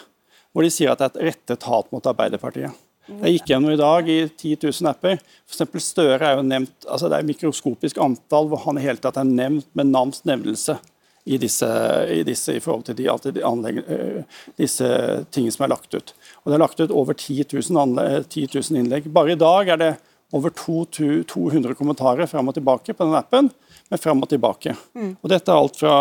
hvor 0.54 0.65
de 0.65 0.73
sier 0.73 0.93
at 0.93 1.02
det 1.02 1.08
er 1.08 1.15
et 1.15 1.32
rettet 1.32 1.65
hat 1.69 1.89
mot 1.93 2.10
Arbeiderpartiet. 2.10 2.84
Jeg 3.08 3.38
gikk 3.38 3.52
gjennom 3.54 3.71
i 3.71 3.80
dag 3.80 4.10
i 4.12 4.17
10 4.28 4.58
000 4.65 4.89
apper. 4.89 5.21
For 5.47 5.80
Støre 5.80 6.19
er 6.19 6.39
jo 6.39 6.43
nevnt, 6.43 6.76
altså 6.91 7.08
det 7.08 7.21
er 7.21 7.28
mikroskopisk 7.30 8.02
antall 8.04 8.50
hvor 8.52 8.65
han 8.65 8.80
i 8.80 8.84
hele 8.84 9.00
tatt 9.00 9.19
er 9.21 9.28
nevnt 9.28 9.69
med 9.78 9.93
navns 9.93 10.26
nevnelse 10.28 10.76
i 11.28 11.39
disse, 11.39 11.67
i 12.12 12.21
disse, 12.28 12.56
i 12.56 12.63
forhold 12.63 12.86
til 12.88 12.97
de, 13.00 13.08
de 13.36 13.43
anlegg, 13.47 13.80
eh, 13.91 14.43
disse 14.60 14.88
tingene 15.36 15.56
som 15.56 15.65
er 15.65 15.73
lagt 15.73 15.95
ut. 15.95 16.13
Og 16.43 16.52
Det 16.52 16.56
er 16.56 16.63
lagt 16.63 16.84
ut 16.84 16.93
over 16.95 17.15
10 17.15 17.47
000, 17.52 17.80
anlegg, 17.82 18.28
10 18.32 18.47
000 18.56 18.82
innlegg. 18.82 19.10
Bare 19.12 19.36
i 19.36 19.39
dag 19.39 19.73
er 19.76 19.82
det 19.82 19.91
over 20.36 20.52
200 20.52 21.76
kommentarer 21.80 22.28
fram 22.28 22.52
og 22.52 22.56
tilbake 22.56 22.95
på 22.95 23.08
den 23.08 23.19
appen, 23.19 23.52
men 23.88 24.04
fram 24.04 24.23
og 24.23 24.32
tilbake. 24.32 24.76
Mm. 24.95 25.13
Og 25.21 25.32
Dette 25.32 25.52
er 25.52 25.60
alt 25.60 25.80
fra 25.80 25.97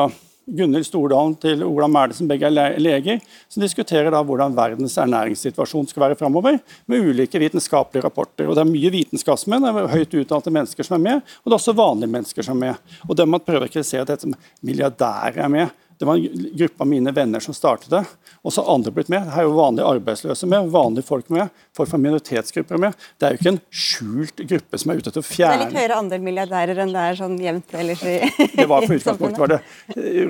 Gunhild 0.46 0.86
Stordalen 0.86 1.32
til 1.42 1.64
Ola 1.66 1.88
Mæle, 1.90 2.14
som 2.14 2.28
begge 2.30 2.46
er 2.46 2.76
leger, 2.78 3.22
som 3.50 3.64
diskuterer 3.64 4.12
da 4.14 4.20
hvordan 4.22 4.54
verdens 4.54 4.94
ernæringssituasjon 5.02 5.88
skal 5.90 6.04
være 6.04 6.18
framover, 6.20 6.60
med 6.86 7.02
ulike 7.02 7.40
vitenskapelige 7.42 8.04
rapporter. 8.06 8.46
Og 8.46 8.54
Det 8.54 8.62
er 8.62 8.70
mye 8.70 8.92
vitenskapsmenn, 8.94 9.66
det 9.66 9.72
er 9.72 9.90
høyt 9.96 10.14
utdannede 10.14 10.54
mennesker 10.54 10.86
som 10.86 11.00
er 11.00 11.04
med, 11.08 11.34
og 11.42 11.50
det 11.50 11.56
er 11.56 11.58
også 11.58 11.74
vanlige 11.74 12.12
mennesker 12.14 12.46
som 12.46 12.62
er 12.62 12.76
med. 12.76 12.94
Og 13.08 13.18
det 13.18 13.26
man 13.26 13.42
prøver 13.42 13.66
å 13.66 13.72
kritisere 13.72 14.06
at 14.06 14.14
dette 14.14 14.30
milliardærer 14.62 15.42
er 15.42 15.50
med, 15.50 15.74
det 15.98 16.04
var 16.04 16.16
en 16.16 16.48
gruppe 16.52 16.82
av 16.82 16.88
mine 16.88 17.12
venner 17.12 17.40
som 17.40 17.54
startet 17.54 17.90
det. 17.90 18.02
Og 18.42 18.52
så 18.52 18.62
har 18.62 18.74
andre 18.74 18.92
blitt 18.92 19.08
med. 19.08 19.30
Her 19.32 19.44
er 19.44 19.48
jo 19.48 19.56
vanlige 19.56 19.86
arbeidsløse 19.88 20.48
med, 20.50 20.68
vanlige 20.74 21.06
folk 21.08 21.28
med, 21.32 21.48
folk 21.76 21.90
fra 21.90 22.00
minoritetsgrupper 22.00 22.80
med. 22.82 22.96
Det 23.16 23.28
er 23.28 23.34
jo 23.34 23.40
ikke 23.40 23.52
en 23.54 23.60
skjult 23.70 24.44
gruppe 24.52 24.80
som 24.82 24.92
er 24.92 25.00
ute 25.00 25.12
etter 25.12 25.24
å 25.24 25.26
fjerne 25.26 25.56
Det 25.56 25.64
er 25.64 25.70
litt 25.70 25.80
høyere 25.80 26.00
andel 26.02 26.24
milliardærer 26.26 26.82
enn 26.84 26.92
det 26.92 27.04
er 27.10 27.20
sånn 27.22 27.38
jevnt 27.40 27.76
ellers 27.80 28.04
i 28.04 28.16
Det 28.60 28.68
var 28.68 28.84
på 28.84 28.98
utgangspunktet 28.98 29.40
var 29.40 29.54
det 29.54 29.60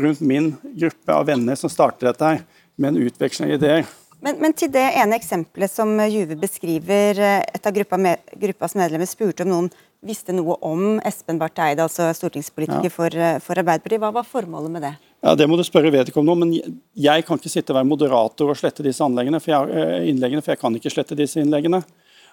rundt 0.05 0.23
min 0.23 0.53
gruppe 0.79 1.19
av 1.19 1.27
venner 1.33 1.59
som 1.59 1.73
startet 1.73 2.07
dette 2.13 2.31
her, 2.31 2.45
med 2.77 2.93
en 2.93 3.09
utveksling 3.09 3.51
av 3.51 3.59
ideer. 3.59 3.91
Men, 4.23 4.39
men, 4.41 4.55
til 4.57 4.71
det 4.73 4.85
ene 5.01 5.19
eksempelet 5.19 5.71
som 5.71 5.91
Juve 6.09 6.39
beskriver, 6.41 7.19
et 7.43 7.67
av 7.69 7.75
gruppa 7.75 7.99
med, 8.01 8.23
gruppas 8.39 8.75
medlemmer 8.79 9.09
spurte 9.09 9.45
om 9.45 9.53
noen 9.53 9.69
visste 10.07 10.35
noe 10.37 10.57
om 10.67 11.01
Espen 11.07 11.41
Barth 11.41 11.63
Eide, 11.63 11.85
altså 11.85 12.09
stortingspolitiker 12.15 12.89
ja. 12.89 12.93
for, 12.93 13.19
for 13.43 13.59
Arbeiderpartiet. 13.59 14.03
Hva 14.03 14.13
var 14.15 14.29
formålet 14.29 14.73
med 14.73 14.87
det? 14.87 14.95
Ja, 15.25 15.35
Det 15.35 15.47
må 15.49 15.57
du 15.57 15.65
spørre 15.65 15.91
vedkommende 15.91 16.33
om, 16.33 16.43
men 16.45 16.81
jeg 16.95 17.25
kan 17.27 17.39
ikke 17.39 17.51
sitte 17.51 17.73
og 17.73 17.81
være 17.81 17.89
moderator 17.89 18.51
og 18.53 18.59
slette 18.59 18.85
disse 18.85 19.05
anleggene, 19.05 19.41
for 19.41 19.55
jeg, 19.55 19.71
eh, 19.73 20.11
innleggene, 20.11 20.43
for 20.43 20.53
jeg 20.53 20.61
kan 20.61 20.77
ikke 20.77 20.93
slette 20.93 21.17
disse 21.17 21.41
innleggene. 21.41 21.83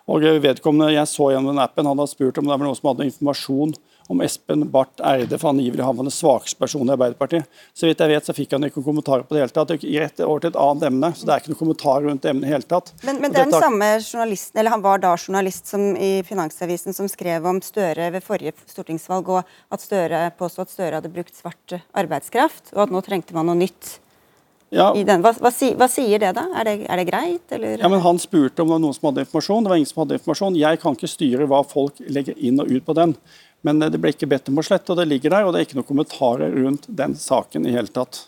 Og 0.07 0.21
vedkommende 0.43 0.91
jeg 0.91 1.07
så 1.07 1.31
gjennom 1.31 1.53
den 1.53 1.63
appen, 1.63 1.87
han 1.87 1.97
hadde 1.97 2.11
spurt 2.11 2.37
om 2.37 2.43
det 2.43 2.51
var 2.51 2.67
noen 2.67 2.75
som 2.75 2.89
hadde 2.91 3.07
informasjon 3.07 3.73
om 4.11 4.21
Espen 4.25 4.65
Barth 4.71 5.03
Eide, 5.07 5.37
for 5.39 5.53
angivelig 5.53 5.85
han 5.85 5.97
var 5.97 6.07
den 6.07 6.13
svakeste 6.13 6.59
personen 6.59 6.91
i 6.91 6.95
Arbeiderpartiet. 6.97 7.47
Så 7.73 7.87
vidt 7.87 8.03
jeg 8.03 8.11
vet, 8.11 8.27
så 8.27 8.35
fikk 8.35 8.55
han 8.55 8.67
ikke 8.67 8.81
noen 8.81 8.89
kommentarer 8.89 9.25
på 9.27 9.37
det 9.37 9.43
hele 9.43 9.55
tatt. 9.55 9.73
Rett 10.03 10.23
over 10.25 10.43
til 10.43 10.51
et 10.51 10.59
annet 10.65 10.87
emne, 10.89 11.11
så 11.15 11.27
det 11.27 11.35
er 11.35 11.43
ikke 11.43 11.53
noen 11.53 11.61
kommentar 11.63 12.05
rundt 12.07 12.29
emnet 12.29 12.49
i 12.49 12.53
hele 12.53 12.69
tatt. 12.75 12.93
Men, 13.03 13.21
men 13.23 13.33
det 13.33 13.43
er 13.43 13.49
den 13.51 13.65
samme 13.67 13.89
journalisten, 13.99 14.59
eller 14.59 14.75
han 14.75 14.85
var 14.85 15.03
da 15.03 15.15
journalist 15.17 15.71
som 15.71 15.89
i 15.95 16.13
Finansavisen 16.27 16.95
som 16.95 17.09
skrev 17.11 17.47
om 17.49 17.61
Støre 17.63 18.11
ved 18.13 18.25
forrige 18.25 18.55
stortingsvalg, 18.67 19.33
og 19.39 19.73
at 19.73 19.83
Støre 19.83 20.25
påstod 20.39 20.67
at 20.67 20.75
Støre 20.75 20.99
hadde 20.99 21.13
brukt 21.13 21.35
svart 21.37 21.77
arbeidskraft, 21.91 22.73
og 22.75 22.87
at 22.87 22.95
nå 22.95 23.03
trengte 23.05 23.37
man 23.37 23.49
noe 23.49 23.59
nytt. 23.59 23.97
Ja. 24.73 24.89
Hva, 24.93 25.33
hva, 25.37 25.51
hva, 25.51 25.87
sier 25.91 26.21
det, 26.21 26.31
da? 26.33 26.47
Er 26.57 26.65
det, 26.65 26.73
er 26.89 26.99
det 26.99 27.05
greit? 27.05 27.45
Eller? 27.53 27.77
Ja, 27.77 27.89
men 27.91 28.01
Han 28.01 28.19
spurte 28.21 28.63
om 28.63 28.71
det 28.71 28.73
var 28.73 28.81
noen 28.81 28.95
som 28.97 29.09
hadde 29.11 29.25
informasjon. 29.27 29.65
Det 29.65 29.71
var 29.71 29.81
ingen 29.81 29.91
som 29.91 30.01
hadde 30.01 30.17
informasjon. 30.17 30.57
Jeg 30.57 30.79
kan 30.81 30.97
ikke 30.97 31.11
styre 31.11 31.49
hva 31.49 31.61
folk 31.67 31.99
legger 32.09 32.37
inn 32.41 32.61
og 32.63 32.71
ut 32.71 32.85
på 32.87 32.95
den. 32.97 33.13
Men 33.63 33.81
eh, 33.81 33.91
det 33.91 34.01
ble 34.01 34.13
ikke 34.13 34.29
bedt 34.29 34.51
om 34.51 34.61
å 34.61 34.65
slette, 34.65 34.91
og 34.93 34.99
det 34.99 35.09
ligger 35.09 35.33
der. 35.33 35.47
Og 35.47 35.53
det 35.53 35.61
er 35.61 35.67
ikke 35.67 35.79
noen 35.79 35.89
kommentarer 35.89 36.55
rundt 36.55 36.87
den 36.87 37.17
saken 37.19 37.67
i 37.67 37.75
hele 37.75 37.91
tatt. 37.93 38.25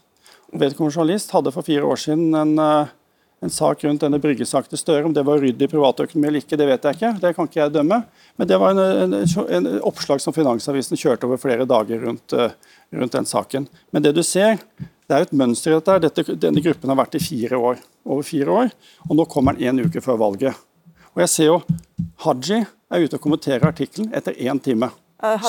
Vedkommende 0.56 0.96
journalist 0.96 1.34
hadde 1.36 1.52
for 1.52 1.66
fire 1.68 1.88
år 1.88 2.00
siden 2.00 2.30
en, 2.38 2.54
eh, 2.60 2.94
en 3.44 3.52
sak 3.52 3.84
rundt 3.84 4.02
denne 4.06 4.22
bryggesaken 4.22 4.72
til 4.72 4.80
Støre. 4.80 5.06
Om 5.06 5.14
det 5.14 5.26
var 5.28 5.42
ryddig 5.44 5.70
privatøkonomi 5.70 6.30
eller 6.30 6.44
ikke, 6.44 6.58
det 6.58 6.68
vet 6.70 6.88
jeg 6.88 6.98
ikke. 6.98 7.14
Det 7.22 7.36
kan 7.36 7.50
ikke 7.50 7.62
jeg 7.62 7.76
dømme. 7.76 8.04
Men 8.38 8.48
det 8.48 8.60
var 8.62 8.72
en, 8.72 9.14
en, 9.14 9.14
en 9.60 9.72
oppslag 9.82 10.24
som 10.24 10.34
Finansavisen 10.36 11.00
kjørte 11.00 11.28
over 11.28 11.42
flere 11.42 11.68
dager 11.68 12.04
rundt, 12.08 12.34
eh, 12.34 12.56
rundt, 12.96 13.18
den 13.18 13.28
saken. 13.28 13.68
Men 13.92 14.06
det 14.06 14.16
du 14.16 14.24
ser, 14.24 14.62
det 14.80 15.14
er 15.14 15.24
jo 15.24 15.30
et 15.30 15.40
mønster 15.44 15.76
i 15.76 15.80
dette. 15.80 16.00
dette. 16.08 16.38
Denne 16.48 16.64
gruppen 16.64 16.90
har 16.90 17.04
vært 17.04 17.20
i 17.20 17.24
fire 17.24 17.60
år, 17.60 17.84
over 18.06 18.24
fire 18.24 18.56
år, 18.64 18.72
og 19.10 19.20
nå 19.20 19.28
kommer 19.30 19.54
den 19.54 19.76
én 19.76 19.86
uke 19.86 20.02
før 20.02 20.18
valget. 20.18 20.56
Og 21.16 21.22
jeg 21.24 21.32
ser 21.32 21.52
jo 21.52 21.60
Haji 22.26 22.66
er 22.92 23.04
ute 23.04 23.18
og 23.18 23.24
kommenterer 23.24 23.68
artikkelen 23.68 24.12
etter 24.16 24.36
én 24.36 24.60
time. 24.64 24.90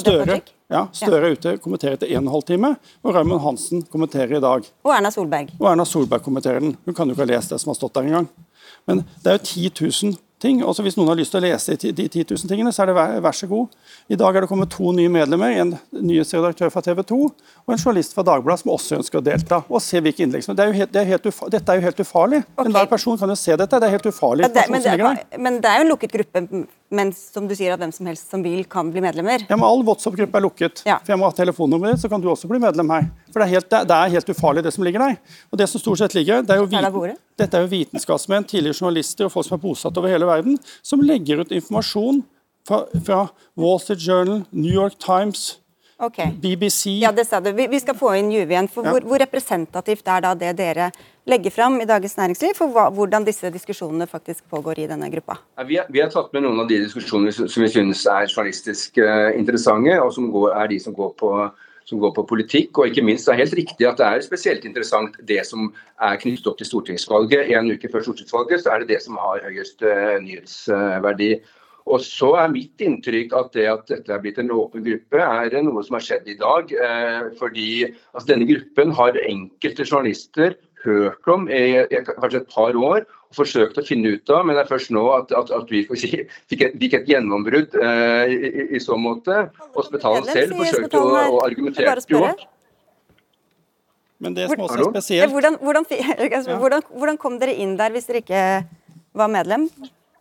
Støre, 0.00 0.40
ja, 0.72 0.82
Støre 0.94 1.30
er 1.30 1.36
ute 1.36 1.56
kommenterer 1.62 1.98
etter 1.98 2.10
1 2.10 2.26
12 2.26 2.42
time, 2.50 2.74
og 3.04 3.14
Raymond 3.14 3.44
Hansen 3.44 3.84
kommenterer 3.92 4.38
i 4.38 4.42
dag. 4.42 4.68
Og 4.86 4.92
Erna 4.96 5.12
Solberg. 5.14 5.54
Og 5.60 5.70
Erna 5.70 5.86
Solberg 5.88 6.24
kommenterer 6.26 6.64
den. 6.64 6.76
Hun 6.86 6.96
kan 6.96 7.08
jo 7.08 7.16
ikke 7.16 7.26
ha 7.26 7.32
lest 7.36 7.54
det 7.54 7.60
som 7.62 7.72
har 7.72 7.78
stått 7.78 7.96
der 7.98 8.08
engang. 8.10 8.30
Men 8.86 9.04
det 9.22 9.32
er 9.32 9.38
jo 9.38 9.70
10 9.70 9.70
000 9.80 10.16
ting. 10.42 10.60
Også 10.64 10.84
hvis 10.84 10.96
noen 10.98 11.10
har 11.10 11.18
lyst 11.18 11.32
til 11.34 11.40
å 11.40 11.46
lese 11.46 11.76
de 11.80 12.06
10 12.06 12.24
000 12.28 12.50
tingene, 12.50 12.72
så 12.74 12.84
er 12.84 12.90
det 12.90 12.96
vær, 12.98 13.16
vær 13.24 13.36
så 13.36 13.48
god. 13.50 13.74
I 14.12 14.18
dag 14.20 14.36
er 14.36 14.44
det 14.44 14.50
kommet 14.50 14.70
to 14.72 14.92
nye 14.96 15.10
medlemmer, 15.12 15.54
en 15.62 15.74
nyhetsredaktør 15.94 16.72
fra 16.74 16.82
TV 16.84 17.02
2 17.08 17.20
og 17.26 17.74
en 17.74 17.80
journalist 17.80 18.16
fra 18.16 18.24
Dagbladet 18.26 18.62
som 18.62 18.72
også 18.74 19.00
ønsker 19.00 19.20
å 19.20 19.24
delta. 19.26 19.62
og 19.68 19.82
se 19.82 20.02
hvilke 20.02 20.26
innlegg 20.26 20.44
som 20.46 20.56
det 20.58 20.66
er 20.66 20.76
helt, 20.76 20.92
det 20.94 21.02
er 21.02 21.12
helt 21.14 21.28
ufa, 21.30 21.50
Dette 21.52 21.72
er 21.72 21.80
jo 21.80 21.86
helt 21.88 22.02
ufarlig. 22.04 22.42
Okay. 22.52 22.70
Enhver 22.70 22.90
person 22.90 23.20
kan 23.20 23.32
jo 23.32 23.38
se 23.40 23.56
dette. 23.56 23.80
Det 23.80 23.88
er 23.88 23.96
helt 23.96 24.10
ufarlig. 24.10 24.50
Det, 24.52 24.66
men, 24.72 24.84
det, 24.84 25.38
men, 25.38 25.60
det, 25.62 25.72
er 25.72 25.80
jo 25.80 25.86
en 25.86 25.94
lukket 25.94 26.16
gruppe, 26.18 26.44
men 26.94 27.10
som 27.16 27.48
du 27.48 27.54
sier 27.56 27.74
at 27.74 27.80
hvem 27.82 27.92
som 27.94 28.06
helst 28.06 28.30
som 28.30 28.42
vil, 28.44 28.62
kan 28.70 28.90
bli 28.92 29.02
medlemmer? 29.02 29.42
Ja, 29.48 29.56
men 29.56 29.66
All 29.66 29.82
WhatsApp-gruppe 29.86 30.38
er 30.38 30.44
lukket. 30.44 30.82
Ja. 30.86 30.98
For 31.02 31.14
jeg 31.14 31.20
må 31.20 31.26
ha 31.26 31.34
telefonnummeret 31.34 31.96
ditt, 31.96 32.04
så 32.04 32.10
kan 32.12 32.22
du 32.22 32.28
også 32.30 32.50
bli 32.50 32.60
medlem 32.62 32.92
her. 32.94 33.08
For 33.32 33.42
det 33.42 33.48
er, 33.48 33.52
helt, 33.56 33.68
det 33.74 33.96
er, 33.96 34.12
helt, 34.14 34.30
ufarlig, 34.30 34.64
det 34.66 34.72
som 34.76 34.86
ligger 34.86 35.02
der. 35.02 35.18
Og 35.50 35.60
det 35.60 35.68
som 35.72 35.82
stort 35.82 36.02
sett 36.02 36.14
ligger 36.18 36.46
det 36.46 36.54
er 36.54 36.62
jo 36.62 36.70
viten, 36.70 37.18
Dette 37.36 37.58
er 37.58 37.66
jo 37.66 37.72
vitenskapsmenn, 37.74 38.46
tidligere 38.48 38.78
journalister 38.78 39.26
og 39.26 39.34
folk 39.34 39.48
som 39.48 39.58
er 39.58 39.62
bosatt 39.66 39.98
over 40.00 40.12
hele 40.12 40.28
verden, 40.28 40.56
som 40.86 41.02
legger 41.04 41.42
ut 41.42 41.52
informasjon 41.52 42.22
fra, 42.66 42.84
fra 43.04 43.20
Wall 43.58 43.82
Street 43.82 44.06
Journal, 44.06 44.44
New 44.54 44.72
York 44.72 44.98
Times, 45.02 45.56
okay. 45.98 46.32
BBC 46.42 46.98
Ja, 47.00 47.12
det 47.12 47.26
sa 47.26 47.40
du. 47.40 47.52
Vi, 47.52 47.66
vi 47.66 47.80
skal 47.80 47.96
få 47.98 48.14
inn 48.18 48.30
Juve 48.32 48.54
igjen. 48.54 48.68
for 48.68 48.84
ja. 48.84 48.94
hvor, 48.94 49.04
hvor, 49.06 49.18
representativt 49.22 50.08
er 50.08 50.24
da 50.24 50.34
det 50.34 50.54
dere 50.58 50.90
legger 51.26 51.50
fram 51.50 51.80
i 51.80 51.86
Dagens 51.88 52.16
Næringsliv, 52.16 52.54
for 52.54 52.70
hva, 52.70 52.88
hvordan 52.94 53.24
disse 53.26 53.50
diskusjonene 53.50 54.06
faktisk 54.06 54.44
pågår 54.50 54.84
i 54.84 54.88
denne 54.90 55.10
gruppa? 55.10 55.38
Ja, 55.58 55.64
vi, 55.64 55.78
har, 55.80 55.86
vi, 55.90 56.00
har, 56.00 56.10
tatt 56.12 56.32
med 56.36 56.46
noen 56.46 56.60
av 56.62 56.68
de 56.70 56.80
diskusjonene 56.84 57.34
som 57.34 57.62
vi 57.64 57.70
synes 57.72 58.06
er 58.06 58.28
journalistisk 58.28 59.00
uh, 59.02 59.32
interessante, 59.38 59.96
og 60.02 60.12
som 60.14 60.30
går, 60.34 60.52
er 60.54 60.74
de 60.74 60.80
som 60.82 60.94
går 60.96 61.14
på 61.18 61.32
som 61.86 62.00
går 62.02 62.12
på 62.16 62.24
politikk. 62.26 62.78
Og 62.78 62.90
ikke 62.90 63.04
minst 63.06 63.28
det 63.28 63.34
er 63.34 63.42
helt 63.44 63.54
riktig 63.54 63.86
at 63.88 64.00
det 64.00 64.06
er 64.06 64.24
spesielt 64.24 64.64
interessant 64.66 65.14
det 65.28 65.42
som 65.46 65.68
er 66.02 66.18
knyttet 66.18 66.48
opp 66.50 66.58
til 66.58 66.66
stortingsvalget. 66.66 67.52
En 67.54 67.70
uke 67.70 67.90
før 67.92 68.02
stortingsvalget 68.08 68.64
så 68.64 68.72
er 68.74 68.82
det 68.82 68.90
det 68.94 69.02
som 69.04 69.18
har 69.22 69.44
høyest 69.46 69.86
uh, 69.86 70.16
nyhetsverdi. 70.24 71.36
Og 71.86 72.02
så 72.02 72.32
er 72.40 72.50
mitt 72.50 72.82
inntrykk 72.82 73.34
at 73.38 73.52
det 73.54 73.66
at 73.70 73.84
dette 73.90 74.10
er 74.10 74.22
blitt 74.22 74.40
en 74.42 74.50
åpen 74.50 74.82
gruppe, 74.82 75.22
er 75.22 75.54
noe 75.62 75.84
som 75.86 75.94
har 75.98 76.06
skjedd 76.06 76.30
i 76.32 76.38
dag. 76.40 76.72
Eh, 76.72 77.28
fordi 77.38 77.68
altså, 77.86 78.26
denne 78.32 78.48
gruppen 78.48 78.94
har 78.98 79.20
enkelte 79.22 79.86
journalister 79.86 80.56
hørt 80.86 81.30
om 81.30 81.46
i, 81.50 81.62
i 81.86 82.00
kanskje 82.06 82.42
et 82.42 82.50
par 82.50 82.76
år 82.78 83.06
og 83.06 83.38
forsøkt 83.38 83.78
å 83.78 83.84
finne 83.86 84.16
ut 84.16 84.30
av, 84.30 84.44
men 84.46 84.58
det 84.58 84.64
er 84.64 84.70
først 84.70 84.92
nå 84.94 85.02
at, 85.14 85.32
at, 85.34 85.50
at 85.54 85.70
vi 85.72 85.82
si, 85.98 86.10
fikk, 86.50 86.66
et, 86.68 86.76
fikk, 86.82 86.98
et, 87.00 87.08
gjennombrudd 87.10 87.74
eh, 87.82 88.34
i, 88.34 88.50
i, 88.78 88.82
så 88.82 88.98
måte. 88.98 89.46
Og 89.74 89.86
Spetalen 89.86 90.26
selv 90.30 90.58
forsøkte 90.58 91.02
å, 91.02 91.10
å 91.38 91.42
argumentere 91.46 91.96
jo 92.10 92.22
Men 94.22 94.34
det 94.34 94.48
som 94.50 94.62
også 94.66 94.78
er? 94.78 94.88
Spesielt 94.94 95.34
Hvordan, 95.34 95.58
hvordan, 95.62 95.86
hvordan, 96.62 96.86
hvordan 96.94 97.20
kom 97.20 97.38
dere 97.42 97.54
inn 97.54 97.76
der 97.78 97.94
hvis 97.94 98.10
dere 98.10 98.22
ikke 98.24 98.46
var 99.16 99.30
medlem? 99.30 99.70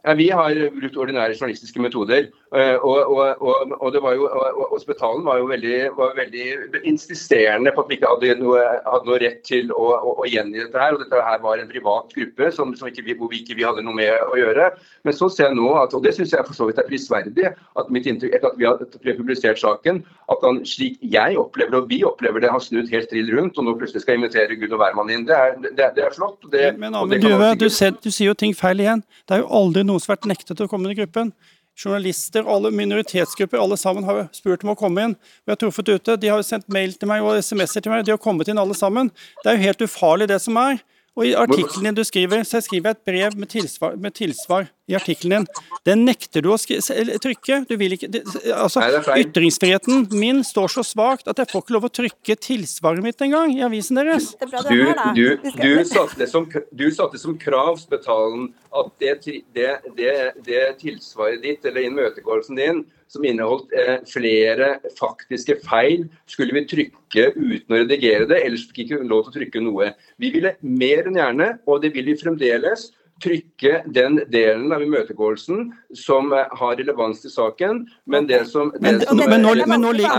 Ja, 0.05 0.13
vi 0.13 0.27
har 0.29 0.53
brukt 0.69 0.97
ordinære 1.01 1.33
journalistiske 1.33 1.81
metoder. 1.81 2.27
eh, 2.55 2.75
Og, 2.75 2.97
og, 3.17 3.41
og, 3.41 3.71
og, 3.81 3.93
det 3.93 4.01
var 4.03 4.13
jo, 4.13 4.27
og, 4.29 4.73
og 4.73 5.25
var 5.25 5.37
jo 5.37 5.45
veldig, 5.49 5.77
var 5.97 6.13
veldig 6.15 6.45
insisterende 6.83 7.71
på 7.73 7.81
at 7.81 7.89
vi 7.89 7.97
ikke 7.97 8.11
hadde 8.11 8.35
noe, 8.43 8.61
hadde 8.85 9.09
noe 9.09 9.19
rett 9.23 9.41
til 9.47 9.71
å, 9.73 9.87
å, 9.97 10.13
å 10.21 10.27
gjengi 10.29 10.61
dette 10.61 10.79
her. 10.79 10.93
og 10.93 11.01
Dette 11.01 11.23
her 11.25 11.41
var 11.41 11.57
en 11.57 11.71
privat 11.71 12.13
gruppe 12.13 12.51
som, 12.53 12.75
som 12.77 12.87
ikke, 12.91 13.17
hvor 13.17 13.31
vi 13.33 13.41
ikke 13.41 13.57
vi 13.57 13.65
hadde 13.65 13.81
noe 13.85 13.97
med 13.97 14.13
å 14.29 14.37
gjøre. 14.37 14.69
Men 15.03 15.17
så 15.17 15.29
ser 15.33 15.49
jeg 15.49 15.57
nå, 15.57 15.71
at, 15.81 15.95
og 15.97 16.05
det 16.05 16.13
syns 16.17 16.35
jeg 16.35 16.45
for 16.45 16.57
så 16.57 16.69
vidt 16.69 16.81
er 16.81 16.87
prisverdig, 16.89 17.49
at 17.81 17.89
mitt 17.89 18.05
inntrykk 18.09 18.37
etter 18.37 18.53
at 18.53 18.61
vi 18.61 18.69
har 18.69 19.17
publisert 19.17 19.61
saken, 19.61 20.03
at 20.29 20.45
han 20.45 20.61
slik 20.69 21.01
jeg 21.01 21.37
opplever 21.41 21.81
og 21.81 21.89
vi 21.89 22.03
opplever 22.05 22.45
det, 22.45 22.53
har 22.53 22.61
snudd 22.63 22.91
helt 22.93 23.09
trill 23.09 23.33
rundt 23.33 23.57
og 23.57 23.67
nå 23.67 23.75
plutselig 23.79 24.05
skal 24.05 24.19
invitere 24.19 24.57
Gud 24.59 24.73
og 24.73 24.81
hvermann 24.81 25.11
inn. 25.13 25.25
Det 25.27 25.35
er, 25.35 25.57
det, 25.65 25.89
det 25.97 26.05
er 26.05 26.13
flott. 26.15 26.37
Det, 26.53 26.71
Men 26.77 26.93
men, 26.93 27.21
Duve, 27.21 27.51
du, 27.59 27.67
ser, 27.73 27.97
du 28.01 28.11
sier 28.11 28.31
jo 28.31 28.37
ting 28.37 28.53
feil 28.57 28.81
igjen. 28.85 29.03
Det 29.25 29.37
er 29.37 29.43
jo 29.43 29.49
aldri 29.59 29.85
noen 29.95 30.03
som 30.03 30.13
har 30.13 30.19
vært 30.19 30.31
nektet 30.35 30.63
å 30.63 30.69
komme 30.71 30.89
inn 30.89 30.95
i 30.95 30.99
gruppen. 31.01 31.31
Journalister, 31.75 32.45
alle 32.47 32.71
minoritetsgrupper, 32.71 33.59
alle 33.59 33.75
sammen 33.79 34.05
har 34.07 34.27
spurt 34.35 34.63
om 34.63 34.71
å 34.71 34.77
komme 34.79 35.09
inn. 35.09 35.15
Vi 35.43 35.51
har 35.51 35.59
truffet 35.59 35.91
ute. 35.91 36.15
De 36.19 36.31
har 36.31 36.43
sendt 36.47 36.69
mail 36.71 36.93
til 36.95 37.11
meg 37.11 37.25
og 37.25 37.35
SMS-er 37.41 37.83
til 37.83 37.91
meg. 37.91 38.05
De 38.07 38.13
har 38.15 38.21
kommet 38.21 38.47
inn 38.51 38.61
alle 38.61 38.77
sammen. 38.77 39.11
Det 39.43 39.51
er 39.51 39.57
jo 39.57 39.67
helt 39.67 39.83
ufarlig 39.89 40.29
det 40.31 40.39
som 40.43 40.55
er. 40.61 40.79
Og 41.15 41.29
i 41.29 41.35
artikkelen 41.39 41.87
din 41.87 41.95
du 41.95 42.03
skriver, 42.03 42.43
så 42.43 42.59
skriver 42.63 42.91
jeg 42.91 42.97
et 42.97 43.05
brev 43.07 43.35
med 43.39 43.47
tilsvar, 43.53 43.93
med 43.95 44.11
tilsvar 44.17 44.65
i 44.91 44.97
artikkelen 44.97 45.45
din. 45.45 45.61
Den 45.87 46.03
nekter 46.03 46.43
du 46.43 46.49
å 46.51 46.57
skri 46.59 46.81
trykke. 47.23 47.61
Du 47.69 47.77
vil 47.79 47.95
ikke, 47.95 48.09
det, 48.11 48.25
altså, 48.51 48.83
Nei, 48.83 49.21
ytringsfriheten 49.23 50.09
min 50.19 50.43
står 50.45 50.73
så 50.75 50.83
svakt 50.83 51.31
at 51.31 51.39
jeg 51.39 51.51
får 51.53 51.63
ikke 51.63 51.75
lov 51.77 51.87
å 51.87 51.91
trykke 52.01 52.35
tilsvaret 52.43 53.05
mitt 53.05 53.23
engang 53.23 53.55
i 53.55 53.63
avisen 53.63 54.01
deres. 54.01 54.33
Er 54.43 54.51
Du, 54.67 54.83
du, 55.15 55.25
du, 55.55 55.71
satte 55.87 56.19
det 56.19 56.27
som, 56.31 56.49
du 56.51 56.85
satte 56.91 57.21
som 57.21 57.39
krav, 57.39 57.79
Spetalen, 57.79 58.49
at 58.75 58.91
det, 58.99 59.15
det, 59.55 59.71
det, 59.95 60.13
det 60.43 60.65
tilsvaret 60.83 61.39
ditt, 61.45 61.63
eller 61.63 61.87
imøtegåelsen 61.87 62.59
din, 62.59 62.83
som 63.11 63.25
inneholdt 63.27 63.73
eh, 63.77 63.97
flere 64.09 64.75
faktiske 64.97 65.59
feil, 65.65 66.05
skulle 66.29 66.55
vi 66.57 66.65
trykke 66.69 67.29
uten 67.35 67.75
å 67.75 67.81
redigere 67.81 68.27
det, 68.29 68.41
ellers 68.43 68.65
fikk 68.69 68.81
vi 68.81 68.87
ikke 68.87 69.09
lov 69.09 69.25
til 69.25 69.33
å 69.33 69.37
trykke 69.39 69.63
noe. 69.63 69.91
Vi 70.21 70.31
ville 70.33 70.55
mer 70.61 71.09
enn 71.09 71.19
gjerne, 71.19 71.49
og 71.69 71.83
det 71.83 71.93
vil 71.95 72.09
vi 72.11 72.19
fremdeles, 72.19 72.89
trykke 73.23 73.83
den 73.95 74.17
delen 74.29 74.73
av 74.75 74.81
imøtegåelsen 74.83 75.69
som 75.95 76.33
eh, 76.35 76.45
har 76.59 76.75
relevans 76.75 77.21
til 77.23 77.31
saken, 77.31 77.85
men 78.05 78.27
det 78.27 78.41
som 78.49 78.71
Men, 78.81 78.99
det 78.99 79.07
som 79.07 79.17
men, 79.17 79.41
nå, 79.41 79.51
er- 79.53 79.55
ligger- 79.61 79.77
nå, 79.79 79.89
er 79.89 79.93
ligger- 79.93 80.11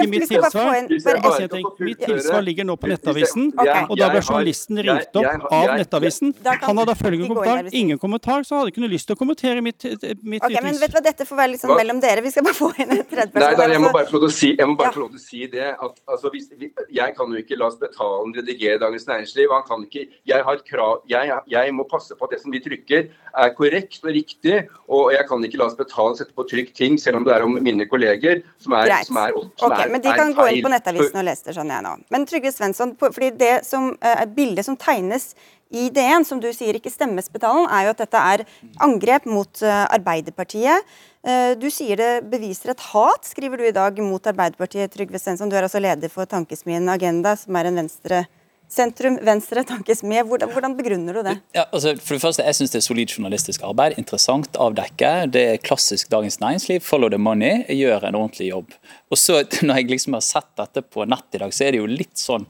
jeg 0.00 0.08
mitt 0.08 0.28
tilsvar 0.30 0.74
jeg 0.78 1.50
jeg 1.50 1.64
mitt 1.80 1.98
tilsvar 1.98 2.42
ligger 2.46 2.64
nå 2.68 2.76
på 2.80 2.86
Nettavisen, 2.90 3.50
og 3.58 3.96
da 3.98 4.08
ble 4.10 4.20
jeg 4.20 4.26
journalisten 4.28 4.78
ringt 4.86 5.16
opp 5.20 5.52
av 5.52 5.74
Nettavisen. 5.80 6.34
Han 6.62 6.78
hadde 6.82 6.94
følgende 6.98 7.28
kommentar. 7.34 7.68
Ingen 7.72 7.98
kommentar, 7.98 8.44
så 8.46 8.54
han 8.54 8.62
hadde 8.64 8.72
ikke 8.74 8.84
noe 8.84 8.92
lyst 8.94 9.06
til 9.10 9.16
å 9.16 9.20
kommentere 9.20 9.62
mitt, 9.64 9.84
men 10.22 10.38
vet 10.40 10.90
du 10.90 10.98
hva, 11.00 11.02
Dette 11.10 11.24
får 11.26 11.36
være 11.40 11.50
litt 11.54 11.62
sånn 11.64 11.74
mellom 11.76 12.00
dere. 12.02 12.22
Vi 12.22 12.30
skal 12.30 12.44
bare 12.46 12.54
få 12.58 12.70
inn 12.78 12.90
en 12.94 13.04
tredje 13.10 13.34
Nei, 13.40 13.54
da, 13.56 13.66
jeg 13.72 13.80
må 13.82 13.90
bare 13.92 14.06
få 14.06 14.18
lov 14.18 14.26
til 14.26 14.30
å 14.30 14.36
si, 14.38 14.50
jeg 14.56 14.68
må 14.68 14.76
bare 14.76 14.90
Ja. 14.90 14.94
få 14.94 15.00
lov 15.00 15.10
til 15.10 15.20
å 15.20 15.24
si 15.24 15.46
det. 15.50 15.68
At, 15.80 16.00
altså, 16.06 16.30
hvis, 16.30 16.48
jeg 16.92 17.14
kan 17.16 17.26
jo 17.32 17.38
ikke 17.40 17.56
la 17.58 17.70
Spetalen 17.70 18.34
redigere 18.36 18.78
Dagens 18.78 19.06
Næringsliv. 19.08 19.48
Han 19.54 19.62
kan 19.66 19.84
ikke, 19.88 20.06
jeg, 20.26 20.42
har 20.44 20.59
et 20.60 20.68
krav, 20.70 21.00
jeg, 21.10 21.32
jeg 21.50 21.74
må 21.74 21.86
passe 21.90 22.14
på 22.16 22.28
at 22.28 22.36
det 22.36 22.40
som 22.44 22.54
vi 22.54 22.60
trykker 22.62 23.08
er 23.10 23.52
korrekt 23.56 24.00
og 24.04 24.12
riktig. 24.14 24.56
Og 24.90 25.12
jeg 25.14 25.26
kan 25.28 25.44
ikke 25.46 25.60
la 25.60 25.68
Spetalen 25.72 26.18
sette 26.18 26.36
på 26.36 26.46
trykk 26.50 26.74
ting, 26.76 26.98
selv 27.00 27.20
om 27.20 27.26
det 27.26 27.34
er 27.36 27.46
om 27.46 27.56
mine 27.62 27.86
kolleger, 27.90 28.42
som 28.62 28.76
er, 28.78 28.90
Greit. 28.90 29.08
som 29.10 29.20
er, 29.22 29.36
som 29.60 29.70
Ok, 29.70 29.78
er, 29.78 29.92
men 29.94 30.04
De 30.04 30.16
kan 30.22 30.34
gå 30.36 30.48
inn 30.54 30.64
på 30.66 30.72
Nettavisen 30.72 31.22
og 31.22 31.26
lese 31.28 31.48
det, 31.48 31.56
skjønner 31.58 31.78
jeg 31.80 31.86
nå. 31.88 31.94
Men 32.14 32.28
Trygve 32.30 32.52
Svensson, 32.54 32.94
fordi 33.00 33.32
det 33.40 33.54
som, 33.68 33.92
eh, 34.02 34.26
bildet 34.36 34.66
som 34.68 34.78
tegnes 34.80 35.32
i 35.70 35.86
DN, 35.94 36.24
som 36.26 36.40
du 36.42 36.48
sier 36.50 36.74
ikke 36.74 36.90
stemmer, 36.90 37.22
Spetalen, 37.22 37.68
er 37.70 37.86
jo 37.86 37.92
at 37.94 38.00
dette 38.02 38.18
er 38.32 38.42
angrep 38.82 39.28
mot 39.30 39.62
eh, 39.62 39.84
Arbeiderpartiet. 39.94 40.82
Eh, 41.22 41.54
Du 41.60 41.68
sier 41.70 42.00
det 42.00 42.10
beviser 42.30 42.72
et 42.72 42.82
hat, 42.90 43.28
skriver 43.28 43.60
du 43.60 43.68
i 43.68 43.74
dag, 43.76 43.98
mot 44.02 44.26
Arbeiderpartiet. 44.26 44.90
Trygve 44.90 45.20
Svensson, 45.22 45.50
du 45.50 45.54
er 45.54 45.68
altså 45.68 45.82
leder 45.82 46.10
for 46.10 46.26
Tankesmien 46.26 46.88
Agenda, 46.90 47.36
som 47.38 47.54
er 47.56 47.70
en 47.70 47.78
venstre 47.84 48.24
sentrum-venstre 48.70 49.64
tankesmie. 49.68 50.22
Hvordan, 50.26 50.52
hvordan 50.54 50.76
begrunner 50.78 51.18
du 51.18 51.22
det? 51.26 51.36
Ja, 51.56 51.66
altså, 51.72 51.96
for 51.98 52.16
det 52.16 52.22
første, 52.22 52.44
Jeg 52.46 52.58
syns 52.58 52.70
det 52.74 52.80
er 52.80 52.86
solid 52.86 53.16
journalistisk 53.16 53.64
arbeid. 53.66 53.98
Interessant 53.98 54.56
avdekke. 54.56 55.10
Det 55.32 55.44
er 55.54 55.60
klassisk 55.62 56.10
Dagens 56.10 56.40
Næringsliv. 56.40 56.80
Follow 56.86 57.10
the 57.10 57.18
money. 57.18 57.64
Gjør 57.68 58.08
en 58.08 58.14
ordentlig 58.14 58.50
jobb. 58.50 58.72
Og 59.10 59.18
så, 59.18 59.42
Når 59.66 59.76
jeg 59.76 59.90
liksom 59.90 60.16
har 60.16 60.24
sett 60.24 60.50
dette 60.56 60.82
på 60.82 61.04
nett 61.04 61.34
i 61.34 61.42
dag, 61.42 61.52
så 61.54 61.66
er 61.66 61.74
det 61.74 61.82
jo 61.82 61.90
litt 61.90 62.16
sånn 62.18 62.46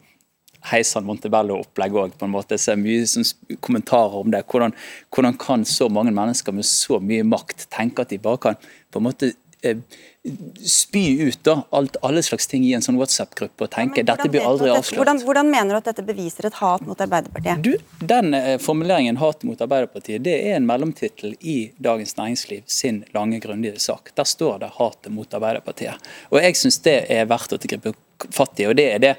Heisan 0.69 1.07
Montebello-opplegg 1.09 1.95
òg, 1.97 2.17
på 2.21 2.27
en 2.27 2.35
måte. 2.35 2.59
Jeg 2.59 2.65
ser 2.67 2.81
mye 2.81 3.07
sånn 3.09 3.25
kommentarer 3.65 4.19
om 4.21 4.33
det. 4.33 4.43
Hvordan, 4.51 4.75
hvordan 5.09 5.39
kan 5.41 5.65
så 5.65 5.89
mange 5.89 6.13
mennesker 6.13 6.53
med 6.53 6.69
så 6.69 7.01
mye 7.01 7.25
makt 7.25 7.71
tenke 7.73 8.05
at 8.05 8.13
de 8.13 8.21
bare 8.21 8.43
kan 8.45 8.61
på 8.93 9.01
en 9.01 9.07
måte 9.09 9.33
spy 10.65 11.21
ut 11.29 11.45
da, 11.45 11.63
alt, 11.71 11.97
alle 12.03 12.23
slags 12.23 12.47
ting 12.47 12.65
i 12.65 12.73
en 12.77 12.83
sånn 12.85 12.99
WhatsApp-gruppe 13.01 13.65
og 13.65 13.71
tenke 13.73 14.03
ja, 14.03 14.07
dette 14.11 14.29
blir 14.29 14.45
aldri 14.45 14.69
dette- 14.69 14.83
avslørt. 14.83 14.99
Hvordan, 15.01 15.21
hvordan 15.25 15.51
mener 15.51 15.75
du 15.75 15.79
at 15.79 15.89
dette 15.89 16.05
beviser 16.05 16.47
et 16.51 16.59
hat 16.61 16.85
mot 16.87 17.01
Arbeiderpartiet? 17.01 17.63
Du, 17.65 17.77
Den 18.05 18.35
eh, 18.35 18.59
formuleringen 18.59 19.17
'hat 19.17 19.45
mot 19.45 19.59
Arbeiderpartiet' 19.61 20.23
det 20.23 20.37
er 20.51 20.57
en 20.57 20.67
mellomtittel 20.67 21.35
i 21.41 21.73
Dagens 21.79 22.17
Næringsliv 22.17 22.63
sin 22.67 23.05
lange, 23.15 23.41
grundige 23.41 23.79
sak. 23.81 24.13
Der 24.15 24.25
står 24.25 24.59
det 24.61 24.71
'hatet 24.77 25.13
mot 25.13 25.31
Arbeiderpartiet'. 25.31 25.99
Og 26.31 26.41
Jeg 26.43 26.57
syns 26.57 26.79
det 26.83 27.07
er 27.11 27.27
verdt 27.27 27.53
å 27.53 27.59
gripe 27.59 27.95
fatt 28.31 28.61
i, 28.61 28.67
og 28.67 28.77
det 28.77 28.93
er 28.95 28.99
det 28.99 29.17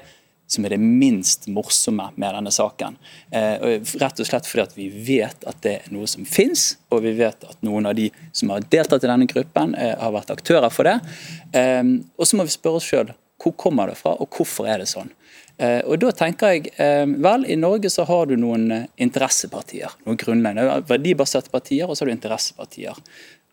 som 0.52 0.64
er 0.64 0.74
det 0.74 0.80
minst 0.82 1.48
morsomme 1.48 2.10
med 2.20 2.36
denne 2.36 2.52
saken. 2.52 2.98
Eh, 3.30 3.80
rett 4.02 4.20
og 4.20 4.28
slett 4.28 4.48
fordi 4.48 4.64
at 4.66 4.76
vi 4.76 4.88
vet 5.06 5.46
at 5.48 5.62
det 5.64 5.74
er 5.78 5.94
noe 5.94 6.08
som 6.10 6.26
fins, 6.28 6.74
og 6.92 7.04
vi 7.06 7.14
vet 7.16 7.48
at 7.48 7.64
noen 7.64 7.88
av 7.88 7.96
de 7.98 8.10
som 8.36 8.52
har 8.52 8.66
deltatt 8.72 9.06
i 9.06 9.10
denne 9.10 9.28
gruppen, 9.30 9.74
eh, 9.74 9.96
har 9.98 10.12
vært 10.12 10.34
aktører 10.34 10.72
for 10.72 10.88
det. 10.88 10.98
Eh, 11.56 11.82
og 12.18 12.28
så 12.28 12.36
må 12.36 12.46
vi 12.48 12.54
spørre 12.54 12.82
oss 12.82 12.88
sjøl 12.92 13.14
hvor 13.42 13.56
kommer 13.58 13.90
det 13.90 13.98
fra, 13.98 14.12
og 14.22 14.30
hvorfor 14.30 14.68
er 14.70 14.78
det 14.78 14.86
sånn. 14.86 15.10
Og 15.62 15.98
da 16.00 16.12
tenker 16.14 16.54
jeg, 16.54 16.70
vel, 17.22 17.42
I 17.50 17.56
Norge 17.58 17.90
så 17.90 18.04
har 18.06 18.26
du 18.30 18.36
noen 18.38 18.86
interessepartier. 19.02 19.92
Noen 20.06 20.18
grunnleggende 20.18 20.78
verdibaserte 20.88 21.50
partier, 21.52 21.90
og 21.90 21.94
så 21.94 22.02
har 22.02 22.10
du 22.10 22.14
interessepartier. 22.14 22.98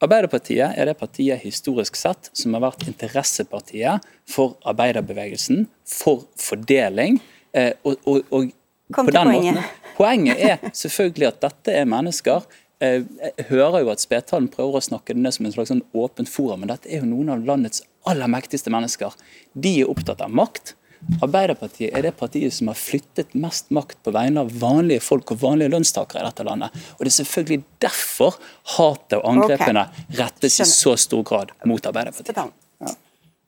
Arbeiderpartiet 0.02 0.78
er 0.80 0.86
det 0.88 0.96
partiet 1.00 1.42
historisk 1.44 1.98
sett 2.00 2.30
som 2.38 2.54
har 2.56 2.62
vært 2.70 2.86
interessepartiet 2.88 4.06
for 4.30 4.56
arbeiderbevegelsen, 4.70 5.66
for 5.86 6.24
fordeling. 6.40 7.20
eh, 7.54 7.74
og, 7.84 7.98
og, 8.08 8.24
og 8.32 8.52
Kom 8.94 9.06
på 9.06 9.12
til 9.12 9.20
den 9.20 9.28
poenget. 9.34 9.56
måten- 9.56 9.96
Poenget 10.00 10.40
er 10.40 10.58
selvfølgelig 10.74 11.28
at 11.28 11.42
dette 11.42 11.74
er 11.76 11.86
mennesker 11.86 12.46
eh, 12.82 13.04
Jeg 13.38 13.46
hører 13.50 13.82
jo 13.84 13.90
at 13.92 14.00
Spetalen 14.00 14.48
prøver 14.48 14.80
å 14.80 14.82
snakke 14.82 15.14
det 15.14 15.18
ned 15.22 15.34
som 15.36 15.46
en 15.46 15.52
slags 15.52 15.70
sånn 15.74 15.84
åpent 15.94 16.30
forum, 16.32 16.62
men 16.64 16.70
dette 16.72 16.88
er 16.90 17.02
jo 17.04 17.10
noen 17.10 17.30
av 17.36 17.44
landets 17.46 17.84
aller 18.08 18.28
mektigste 18.32 18.72
mennesker. 18.72 19.12
De 19.54 19.82
er 19.82 19.90
opptatt 19.92 20.22
av 20.24 20.32
makt. 20.32 20.76
Arbeiderpartiet 21.24 21.96
er 21.96 22.04
det 22.04 22.14
partiet 22.20 22.54
som 22.54 22.70
har 22.70 22.78
flyttet 22.78 23.36
mest 23.40 23.70
makt 23.76 23.98
på 24.04 24.12
vegne 24.14 24.44
av 24.44 24.52
vanlige 24.62 25.04
folk 25.04 25.32
og 25.34 25.42
vanlige 25.42 25.72
lønnstakere 25.74 26.22
i 26.22 26.28
dette 26.28 26.46
landet. 26.48 26.76
Og 26.98 27.04
det 27.06 27.12
er 27.12 27.18
selvfølgelig 27.22 27.60
derfor 27.86 28.40
hatet 28.76 29.20
og 29.20 29.28
angrepene 29.32 29.86
rettes 30.20 30.60
i 30.60 30.68
så 30.68 30.96
stor 31.00 31.24
grad 31.28 31.54
mot 31.70 31.92
Arbeiderpartiet. 31.92 32.52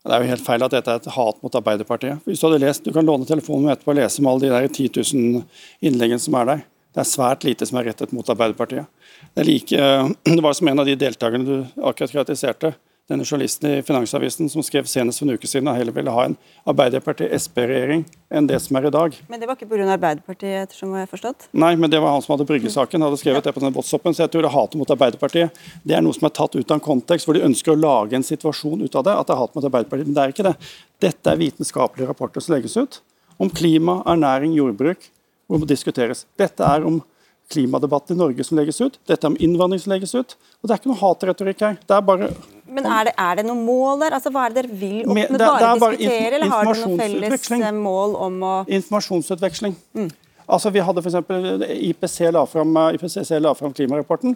Det 0.02 0.16
er 0.16 0.24
jo 0.24 0.32
helt 0.32 0.46
feil 0.46 0.64
at 0.66 0.74
dette 0.74 0.90
er 0.90 1.02
et 1.02 1.10
hat 1.14 1.42
mot 1.46 1.56
Arbeiderpartiet. 1.60 2.24
Hvis 2.26 2.40
Du 2.42 2.48
hadde 2.48 2.64
lest, 2.64 2.86
du 2.86 2.94
kan 2.94 3.06
låne 3.06 3.28
telefonen 3.30 3.68
min 3.68 3.74
etterpå 3.76 3.94
og 3.94 4.00
lese 4.00 4.22
om 4.22 4.30
alle 4.32 4.48
de 4.48 4.54
der 4.54 4.68
10 4.68 4.90
000 5.14 5.44
innleggene 5.86 6.24
som 6.24 6.38
er 6.40 6.48
der. 6.50 6.64
Det 6.92 7.04
er 7.04 7.08
svært 7.08 7.46
lite 7.48 7.68
som 7.68 7.78
er 7.80 7.92
rettet 7.92 8.14
mot 8.16 8.30
Arbeiderpartiet. 8.34 8.88
Det, 9.36 9.44
er 9.44 9.48
like, 9.48 9.84
det 10.36 10.42
var 10.42 10.58
som 10.58 10.72
en 10.72 10.82
av 10.82 10.90
de 10.90 10.98
deltakerne 10.98 11.46
du 11.46 11.84
akkurat 11.86 12.16
kritiserte, 12.16 12.74
denne 13.12 13.26
journalisten 13.28 13.68
i 13.70 13.82
Finansavisen 13.86 14.50
som 14.50 14.64
skrev 14.66 14.88
senest 14.90 15.22
for 15.22 15.28
en 15.28 15.36
uke 15.36 15.50
siden 15.50 15.70
at 15.70 15.78
heller 15.78 15.96
ville 15.96 16.14
ha 16.16 16.24
en 16.30 16.38
Arbeiderparti-Sp-regjering 16.72 18.06
enn 18.32 18.48
det 18.48 18.60
som 18.64 18.78
er 18.80 18.88
i 18.88 18.94
dag. 18.94 19.18
Men 19.32 19.42
det 19.42 19.50
var 19.50 19.60
ikke 19.60 19.68
pga. 19.70 19.88
Arbeiderpartiet, 19.92 20.70
ettersom 20.70 20.96
jeg 20.96 21.06
har 21.06 21.12
forstått? 21.12 21.50
Nei, 21.52 21.74
men 21.76 21.92
det 21.92 22.00
var 22.02 22.16
han 22.16 22.24
som 22.24 22.36
hadde 22.36 22.48
bryggesaken, 22.48 23.04
hadde 23.04 23.20
skrevet 23.20 23.48
det 23.48 23.54
på 23.56 23.64
den 23.64 23.76
WhatsAppen. 23.76 24.16
Så 24.16 24.24
jeg 24.24 24.34
tror 24.34 24.48
det 24.48 24.54
hatet 24.56 24.80
mot 24.80 24.94
Arbeiderpartiet 24.96 25.62
det 25.84 25.98
er 25.98 26.06
noe 26.06 26.16
som 26.16 26.30
er 26.30 26.36
tatt 26.38 26.56
ut 26.56 26.66
av 26.66 26.78
en 26.78 26.86
kontekst, 26.86 27.28
hvor 27.28 27.38
de 27.38 27.46
ønsker 27.46 27.74
å 27.74 27.80
lage 27.80 28.18
en 28.18 28.26
situasjon 28.26 28.86
ut 28.86 28.96
av 28.96 29.08
det. 29.08 29.16
At 29.18 29.30
det 29.30 29.36
er 29.36 29.42
hat 29.44 29.56
mot 29.58 29.70
Arbeiderpartiet. 29.72 30.10
Men 30.10 30.18
det 30.18 30.24
er 30.24 30.36
ikke 30.36 30.48
det. 30.48 30.56
Dette 31.04 31.34
er 31.34 31.42
vitenskapelige 31.42 32.12
rapporter 32.12 32.44
som 32.44 32.56
legges 32.56 32.78
ut. 32.80 33.02
Om 33.42 33.52
klima, 33.52 34.00
ernæring, 34.10 34.56
jordbruk, 34.56 35.10
hvor 35.50 35.64
det 35.64 35.74
diskuteres. 35.74 36.26
Dette 36.40 36.64
er 36.64 36.86
om 36.88 37.02
klimadebatten 37.52 38.16
i 38.16 38.20
Norge 38.20 38.46
som 38.48 38.58
legges 38.60 38.80
ut. 38.82 38.98
Dette 39.10 39.28
er 39.28 39.34
om 39.34 39.38
innvandring 39.40 39.82
som 39.84 39.94
legges 39.94 40.16
ut. 40.16 40.36
Og 40.62 40.70
det 40.70 40.76
er 40.76 40.82
ikke 40.82 40.92
noe 40.92 41.02
hatretorikk 41.02 41.64
her. 41.66 41.78
Det 41.88 41.98
er 41.98 42.08
bare 42.08 42.32
Men 42.66 42.88
er 42.88 43.10
det, 43.10 43.14
er 43.20 43.42
det 43.42 43.46
noe 43.50 43.60
mål 43.60 44.06
der? 44.06 44.16
Altså, 44.18 44.32
Hva 44.34 44.48
er 44.48 44.56
det 44.56 44.64
dere 44.64 44.80
vil 44.82 45.04
oppnå? 45.04 45.38
Bare, 45.38 45.60
er 45.60 45.84
bare 45.84 46.00
diskutere, 46.00 46.34
eller 46.40 46.54
har 46.56 46.72
dere 46.72 46.88
noe 46.88 47.00
felles 47.04 47.52
eh, 47.60 47.70
mål 47.78 48.18
om 48.28 48.42
å 48.48 48.56
informasjonsutveksling. 48.80 49.78
Altså 50.52 50.72
vi 50.74 50.84
hadde 50.84 51.04
for 51.04 51.12
eksempel, 51.12 51.68
IPC 51.92 52.18
la 52.36 52.44
fram, 52.50 52.76
IPCC 52.98 53.38
la 53.40 53.54
fram 53.56 53.76
klimarapporten. 53.76 54.36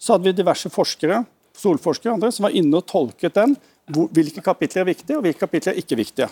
Så 0.00 0.16
hadde 0.16 0.28
vi 0.28 0.36
diverse 0.42 0.72
forskere 0.72 1.22
solforskere 1.58 2.12
og 2.12 2.18
andre, 2.18 2.32
som 2.34 2.48
var 2.48 2.56
inne 2.58 2.80
og 2.80 2.86
tolket 2.90 3.36
den. 3.38 3.56
Hvilke 3.86 4.42
kapitler 4.44 4.82
er 4.82 4.88
viktige, 4.90 5.18
og 5.18 5.26
hvilke 5.26 5.44
kapitler 5.44 5.74
er 5.74 5.82
ikke 5.82 5.98
viktige. 6.00 6.28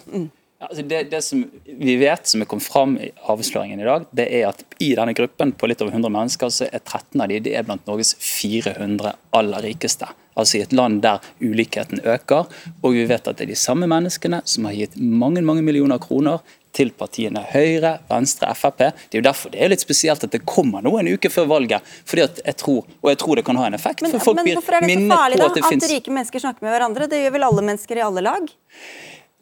Altså 0.63 0.83
det, 0.87 1.03
det, 1.11 1.19
som 1.27 1.43
vi 1.67 1.97
vet 1.99 2.29
som 2.31 2.43
er 2.43 2.47
kommet 2.51 2.67
fram 2.69 2.95
i 3.03 3.09
avsløringen 3.33 3.81
i 3.83 3.87
dag, 3.89 4.05
det 4.15 4.29
er 4.31 4.49
at 4.53 4.63
i 4.79 4.93
denne 4.95 5.15
gruppen 5.19 5.51
på 5.59 5.67
litt 5.67 5.83
over 5.83 5.91
100 5.91 6.13
mennesker, 6.15 6.53
så 6.55 6.69
er 6.69 6.79
13 6.85 7.19
av 7.19 7.33
de, 7.33 7.41
de 7.43 7.55
er 7.59 7.67
blant 7.67 7.83
Norges 7.91 8.15
400 8.23 9.17
aller 9.35 9.67
rikeste. 9.67 10.07
Altså 10.39 10.61
i 10.61 10.63
et 10.65 10.73
land 10.73 11.03
der 11.05 11.21
ulikheten 11.43 12.01
øker. 12.07 12.49
Og 12.81 12.95
vi 12.95 13.05
vet 13.11 13.27
at 13.27 13.39
det 13.39 13.49
er 13.49 13.53
de 13.53 13.59
samme 13.59 13.91
menneskene 13.91 14.41
som 14.49 14.71
har 14.71 14.79
gitt 14.79 14.97
mange 14.97 15.43
mange 15.45 15.65
millioner 15.67 16.01
kroner 16.03 16.41
til 16.73 16.89
partiene 16.97 17.43
Høyre, 17.51 17.99
Venstre, 18.09 18.49
Frp. 18.57 18.79
Det 18.81 19.19
er 19.19 19.21
jo 19.21 19.27
derfor 19.27 19.53
det 19.53 19.61
er 19.61 19.73
litt 19.75 19.85
spesielt 19.85 20.25
at 20.25 20.33
det 20.33 20.41
kommer 20.49 20.85
nå 20.85 20.95
en 20.99 21.11
uke 21.13 21.29
før 21.29 21.51
valget. 21.51 21.85
fordi 22.09 22.25
at 22.25 22.41
jeg 22.47 22.57
tror, 22.63 22.87
Og 23.03 23.11
jeg 23.11 23.19
tror 23.19 23.37
det 23.37 23.45
kan 23.45 23.57
ha 23.61 23.67
en 23.67 23.75
effekt. 23.75 24.03
Men, 24.03 24.15
for 24.15 24.31
folk 24.31 24.41
men 24.41 24.55
hvorfor 24.55 24.79
er 24.79 24.87
det 24.87 24.97
så 24.97 25.09
farlig 25.11 25.39
da, 25.39 25.51
at, 25.53 25.73
at 25.73 25.91
rike 25.91 26.11
mennesker 26.11 26.47
snakker 26.47 26.65
med 26.65 26.73
hverandre? 26.73 27.09
Det 27.11 27.25
gjør 27.27 27.35
vel 27.37 27.51
alle 27.51 27.63
mennesker 27.69 28.01
i 28.01 28.07
alle 28.07 28.25
lag? 28.25 28.49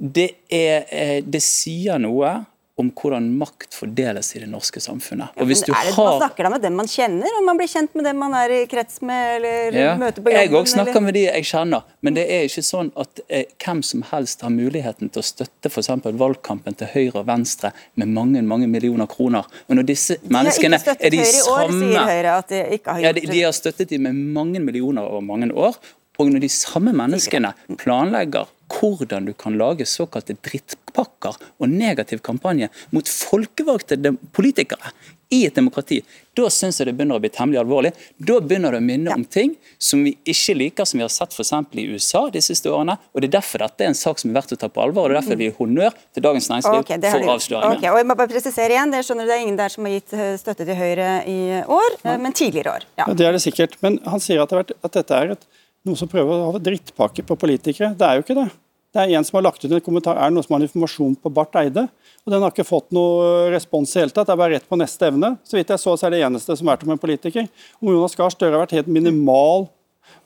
Det, 0.01 0.31
er, 0.49 0.87
eh, 0.89 1.19
det 1.21 1.43
sier 1.45 2.01
noe 2.01 2.39
om 2.81 2.89
hvordan 2.97 3.27
makt 3.37 3.75
fordeles 3.77 4.31
i 4.37 4.41
det 4.41 4.49
norske 4.49 4.81
samfunnet. 4.81 5.35
Ja, 5.37 5.45
det, 5.45 5.75
har... 5.75 6.07
Man 6.07 6.21
snakker 6.23 6.47
da 6.47 6.51
med 6.55 6.63
dem 6.65 6.79
man 6.81 6.89
kjenner, 6.89 7.35
om 7.39 7.47
man 7.49 7.61
blir 7.61 7.69
kjent 7.69 7.97
med 7.99 8.07
dem 8.09 8.21
man 8.23 8.35
er 8.39 8.55
i 8.57 8.61
krets 8.71 9.03
med 9.05 9.35
eller 9.37 9.77
ja, 9.77 9.91
møter 10.01 10.25
på 10.25 10.33
jobben? 10.33 10.41
Jeg 10.41 10.55
òg 10.57 10.71
snakker 10.73 10.95
eller... 10.95 11.07
med 11.09 11.17
de 11.19 11.25
jeg 11.27 11.49
kjenner, 11.51 11.85
men 12.01 12.17
det 12.17 12.25
er 12.33 12.49
ikke 12.49 12.65
sånn 12.65 12.93
at 13.05 13.23
eh, 13.29 13.45
hvem 13.61 13.83
som 13.87 14.05
helst 14.13 14.47
har 14.47 14.55
muligheten 14.55 15.13
til 15.13 15.23
å 15.23 15.27
støtte 15.27 15.73
f.eks. 15.73 15.93
valgkampen 16.25 16.79
til 16.81 16.93
Høyre 16.95 17.23
og 17.23 17.29
Venstre 17.29 17.75
med 18.01 18.13
mange 18.17 18.45
mange 18.51 18.71
millioner 18.71 19.11
kroner. 19.11 19.49
Og 19.69 19.77
når 19.77 19.91
disse 19.93 20.17
menneskene 20.25 20.81
er 20.97 21.13
de 21.13 21.25
samme 21.37 22.09
Høyre 22.09 22.41
de 22.49 22.65
ikke 22.79 22.97
har 22.97 23.05
gjort 23.05 23.09
ja, 23.11 23.17
de, 23.21 23.29
de 23.29 23.45
har 23.45 23.57
støttet 23.57 23.93
dem 23.93 24.09
med 24.09 24.25
mange 24.41 24.63
millioner 24.65 25.05
over 25.05 25.25
mange 25.25 25.53
år. 25.53 25.77
Og 26.21 26.29
når 26.29 26.45
de 26.45 26.51
samme 26.53 26.93
menneskene 26.97 27.55
planlegger 27.81 28.51
hvordan 28.71 29.25
du 29.27 29.33
kan 29.35 29.57
lage 29.59 29.87
såkalte 29.89 30.37
drittpakker 30.47 31.39
og 31.59 31.73
negativ 31.73 32.21
kampanje 32.27 32.69
mot 32.95 33.09
folkevalgte 33.09 33.99
politikere 34.37 34.93
i 35.31 35.45
et 35.47 35.55
demokrati, 35.55 36.01
da 36.35 36.49
syns 36.51 36.81
jeg 36.81 36.89
det 36.89 36.97
begynner 36.99 37.21
å 37.21 37.23
bli 37.23 37.31
temmelig 37.31 37.61
alvorlig. 37.61 37.93
Da 38.19 38.41
begynner 38.43 38.75
det 38.75 38.81
å 38.81 38.87
minne 38.87 39.15
om 39.15 39.23
ting 39.23 39.53
som 39.79 40.03
vi 40.03 40.17
ikke 40.27 40.57
liker, 40.57 40.89
som 40.89 40.99
vi 40.99 41.05
har 41.05 41.13
sett 41.15 41.37
f.eks. 41.37 41.53
i 41.79 41.85
USA 41.93 42.25
de 42.35 42.43
siste 42.43 42.71
årene. 42.71 42.97
og 43.15 43.23
Det 43.23 43.29
er 43.31 43.37
derfor 43.37 43.63
dette 43.63 43.87
er 43.87 43.93
en 43.93 43.99
sak 43.99 44.19
som 44.19 44.33
er 44.33 44.41
verdt 44.41 44.57
å 44.57 44.59
ta 44.59 44.71
på 44.73 44.83
alvor. 44.83 45.07
og 45.07 45.15
Det 45.15 45.17
er 45.17 45.21
derfor 45.21 45.39
vi 45.39 45.47
gir 45.47 45.57
honnør 45.61 45.95
til 46.01 46.27
Dagens 46.27 46.51
Næringsliv 46.51 46.81
okay, 46.83 46.99
for 47.07 47.35
avsløringen. 47.37 47.79
Okay, 47.79 47.93
og 47.93 48.01
jeg 48.03 48.11
må 48.11 48.19
bare 48.19 48.33
presisere 48.35 48.75
igjen, 48.75 48.95
det 48.95 49.05
skjønner 49.07 49.27
du, 49.27 49.31
det 49.31 49.37
er 49.37 49.47
ingen 49.47 49.61
der 49.63 49.75
som 49.77 49.87
har 49.87 49.95
gitt 49.95 50.19
eh, 50.19 50.35
støtte 50.43 50.67
til 50.67 50.81
Høyre 50.81 51.09
i 51.31 51.41
år, 51.79 51.99
ja. 52.03 52.19
men 52.27 52.35
tidligere 52.43 52.75
år. 52.81 52.91
Ja. 52.97 53.07
ja. 53.07 53.19
Det 53.23 53.31
er 53.31 53.39
det 53.39 53.45
sikkert. 53.47 53.79
Men 53.87 54.03
han 54.11 54.27
sier 54.27 54.43
at, 54.43 54.51
det 54.51 54.65
vært, 54.65 54.77
at 54.83 54.99
dette 54.99 55.23
er 55.23 55.37
et, 55.37 55.51
noe 55.87 55.99
som 55.99 56.11
prøver 56.11 56.35
å 56.35 56.51
ha 56.55 56.61
drittpakke 56.63 57.25
på 57.27 57.37
politikere. 57.41 57.95
Det 57.97 58.07
er 58.07 58.19
jo 58.19 58.25
ikke 58.27 58.37
det. 58.39 58.51
Det 58.91 59.03
er 59.05 59.13
en 59.15 59.27
som 59.27 59.37
har 59.39 59.45
lagt 59.47 59.63
ut 59.63 59.71
en 59.71 59.83
kommentar 59.87 60.19
er 60.19 60.31
det 60.31 60.35
noen 60.35 60.45
som 60.47 60.57
har 60.57 60.65
informasjon 60.67 61.15
på 61.23 61.31
Barth 61.31 61.59
Eide. 61.61 61.85
og 62.25 62.33
Den 62.33 62.43
har 62.43 62.51
ikke 62.51 62.67
fått 62.67 62.89
noe 62.95 63.47
respons 63.55 63.93
i 63.95 64.01
hele 64.01 64.11
tatt. 64.11 64.27
Det 64.27 64.35
er 64.35 64.41
bare 64.41 64.57
rett 64.57 64.67
på 64.67 64.79
neste 64.81 65.07
evne. 65.07 65.37
Så 65.47 65.55
vidt 65.59 65.71
jeg 65.71 65.79
så, 65.79 65.95
så 65.95 66.09
er 66.09 66.17
det 66.17 66.25
eneste 66.27 66.57
som 66.59 66.71
er 66.73 66.81
til 66.81 66.91
en 66.91 66.99
politiker. 66.99 67.47
Om 67.79 67.93
Jonas 67.93 68.19
Gahr 68.19 68.35
Støre 68.35 68.57
har 68.57 68.65
vært 68.65 68.75
helt 68.81 68.91
minimal. 68.91 69.69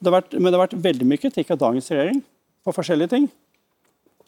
Det 0.00 0.12
vært, 0.14 0.32
men 0.38 0.48
det 0.48 0.56
har 0.56 0.64
vært 0.64 0.78
veldig 0.86 1.08
mye 1.10 1.20
kritikk 1.20 1.52
av 1.52 1.60
dagens 1.60 1.90
regjering 1.92 2.22
på 2.64 2.72
forskjellige 2.72 3.12
ting. 3.12 3.26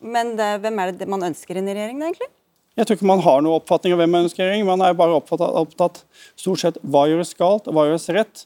Men 0.05 0.35
det, 0.37 0.51
hvem 0.61 0.83
er 0.83 0.93
det 0.93 1.09
man 1.09 1.24
ønsker 1.31 1.57
inn 1.57 1.70
i 1.70 1.77
regjeringen, 1.77 2.05
egentlig? 2.05 2.29
Jeg 2.77 2.85
tror 2.85 2.99
ikke 2.99 3.09
man 3.09 3.24
har 3.24 3.41
noen 3.41 3.57
oppfatning 3.57 3.95
av 3.97 4.03
hvem 4.03 4.12
man 4.12 4.27
ønsker 4.27 4.45
i 4.45 4.51
regjering. 4.51 4.68
Man 4.68 4.85
er 4.85 4.99
bare 4.99 5.16
opptatt, 5.16 5.41
opptatt 5.41 6.03
stort 6.37 6.61
sett 6.61 6.77
hva 6.85 7.07
gjøres 7.09 7.33
galt, 7.41 7.72
hva 7.72 7.87
gjøres 7.89 8.11
rett. 8.12 8.45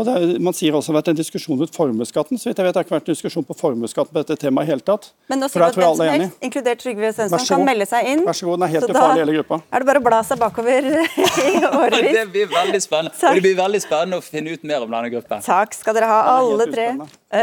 Og 0.00 0.08
er, 0.08 0.38
man 0.40 0.54
sier 0.56 0.72
også 0.76 0.88
at 0.88 0.94
det 0.94 0.96
har 0.96 1.00
vært 1.02 1.10
en 1.12 1.18
diskusjon 1.18 1.58
rundt 1.60 1.74
formuesskatten. 1.76 2.40
Så 2.40 2.48
vidt 2.48 2.60
jeg 2.60 2.66
vet, 2.66 2.72
det 2.72 2.80
har 2.80 2.86
ikke 2.86 2.94
vært 2.94 3.10
en 3.10 3.16
diskusjon 3.16 3.44
på 3.44 3.56
formuesskatten 3.58 4.14
på 4.14 4.22
dette 4.22 4.36
temaet 4.40 4.68
i 4.68 4.72
hele 4.72 4.84
tatt. 4.86 5.10
Men 5.28 5.42
nå 5.44 5.48
sier 5.52 5.60
vi 5.60 5.66
at 5.66 5.78
hvem 5.80 5.96
som 5.98 6.08
helst, 6.08 6.38
inkludert 6.48 6.80
Trygve 6.80 7.10
Svensson, 7.16 7.44
kan 7.50 7.66
melde 7.68 7.88
seg 7.90 8.08
inn. 8.14 8.22
Vær 8.24 8.38
så 8.38 8.48
god, 8.48 8.60
den 8.62 8.66
er 8.68 8.72
helt 8.76 8.94
ufarlig 8.94 9.24
hele 9.24 9.34
gruppa. 9.40 9.60
Er 9.68 9.84
det 9.84 9.90
bare 9.90 10.02
å 10.02 10.06
bla 10.06 10.20
seg 10.26 10.40
bakover 10.40 10.88
i 11.50 11.52
årevis? 11.82 12.14
det 12.16 12.24
blir 12.32 12.48
veldig 12.54 12.80
spennende. 12.86 13.16
Og 13.20 13.40
det 13.40 13.44
blir 13.48 13.58
veldig 13.60 13.82
spennende 13.84 14.22
å 14.22 14.24
finne 14.24 14.56
ut 14.56 14.64
mer 14.72 14.86
om 14.86 14.96
denne 14.96 15.12
gruppen. 15.12 15.44
Takk 15.44 15.76
skal 15.76 15.98
dere 15.98 16.08
ha, 16.08 16.22
alle 16.38 16.70
tre. 16.72 16.88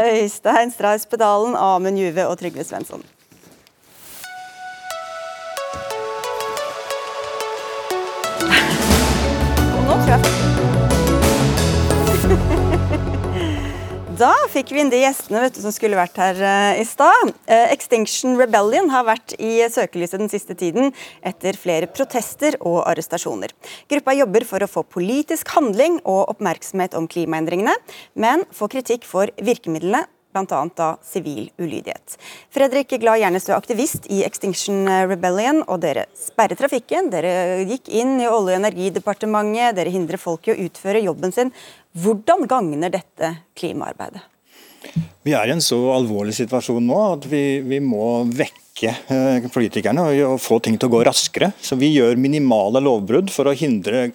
Øystein 0.02 0.74
Strauss 0.74 1.06
Pedalen, 1.08 1.54
Amund 1.54 2.00
Juve 2.02 2.26
og 2.26 2.36
Trygve 2.42 2.66
Svensson. 2.66 3.06
Da 14.18 14.32
fikk 14.50 14.72
vi 14.74 14.80
inn 14.82 14.88
de 14.90 14.98
gjestene 14.98 15.44
du, 15.44 15.60
som 15.62 15.70
skulle 15.70 15.94
vært 15.94 16.16
her 16.18 16.38
uh, 16.42 16.80
i 16.80 16.82
stad. 16.88 17.30
Uh, 17.46 17.68
Extinction 17.70 18.34
Rebellion 18.40 18.90
har 18.90 19.04
vært 19.06 19.36
i 19.38 19.60
søkelyset 19.70 20.18
den 20.18 20.32
siste 20.32 20.56
tiden 20.58 20.90
etter 21.22 21.54
flere 21.54 21.86
protester 21.86 22.56
og 22.58 22.80
arrestasjoner. 22.90 23.54
Gruppa 23.86 24.16
jobber 24.18 24.48
for 24.48 24.64
å 24.64 24.70
få 24.70 24.82
politisk 24.90 25.54
handling 25.54 26.00
og 26.02 26.32
oppmerksomhet 26.34 26.98
om 26.98 27.06
klimaendringene, 27.06 27.76
men 28.18 28.42
får 28.50 28.74
kritikk 28.74 29.06
for 29.06 29.30
virkemidlene 29.38 30.02
bl.a. 30.32 30.88
sivil 31.04 31.48
ulydighet. 31.58 32.16
Fredrik 32.54 32.94
Glad 33.00 33.22
Gjernestø, 33.22 33.54
aktivist 33.56 34.08
i 34.12 34.22
Extinction 34.26 34.88
Rebellion, 35.10 35.62
og 35.66 35.82
dere 35.82 36.06
sperret 36.16 36.60
trafikken. 36.60 37.10
Dere 37.12 37.64
gikk 37.68 37.90
inn 37.90 38.18
i 38.20 38.28
Olje- 38.28 38.56
og 38.56 38.60
energidepartementet, 38.60 39.76
dere 39.78 39.94
hindrer 39.94 40.20
folk 40.20 40.48
i 40.48 40.54
å 40.54 40.58
utføre 40.68 41.04
jobben 41.04 41.34
sin. 41.34 41.54
Hvordan 41.98 42.46
gagner 42.50 42.92
dette 42.92 43.34
klimaarbeidet? 43.58 44.22
Vi 45.26 45.34
er 45.36 45.48
i 45.48 45.52
en 45.52 45.64
så 45.64 45.78
alvorlig 45.92 46.34
situasjon 46.36 46.84
nå 46.86 46.98
at 47.10 47.26
vi, 47.28 47.42
vi 47.66 47.80
må 47.84 48.22
vekke 48.30 48.92
eh, 49.10 49.48
politikerne 49.52 50.06
og, 50.22 50.38
få 50.42 50.60
ting 50.64 50.78
til 50.78 50.88
å 50.88 50.94
gå 50.94 51.02
raskere. 51.08 51.50
Så 51.60 51.76
Vi 51.80 51.90
gjør 51.96 52.20
minimale 52.20 52.82
lovbrudd 52.84 53.32
for 53.34 53.50
å 53.50 53.56
hindre 53.56 54.08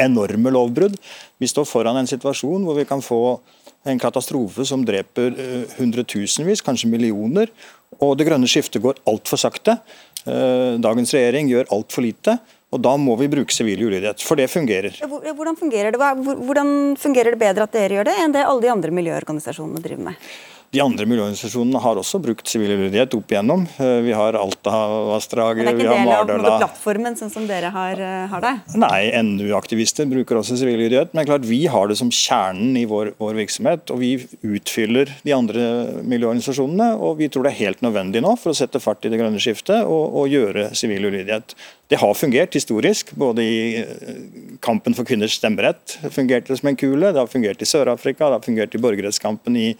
enorme 0.00 0.52
lovbrudd. 0.54 0.96
Vi 1.40 1.48
står 1.50 1.66
foran 1.66 1.98
en 1.98 2.08
situasjon 2.08 2.64
hvor 2.66 2.78
vi 2.78 2.86
kan 2.88 3.02
få 3.02 3.40
en 3.88 4.00
katastrofe 4.00 4.64
som 4.68 4.84
dreper 4.84 5.36
uh, 5.36 5.76
hundretusenvis, 5.78 6.62
kanskje 6.64 6.90
millioner. 6.92 7.52
Og 8.00 8.16
det 8.18 8.28
grønne 8.28 8.48
skiftet 8.50 8.82
går 8.84 9.00
altfor 9.08 9.40
sakte. 9.40 9.78
Uh, 10.26 10.76
dagens 10.82 11.14
regjering 11.16 11.48
gjør 11.52 11.70
altfor 11.76 12.04
lite. 12.04 12.36
Og 12.70 12.78
Da 12.84 12.92
må 13.00 13.16
vi 13.18 13.26
bruke 13.30 13.54
sivil 13.54 13.80
ulydighet, 13.88 14.22
for 14.22 14.38
det 14.38 14.46
fungerer. 14.50 14.94
Hvordan 15.02 15.56
fungerer 15.58 15.90
det? 15.90 15.98
Hvordan 15.98 16.94
fungerer 17.00 17.34
det 17.34 17.40
bedre 17.40 17.66
at 17.66 17.74
dere 17.74 17.98
gjør 17.98 18.06
det, 18.06 18.14
enn 18.22 18.36
det 18.36 18.46
alle 18.46 18.62
de 18.62 18.70
andre 18.70 18.94
miljøorganisasjonene 18.94 19.82
driver 19.82 20.12
med? 20.12 20.28
De 20.70 20.78
andre 20.78 21.02
miljøorganisasjonene 21.10 21.80
har 21.82 21.98
også 21.98 22.20
brukt 22.22 22.46
sivil 22.46 22.76
ulydighet 22.76 23.14
opp 23.16 23.32
igjennom. 23.32 23.64
Eh, 23.82 23.96
vi 24.06 24.12
har 24.14 24.36
Altavassdraget, 24.38 25.66
vi 25.74 25.86
har 25.88 26.04
Mardøla 26.06 26.06
Det 26.06 26.12
er 26.14 26.20
ikke 26.22 26.44
del 26.44 26.46
av 26.46 26.60
plattformen 26.60 27.16
sånn 27.18 27.32
som 27.32 27.48
dere 27.48 27.72
har, 27.74 27.98
eh, 27.98 28.28
har 28.30 28.44
det? 28.44 28.52
Nei, 28.78 29.10
NU-aktivister 29.18 30.06
bruker 30.06 30.38
også 30.38 30.54
sivil 30.60 30.78
ulydighet. 30.78 31.10
Men 31.12 31.26
klart 31.26 31.42
vi 31.42 31.66
har 31.66 31.88
det 31.90 31.96
som 31.98 32.08
kjernen 32.08 32.78
i 32.78 32.84
vår, 32.86 33.14
vår, 33.18 33.34
virksomhet. 33.40 33.90
Og 33.90 33.98
vi 33.98 34.12
utfyller 34.46 35.10
de 35.24 35.32
andre 35.34 35.64
miljøorganisasjonene. 36.06 37.00
Og 37.02 37.18
vi 37.18 37.26
tror 37.26 37.48
det 37.48 37.50
er 37.56 37.66
helt 37.66 37.82
nødvendig 37.82 38.22
nå 38.22 38.38
for 38.38 38.54
å 38.54 38.54
sette 38.54 38.78
fart 38.78 39.02
i 39.04 39.10
det 39.10 39.18
grønne 39.18 39.42
skiftet 39.42 39.82
og, 39.82 40.14
og 40.22 40.30
gjøre 40.30 40.70
sivil 40.78 41.10
ulydighet. 41.10 41.56
Det 41.90 41.98
har 41.98 42.14
fungert 42.14 42.54
historisk, 42.54 43.10
både 43.18 43.42
i 43.42 43.82
eh, 43.82 44.22
kampen 44.62 44.94
for 44.94 45.02
kvinners 45.02 45.34
stemmerett 45.34 45.98
fungerte 46.14 46.52
det 46.52 46.60
som 46.60 46.70
en 46.70 46.78
kule, 46.78 47.10
det 47.10 47.18
har 47.18 47.26
fungert 47.26 47.58
i 47.58 47.66
Sør-Afrika, 47.66 48.28
det 48.28 48.38
har 48.38 48.46
fungert 48.46 48.76
i 48.76 48.78
borgerrettskampen 48.78 49.58
i 49.58 49.74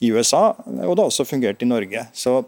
i 0.00 0.10
USA, 0.12 0.50
og 0.66 0.94
det 0.94 1.02
har 1.02 1.08
også 1.08 1.26
fungert 1.28 1.62
i 1.62 1.68
Norge. 1.70 2.06
Så 2.16 2.40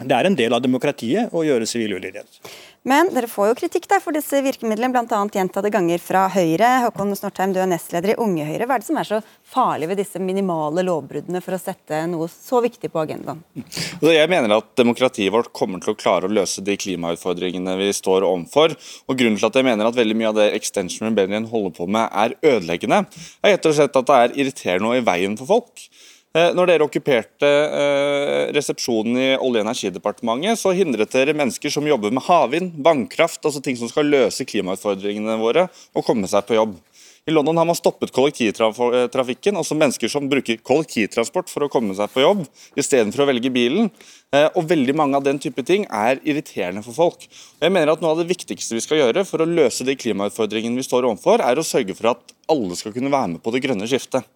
det 0.00 0.14
er 0.16 0.26
en 0.26 0.36
del 0.38 0.54
av 0.56 0.62
demokratiet 0.64 1.34
å 1.34 1.44
gjøre 1.44 1.68
sivil 1.68 1.98
ulydighet. 1.98 2.40
Men 2.84 3.08
dere 3.14 3.30
får 3.32 3.46
jo 3.48 3.56
kritikk 3.56 3.86
der 3.88 4.00
for 4.04 4.12
disse 4.12 4.42
virkemidlene, 4.44 4.92
bl.a. 4.92 5.20
gjentatte 5.32 5.70
ganger 5.72 6.02
fra 6.04 6.26
Høyre. 6.28 6.68
Håkon 6.84 7.14
Snortheim, 7.16 7.54
du 7.56 7.60
er 7.62 7.68
nestleder 7.70 8.12
i 8.12 8.16
Unge 8.20 8.44
Høyre. 8.44 8.66
Hva 8.68 8.76
er 8.76 8.82
det 8.82 8.88
som 8.90 8.98
er 9.00 9.08
så 9.08 9.20
farlig 9.54 9.88
ved 9.88 10.02
disse 10.02 10.20
minimale 10.20 10.84
lovbruddene 10.84 11.40
for 11.40 11.56
å 11.56 11.60
sette 11.62 12.02
noe 12.12 12.28
så 12.28 12.60
viktig 12.60 12.90
på 12.92 13.00
agendaen? 13.00 13.40
Altså, 13.56 14.12
jeg 14.12 14.28
mener 14.28 14.58
at 14.58 14.68
demokratiet 14.76 15.32
vårt 15.32 15.48
kommer 15.56 15.80
til 15.80 15.94
å 15.94 15.96
klare 15.96 16.28
å 16.28 16.36
løse 16.36 16.60
de 16.66 16.76
klimautfordringene 16.84 17.78
vi 17.80 17.88
står 17.96 18.28
overfor. 18.28 18.76
Og 19.08 19.16
Grunnen 19.16 19.40
til 19.40 19.48
at 19.48 19.56
jeg 19.56 19.68
mener 19.70 19.88
at 19.88 19.96
veldig 19.96 20.18
mye 20.20 20.34
av 20.34 20.42
det 20.42 20.50
Extension 20.58 21.08
Rebellion 21.08 21.48
holder 21.48 21.72
på 21.80 21.88
med 21.88 22.12
er 22.12 22.36
ødeleggende, 22.52 23.06
er 23.40 23.56
rett 23.56 23.70
og 23.70 23.78
slett 23.80 23.96
at 23.96 24.12
det 24.12 24.20
er 24.26 24.40
irriterende 24.44 24.92
og 24.92 25.00
i 25.00 25.06
veien 25.08 25.40
for 25.40 25.56
folk. 25.56 25.88
Eh, 26.34 26.50
når 26.50 26.66
dere 26.66 26.86
okkuperte 26.88 27.46
eh, 27.46 28.48
resepsjonen 28.56 29.18
i 29.20 29.26
Olje- 29.36 29.60
og 29.62 29.68
energidepartementet, 29.68 30.58
så 30.58 30.72
hindret 30.74 31.12
dere 31.14 31.36
mennesker 31.36 31.70
som 31.70 31.86
jobber 31.86 32.10
med 32.10 32.26
havvind, 32.26 32.72
vannkraft, 32.82 33.38
altså 33.46 33.62
ting 33.62 33.78
som 33.78 33.90
skal 33.90 34.10
løse 34.10 34.46
klimautfordringene 34.50 35.36
våre, 35.38 35.68
å 35.94 36.02
komme 36.02 36.26
seg 36.30 36.48
på 36.48 36.58
jobb. 36.58 36.74
I 37.26 37.32
London 37.32 37.56
har 37.56 37.64
man 37.64 37.76
stoppet 37.78 38.12
kollektivtrafikken, 38.12 39.56
altså 39.56 39.76
mennesker 39.80 40.10
som 40.12 40.26
bruker 40.28 40.58
kollektivtransport 40.60 41.48
for 41.48 41.64
å 41.64 41.70
komme 41.72 41.96
seg 41.96 42.12
på 42.12 42.20
jobb, 42.20 42.42
istedenfor 42.76 43.24
å 43.24 43.28
velge 43.30 43.52
bilen. 43.54 43.88
Eh, 44.34 44.50
og 44.52 44.68
veldig 44.68 44.92
mange 44.98 45.16
av 45.16 45.24
den 45.24 45.40
type 45.40 45.64
ting 45.64 45.86
er 45.88 46.20
irriterende 46.20 46.84
for 46.84 46.92
folk. 46.92 47.24
Jeg 47.64 47.72
mener 47.72 47.94
at 47.94 48.04
Noe 48.04 48.12
av 48.12 48.20
det 48.20 48.28
viktigste 48.28 48.76
vi 48.76 48.84
skal 48.84 49.00
gjøre 49.00 49.24
for 49.24 49.40
å 49.40 49.48
løse 49.48 49.86
de 49.88 49.96
klimautfordringene 49.96 50.76
vi 50.76 50.84
står 50.84 51.08
overfor, 51.08 51.40
er 51.40 51.56
å 51.56 51.64
sørge 51.64 51.96
for 51.96 52.12
at 52.12 52.36
alle 52.52 52.76
skal 52.76 52.92
kunne 52.92 53.12
være 53.14 53.38
med 53.38 53.44
på 53.44 53.54
det 53.54 53.64
grønne 53.64 53.88
skiftet 53.88 54.28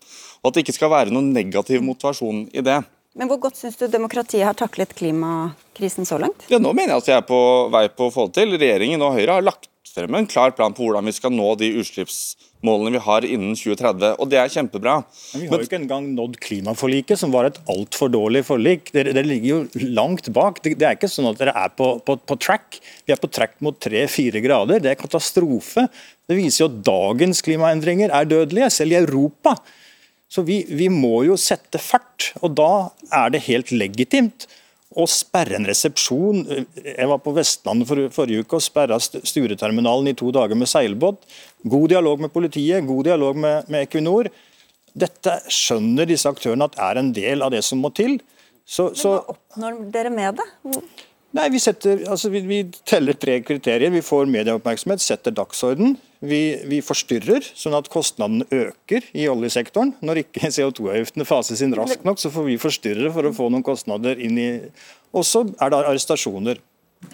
og 0.43 0.51
at 0.51 0.57
det 0.57 0.65
ikke 0.67 0.77
skal 0.77 0.93
være 0.93 1.15
noen 1.15 1.33
negativ 1.35 1.83
motivasjon 1.85 2.47
i 2.55 2.63
det. 2.65 2.79
Men 3.19 3.31
hvor 3.31 3.41
godt 3.43 3.59
syns 3.59 3.79
du 3.81 3.89
demokratiet 3.91 4.47
har 4.47 4.55
taklet 4.59 4.93
klimakrisen 4.95 6.07
så 6.07 6.21
langt? 6.23 6.45
Ja, 6.53 6.61
Nå 6.63 6.71
mener 6.77 6.95
jeg 6.95 7.03
at 7.03 7.09
vi 7.09 7.17
er 7.17 7.25
på 7.27 7.41
vei 7.75 7.89
på 7.91 8.07
å 8.07 8.15
få 8.15 8.29
det 8.29 8.39
til. 8.39 8.55
Regjeringen 8.61 9.03
og 9.03 9.17
Høyre 9.17 9.41
har 9.41 9.47
lagt 9.47 9.67
frem 9.95 10.15
en 10.19 10.27
klar 10.29 10.53
plan 10.57 10.75
på 10.75 10.85
hvordan 10.85 11.07
vi 11.09 11.15
skal 11.17 11.33
nå 11.35 11.47
de 11.61 11.71
utslippsmålene 11.81 12.93
vi 12.95 13.01
har 13.05 13.27
innen 13.27 13.57
2030, 13.59 14.17
og 14.19 14.31
det 14.33 14.41
er 14.41 14.53
kjempebra. 14.53 14.99
Men 15.33 15.43
Vi 15.43 15.49
har 15.51 15.63
jo 15.63 15.69
ikke 15.69 15.81
engang 15.81 16.11
nådd 16.17 16.37
klimaforliket, 16.45 17.21
som 17.21 17.33
var 17.35 17.49
et 17.49 17.59
altfor 17.71 18.13
dårlig 18.13 18.45
forlik. 18.49 18.93
Dere, 18.95 19.15
dere, 19.17 19.27
ligger 19.29 19.49
jo 19.51 19.89
langt 19.97 20.31
bak. 20.37 20.63
Det, 20.65 20.77
det, 20.79 20.87
er 20.87 20.99
ikke 20.99 21.11
sånn 21.13 21.31
at 21.33 21.41
dere 21.41 21.57
er 21.57 21.75
på, 21.79 21.91
på, 22.05 22.19
på 22.21 22.39
track. 22.41 22.79
Vi 23.09 23.17
er 23.17 23.21
på 23.23 23.31
track 23.33 23.59
mot 23.65 23.79
3-4 23.85 24.45
grader. 24.45 24.85
Det 24.85 24.93
er 24.93 25.01
katastrofe. 25.01 25.89
Det 26.29 26.37
viser 26.39 26.65
jo 26.65 26.71
at 26.71 26.79
dagens 26.87 27.43
klimaendringer 27.45 28.15
er 28.15 28.31
dødelige, 28.31 28.71
selv 28.79 28.95
i 28.95 29.01
Europa. 29.03 29.57
Så 30.29 30.45
vi, 30.45 30.61
vi 30.69 30.91
må 30.93 31.23
jo 31.25 31.39
sette 31.41 31.81
fart, 31.81 32.33
og 32.45 32.53
da 32.59 32.73
er 33.17 33.33
det 33.33 33.47
helt 33.49 33.73
legitimt 33.73 34.49
å 34.99 35.07
sperre 35.11 35.59
en 35.59 35.67
resepsjon. 35.69 36.43
Jeg 36.83 37.09
var 37.11 37.21
på 37.23 37.35
Vestlandet 37.37 37.89
for, 37.89 38.03
forrige 38.15 38.45
uke 38.45 38.59
og 38.59 38.65
sperra 38.65 38.99
Stureterminalen 38.99 40.11
i 40.11 40.17
to 40.19 40.33
dager 40.35 40.59
med 40.59 40.71
seilbåt. 40.71 41.23
God 41.63 41.93
dialog 41.95 42.25
med 42.25 42.33
politiet, 42.35 42.87
god 42.87 43.07
dialog 43.11 43.39
med, 43.39 43.69
med, 43.71 43.87
Equinor. 43.87 44.31
Dette 44.99 45.39
skjønner 45.53 46.09
disse 46.09 46.31
aktørene 46.31 46.67
at 46.67 46.79
er 46.89 47.01
en 47.01 47.13
del 47.15 47.45
av 47.47 47.55
det 47.55 47.63
som 47.67 47.83
må 47.83 47.93
til. 47.95 48.19
Så, 48.69 48.91
Men 48.91 49.05
hva 49.05 49.35
oppnår 49.35 49.79
dere 49.95 50.11
med 50.13 50.41
det? 50.41 50.49
Nei, 51.37 51.51
vi, 51.53 51.59
setter, 51.61 52.01
altså 52.09 52.31
vi, 52.33 52.41
vi, 52.49 52.59
teller 52.89 53.17
tre 53.21 53.35
kriterier. 53.45 53.93
Vi 53.93 54.01
får 54.05 54.31
medieoppmerksomhet, 54.33 55.03
setter 55.05 55.35
dagsorden. 55.37 55.99
Vi, 56.25 56.41
vi, 56.71 56.79
forstyrrer, 56.83 57.45
sånn 57.55 57.77
at 57.77 57.91
kostnadene 57.93 58.47
øker 58.49 59.05
i 59.13 59.27
oljesektoren. 59.29 59.93
Når 60.01 60.23
ikke 60.25 60.49
CO2-avgiftene 60.57 61.29
fases 61.29 61.61
inn 61.65 61.77
raskt 61.77 62.07
nok, 62.09 62.21
så 62.23 62.33
får 62.33 62.49
vi 62.49 62.61
forstyrre 62.63 63.13
for 63.15 63.29
å 63.29 63.35
få 63.37 63.51
noen 63.53 63.67
kostnader 63.67 64.21
inn 64.25 64.41
i 64.41 64.49
Og 65.13 65.27
så 65.29 65.45
er 65.45 65.75
det 65.75 65.83
arrestasjoner. 65.83 66.63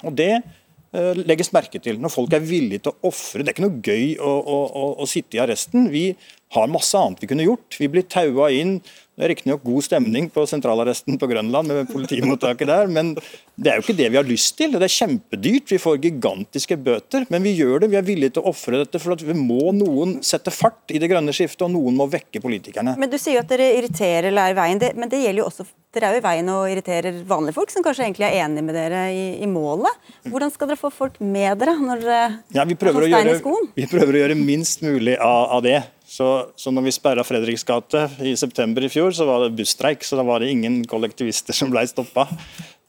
Og 0.07 0.15
det 0.17 0.31
uh, 0.39 1.13
legges 1.27 1.51
merke 1.55 1.83
til 1.83 1.99
når 2.01 2.15
folk 2.15 2.39
er 2.39 2.47
villige 2.47 2.87
til 2.87 2.95
å 2.95 3.11
ofre. 3.11 3.43
Det 3.43 3.51
er 3.51 3.59
ikke 3.59 3.67
noe 3.67 3.83
gøy 3.83 4.15
å, 4.15 4.31
å, 4.31 4.61
å, 4.71 4.87
å 5.03 5.11
sitte 5.11 5.41
i 5.41 5.43
arresten. 5.43 5.91
Vi 5.91 6.07
har 6.53 6.71
masse 6.71 6.99
annet 6.99 7.23
vi 7.23 7.31
kunne 7.31 7.47
gjort. 7.47 7.79
Vi 7.81 7.89
blir 7.91 8.07
taua 8.07 8.51
inn 8.55 8.79
det 9.15 9.29
er 9.29 9.31
riktignok 9.31 9.63
god 9.63 9.85
stemning 9.87 10.25
på 10.35 10.43
sentralarresten 10.51 11.21
på 11.23 11.27
Grønland 11.31 11.71
med 11.71 11.91
politimottaket 11.93 12.67
der, 12.67 12.89
men 12.91 13.13
det 13.55 13.71
er 13.71 13.79
jo 13.79 13.85
ikke 13.85 13.95
det 14.01 14.09
vi 14.11 14.19
har 14.19 14.27
lyst 14.27 14.57
til. 14.59 14.75
Det 14.75 14.89
er 14.89 14.91
kjempedyrt, 14.91 15.71
vi 15.71 15.79
får 15.79 16.01
gigantiske 16.03 16.79
bøter, 16.83 17.29
men 17.31 17.47
vi 17.47 17.53
gjør 17.55 17.85
det. 17.85 17.93
Vi 17.93 18.01
er 18.01 18.09
villige 18.09 18.35
til 18.35 18.43
å 18.43 18.51
ofre 18.51 18.81
dette, 18.83 18.99
for 18.99 19.15
at 19.15 19.23
vi 19.23 19.37
må 19.39 19.71
noen 19.77 20.17
sette 20.27 20.51
fart 20.51 20.91
i 20.91 20.99
det 20.99 21.13
grønne 21.13 21.35
skiftet, 21.37 21.63
og 21.69 21.71
noen 21.77 21.95
må 22.01 22.09
vekke 22.11 22.43
politikerne. 22.43 22.97
Men 22.99 23.15
Du 23.15 23.21
sier 23.23 23.39
jo 23.39 23.45
at 23.45 23.55
dere 23.55 23.71
irriterer 23.79 24.33
eller 24.33 24.51
er 24.51 24.57
i 24.57 24.59
veien, 24.59 24.83
men 24.99 25.15
det 25.15 25.23
gjelder 25.23 25.45
jo 25.45 25.49
også 25.53 25.71
dere 25.95 26.09
er 26.09 26.17
jo 26.17 26.19
i 26.19 26.25
veien 26.25 26.49
og 26.51 26.67
irriterer 26.67 27.23
vanlige 27.29 27.55
folk, 27.55 27.71
som 27.71 27.85
kanskje 27.87 28.09
egentlig 28.09 28.27
er 28.27 28.41
enig 28.43 28.65
med 28.67 28.75
dere 28.75 29.07
i, 29.15 29.25
i 29.45 29.47
målet. 29.47 29.95
Hvordan 30.27 30.51
skal 30.51 30.73
dere 30.73 30.81
få 30.81 30.91
folk 30.91 31.21
med 31.23 31.61
dere 31.61 31.77
når 31.79 32.03
dere 32.03 32.23
ja, 32.57 32.65
vi 32.67 32.75
prøver, 32.75 33.07
gjøre, 33.13 33.37
vi 33.79 33.87
prøver 33.87 34.19
å 34.19 34.25
gjøre 34.25 34.39
minst 34.41 34.83
mulig 34.83 35.15
av, 35.23 35.55
av 35.55 35.63
det. 35.63 35.79
Så, 36.15 36.27
så 36.55 36.71
når 36.71 36.87
vi 36.87 36.95
sperra 36.95 37.25
Fredriks 37.27 37.65
gate 37.67 38.05
i 38.23 38.37
september 38.39 38.85
i 38.87 38.91
fjor, 38.93 39.11
så 39.17 39.27
var 39.27 39.43
det 39.43 39.57
busstreik. 39.59 40.05
Så 40.07 40.19
da 40.19 40.23
var 40.27 40.43
det 40.43 40.53
ingen 40.53 40.85
kollektivister 40.87 41.57
som 41.57 41.73
ble 41.75 41.83
stoppa. 41.91 42.29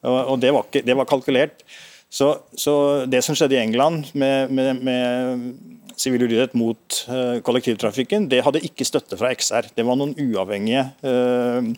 Og, 0.05 0.17
og 0.19 0.36
det, 0.43 0.51
var 0.53 0.67
ikke, 0.67 0.84
det, 0.86 0.95
var 0.99 1.09
kalkulert. 1.09 1.63
Så, 2.11 2.36
så, 2.53 2.76
det 3.09 3.23
som 3.26 3.38
skjedde 3.38 3.57
i 3.57 3.63
England 3.63 4.11
med, 4.13 4.53
med, 4.53 4.84
med 4.86 5.97
sivil 5.97 6.28
ulydighet 6.28 6.53
mot 6.59 6.99
uh, 7.09 7.41
kollektivtrafikken, 7.45 8.30
det 8.30 8.43
hadde 8.45 8.61
ikke 8.67 8.86
støtte 8.86 9.17
fra 9.17 9.34
XR. 9.34 9.71
Det 9.73 9.88
var 9.88 9.97
noen 9.97 10.13
uavhengige 10.21 10.86
uh, 11.01 11.73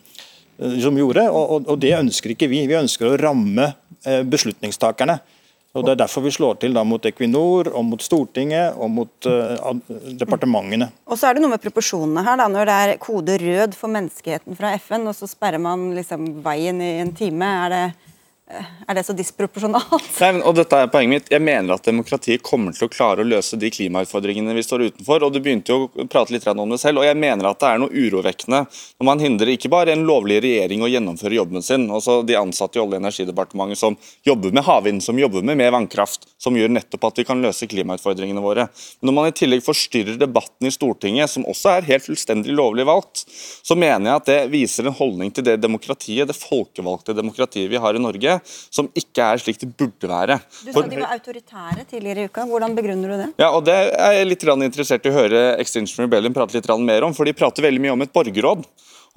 som 0.82 1.00
gjorde, 1.00 1.24
og, 1.32 1.64
og, 1.64 1.76
det 1.80 1.96
ønsker 1.96 2.34
ikke 2.34 2.50
vi. 2.50 2.66
Vi 2.68 2.76
ønsker 2.76 3.08
å 3.08 3.18
ramme 3.24 3.70
uh, 3.72 4.20
beslutningstakerne. 4.28 5.16
Og 5.76 5.84
Det 5.84 5.92
er 5.92 6.00
derfor 6.00 6.24
vi 6.24 6.32
slår 6.32 6.56
til 6.62 6.72
da 6.74 6.82
mot 6.82 7.04
Equinor, 7.04 7.68
og 7.76 7.84
mot 7.84 8.02
Stortinget 8.02 8.76
og 8.80 8.88
mot 8.90 9.28
uh, 9.28 9.74
departementene. 10.16 10.88
Og 11.06 11.20
så 11.20 11.28
er 11.28 11.36
det 11.36 11.44
noe 11.44 11.52
med 11.52 11.62
proporsjonene 11.62 12.24
her. 12.24 12.38
da, 12.40 12.48
Når 12.48 12.70
det 12.70 12.76
er 12.84 13.00
kode 13.02 13.36
rød 13.42 13.76
for 13.76 13.92
menneskeheten 13.92 14.56
fra 14.58 14.72
FN, 14.80 15.04
og 15.06 15.14
så 15.14 15.28
sperrer 15.28 15.60
man 15.62 15.90
liksom 15.98 16.38
veien 16.44 16.80
i 16.80 16.94
en 17.02 17.12
time. 17.12 17.52
er 17.66 17.74
det 17.74 17.84
er 18.48 18.96
det 18.96 19.02
så 19.04 19.12
disproporsjonalt? 19.12 20.06
Nei, 20.22 20.30
og 20.40 20.54
dette 20.56 20.78
er 20.80 20.88
poenget 20.88 21.10
mitt. 21.12 21.26
Jeg 21.32 21.44
mener 21.44 21.74
at 21.74 21.84
demokratiet 21.84 22.42
kommer 22.44 22.72
til 22.72 22.86
å 22.86 22.92
klare 22.92 23.20
å 23.20 23.28
løse 23.28 23.58
de 23.60 23.68
klimautfordringene 23.68 24.54
vi 24.56 24.64
står 24.64 24.86
utenfor. 24.86 25.26
og 25.26 25.34
Du 25.34 25.40
begynte 25.44 25.74
jo 25.74 25.88
å 25.92 26.06
prate 26.08 26.32
litt 26.32 26.46
om 26.48 26.70
det 26.70 26.80
selv. 26.80 27.02
og 27.02 27.04
jeg 27.04 27.16
mener 27.16 27.50
at 27.50 27.58
Det 27.60 27.68
er 27.68 27.78
noe 27.78 27.92
urovekkende 27.92 28.64
når 28.98 29.04
man 29.04 29.20
hindrer 29.20 29.52
ikke 29.52 29.68
bare 29.68 29.92
en 29.92 30.06
lovlig 30.08 30.40
regjering 30.40 30.80
å 30.80 30.88
gjennomføre 30.88 31.36
jobben 31.36 31.62
sin, 31.62 31.88
også 31.90 32.24
de 32.26 32.36
ansatte 32.36 32.78
i 32.78 32.80
Olje- 32.80 32.96
og 32.96 33.02
energidepartementet 33.02 33.78
som 33.78 33.96
jobber 34.24 34.52
med 34.52 34.64
havvind, 34.64 35.02
som 35.02 35.18
jobber 35.18 35.42
med 35.42 35.58
mer 35.58 35.70
vannkraft, 35.70 36.24
som 36.38 36.56
gjør 36.56 36.72
nettopp 36.72 37.04
at 37.04 37.18
vi 37.18 37.24
kan 37.28 37.42
løse 37.42 37.68
klimautfordringene 37.68 38.40
våre. 38.40 38.68
Når 39.02 39.12
man 39.12 39.28
i 39.28 39.36
tillegg 39.36 39.62
forstyrrer 39.62 40.18
debatten 40.18 40.66
i 40.66 40.72
Stortinget, 40.72 41.28
som 41.28 41.44
også 41.44 41.76
er 41.76 41.88
helt 41.90 42.06
fullstendig 42.06 42.54
lovlig 42.56 42.86
valgt, 42.88 43.26
så 43.28 43.76
mener 43.76 44.08
jeg 44.08 44.22
at 44.22 44.30
det 44.32 44.40
viser 44.50 44.88
en 44.88 44.96
holdning 44.96 45.30
til 45.34 45.44
det 45.44 45.58
demokratiet, 45.60 46.28
det 46.28 46.38
folkevalgte 46.38 47.16
demokratiet 47.16 47.70
vi 47.70 47.76
har 47.76 47.94
i 47.94 48.02
Norge, 48.02 48.37
som 48.44 48.90
ikke 48.98 49.24
er 49.24 49.42
slik 49.42 49.60
det 49.62 49.70
burde 49.78 50.10
være. 50.10 50.38
Du 50.64 50.72
sa 50.72 50.84
de 50.88 51.00
var 51.00 51.14
autoritære 51.16 51.86
tidligere 51.90 52.26
i 52.26 52.30
uka. 52.30 52.46
Hvordan 52.48 52.76
begrunner 52.78 53.14
du 53.14 53.16
det? 53.22 53.30
Ja, 53.40 53.50
og 53.52 53.64
Det 53.68 53.76
er 53.76 54.18
jeg 54.18 54.30
litt 54.30 54.46
interessert 54.48 55.06
i 55.06 55.12
å 55.12 55.16
høre 55.16 55.42
Extinction 55.60 56.04
Rebellion 56.06 56.34
prate 56.34 56.56
litt 56.56 56.68
mer 56.78 57.04
om. 57.04 57.14
for 57.14 57.24
De 57.24 57.32
prater 57.32 57.62
veldig 57.62 57.80
mye 57.80 57.96
om 57.96 58.02
et 58.02 58.12
borgerråd. 58.12 58.64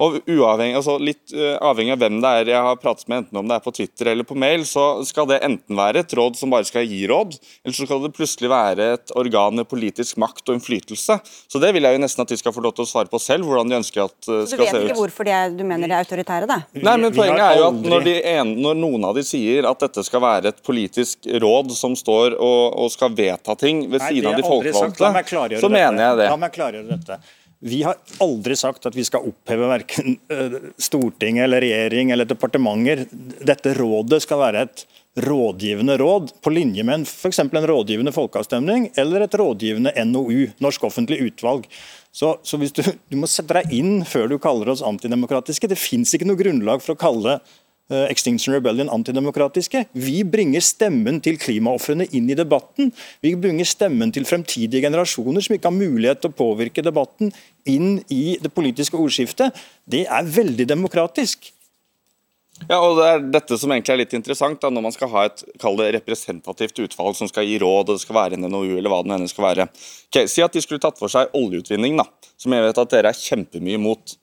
Og 0.02 0.18
uavhengig, 0.24 0.76
altså 0.78 0.96
Litt 1.02 1.32
uh, 1.34 1.56
avhengig 1.62 1.94
av 1.94 2.00
hvem 2.02 2.20
det 2.22 2.32
er 2.40 2.50
jeg 2.52 2.66
har 2.66 2.78
pratet 2.80 3.08
med, 3.10 3.24
enten 3.24 3.40
om 3.42 3.48
det 3.48 3.56
er 3.58 3.64
på 3.64 3.72
Twitter 3.74 4.12
eller 4.12 4.26
på 4.26 4.36
mail, 4.38 4.64
så 4.68 4.86
skal 5.06 5.28
det 5.30 5.40
enten 5.44 5.78
være 5.78 6.02
et 6.04 6.14
råd 6.16 6.38
som 6.38 6.52
bare 6.52 6.66
skal 6.68 6.86
gi 6.88 7.04
råd, 7.10 7.36
eller 7.64 7.76
så 7.76 7.86
skal 7.86 8.02
det 8.04 8.12
plutselig 8.16 8.50
være 8.52 8.88
et 8.96 9.14
organ 9.18 9.58
med 9.58 9.68
politisk 9.70 10.18
makt 10.22 10.48
og 10.48 10.58
innflytelse. 10.58 11.18
Så 11.22 11.62
det 11.62 11.72
vil 11.76 11.86
jeg 11.86 11.98
jo 11.98 12.02
nesten 12.02 12.24
at 12.24 12.32
de 12.32 12.38
skal 12.40 12.54
få 12.54 12.64
lov 12.64 12.76
til 12.76 12.86
å 12.86 12.90
svare 12.90 13.10
på 13.12 13.20
selv, 13.22 13.48
hvordan 13.48 13.72
de 13.72 13.78
ønsker 13.80 14.04
at 14.04 14.16
det 14.20 14.24
skal 14.26 14.36
se 14.36 14.40
ut. 14.40 14.50
Så 14.50 14.60
du 14.60 14.64
vet 14.64 14.88
ikke 14.88 14.98
hvorfor 15.00 15.28
de 15.28 15.34
er, 15.36 15.52
du 15.56 15.64
mener 15.66 15.90
de 15.90 15.96
er 15.96 16.06
autoritære, 16.06 16.48
da? 16.50 16.60
Nei, 16.78 16.96
men 17.04 17.14
poenget 17.16 17.44
er 17.44 17.60
jo 17.60 17.68
at 17.70 17.90
når, 17.94 18.10
en, 18.32 18.54
når, 18.66 18.80
noen 18.82 19.08
av 19.10 19.18
de 19.18 19.26
sier 19.26 19.68
at 19.68 19.84
dette 19.84 20.06
skal 20.06 20.24
være 20.24 20.52
et 20.52 20.64
politisk 20.66 21.28
råd 21.42 21.74
som 21.76 21.96
står 21.98 22.36
og, 22.38 22.62
og 22.84 22.90
skal 22.94 23.14
vedta 23.16 23.56
ting 23.58 23.86
ved 23.88 24.02
Nei, 24.02 24.16
siden 24.16 24.32
av 24.32 24.40
de 24.40 24.46
folkevalgte, 24.46 25.60
så 25.62 25.72
mener 25.72 26.02
jeg 26.06 26.20
det. 26.22 26.28
La 26.32 26.40
meg 26.40 26.54
klargjøre 26.54 26.88
dette. 26.90 27.20
Vi 27.62 27.82
har 27.86 28.00
aldri 28.18 28.56
sagt 28.58 28.88
at 28.88 28.96
vi 28.98 29.04
skal 29.06 29.28
oppheve 29.28 29.68
verken 29.70 30.16
eh, 30.34 30.56
Stortinget 30.82 31.46
eller 31.46 31.62
regjering 31.62 32.10
eller 32.10 32.26
departementer. 32.26 33.04
Dette 33.46 33.76
rådet 33.78 34.18
skal 34.24 34.40
være 34.40 34.64
et 34.66 34.84
rådgivende 35.22 35.98
råd, 36.00 36.30
på 36.42 36.50
linje 36.50 36.82
med 36.82 37.04
f.eks. 37.06 37.38
en 37.38 37.66
rådgivende 37.68 38.12
folkeavstemning 38.16 38.88
eller 38.96 39.26
et 39.26 39.34
rådgivende 39.36 39.92
NOU, 40.08 40.46
Norsk 40.64 40.84
offentlig 40.88 41.20
utvalg. 41.20 41.68
Så, 42.12 42.38
så 42.42 42.56
du, 42.56 42.66
du, 42.82 43.16
må 43.16 43.28
sette 43.30 43.56
deg 43.60 43.72
inn 43.76 44.02
før 44.08 44.26
du 44.28 44.38
kaller 44.42 44.72
oss 44.72 44.82
antidemokratiske. 44.84 45.68
Det 45.68 45.78
fins 45.80 46.12
ikke 46.16 46.28
noe 46.28 46.40
grunnlag 46.40 46.82
for 46.84 46.96
å 46.96 47.00
kalle 47.00 47.38
Extinction 48.10 48.54
Rebellion 48.56 48.90
antidemokratiske. 48.92 49.84
Vi 49.92 50.22
bringer 50.24 50.64
stemmen 50.64 51.20
til 51.24 51.38
klimaofrene 51.40 52.08
inn 52.16 52.30
i 52.32 52.38
debatten. 52.38 52.92
Vi 53.24 53.34
bringer 53.38 53.68
stemmen 53.68 54.12
til 54.14 54.26
fremtidige 54.28 54.84
generasjoner 54.84 55.44
som 55.44 55.56
ikke 55.56 55.70
har 55.70 55.78
mulighet 55.78 56.22
til 56.22 56.32
å 56.32 56.38
påvirke 56.42 56.84
debatten, 56.84 57.32
inn 57.68 58.00
i 58.10 58.38
det 58.42 58.50
politiske 58.54 58.98
ordskiftet. 58.98 59.54
Det 59.86 60.06
er 60.10 60.30
veldig 60.38 60.66
demokratisk. 60.70 61.52
Ja, 62.68 62.78
og 62.78 62.98
Det 62.98 63.06
er 63.08 63.22
dette 63.34 63.58
som 63.58 63.72
egentlig 63.74 63.94
er 63.94 64.00
litt 64.02 64.14
interessant, 64.16 64.60
da, 64.62 64.70
når 64.70 64.84
man 64.86 64.94
skal 64.94 65.10
ha 65.14 65.24
et 65.26 65.42
det, 65.42 65.88
representativt 65.96 66.82
utvalg 66.84 67.16
som 67.18 67.30
skal 67.30 67.46
gi 67.48 67.58
råd, 67.62 67.88
og 67.88 67.96
det 67.96 68.04
skal 68.04 68.18
være 68.18 68.38
en 68.38 68.46
NOU 68.46 68.76
eller 68.76 68.92
hva 68.92 69.02
den 69.02 69.16
nå 69.24 69.30
skal 69.30 69.48
være. 69.48 69.68
Okay, 70.12 70.28
si 70.30 70.44
at 70.44 70.52
de 70.52 70.62
skulle 70.62 70.82
tatt 70.82 71.00
for 71.00 71.10
seg 71.12 71.32
oljeutvinning, 71.34 71.96
da, 71.98 72.06
som 72.38 72.54
jeg 72.54 72.66
vet 72.66 72.82
at 72.84 72.92
dere 72.92 73.12
er 73.12 73.18
kjempemye 73.18 73.80
imot. 73.80 74.16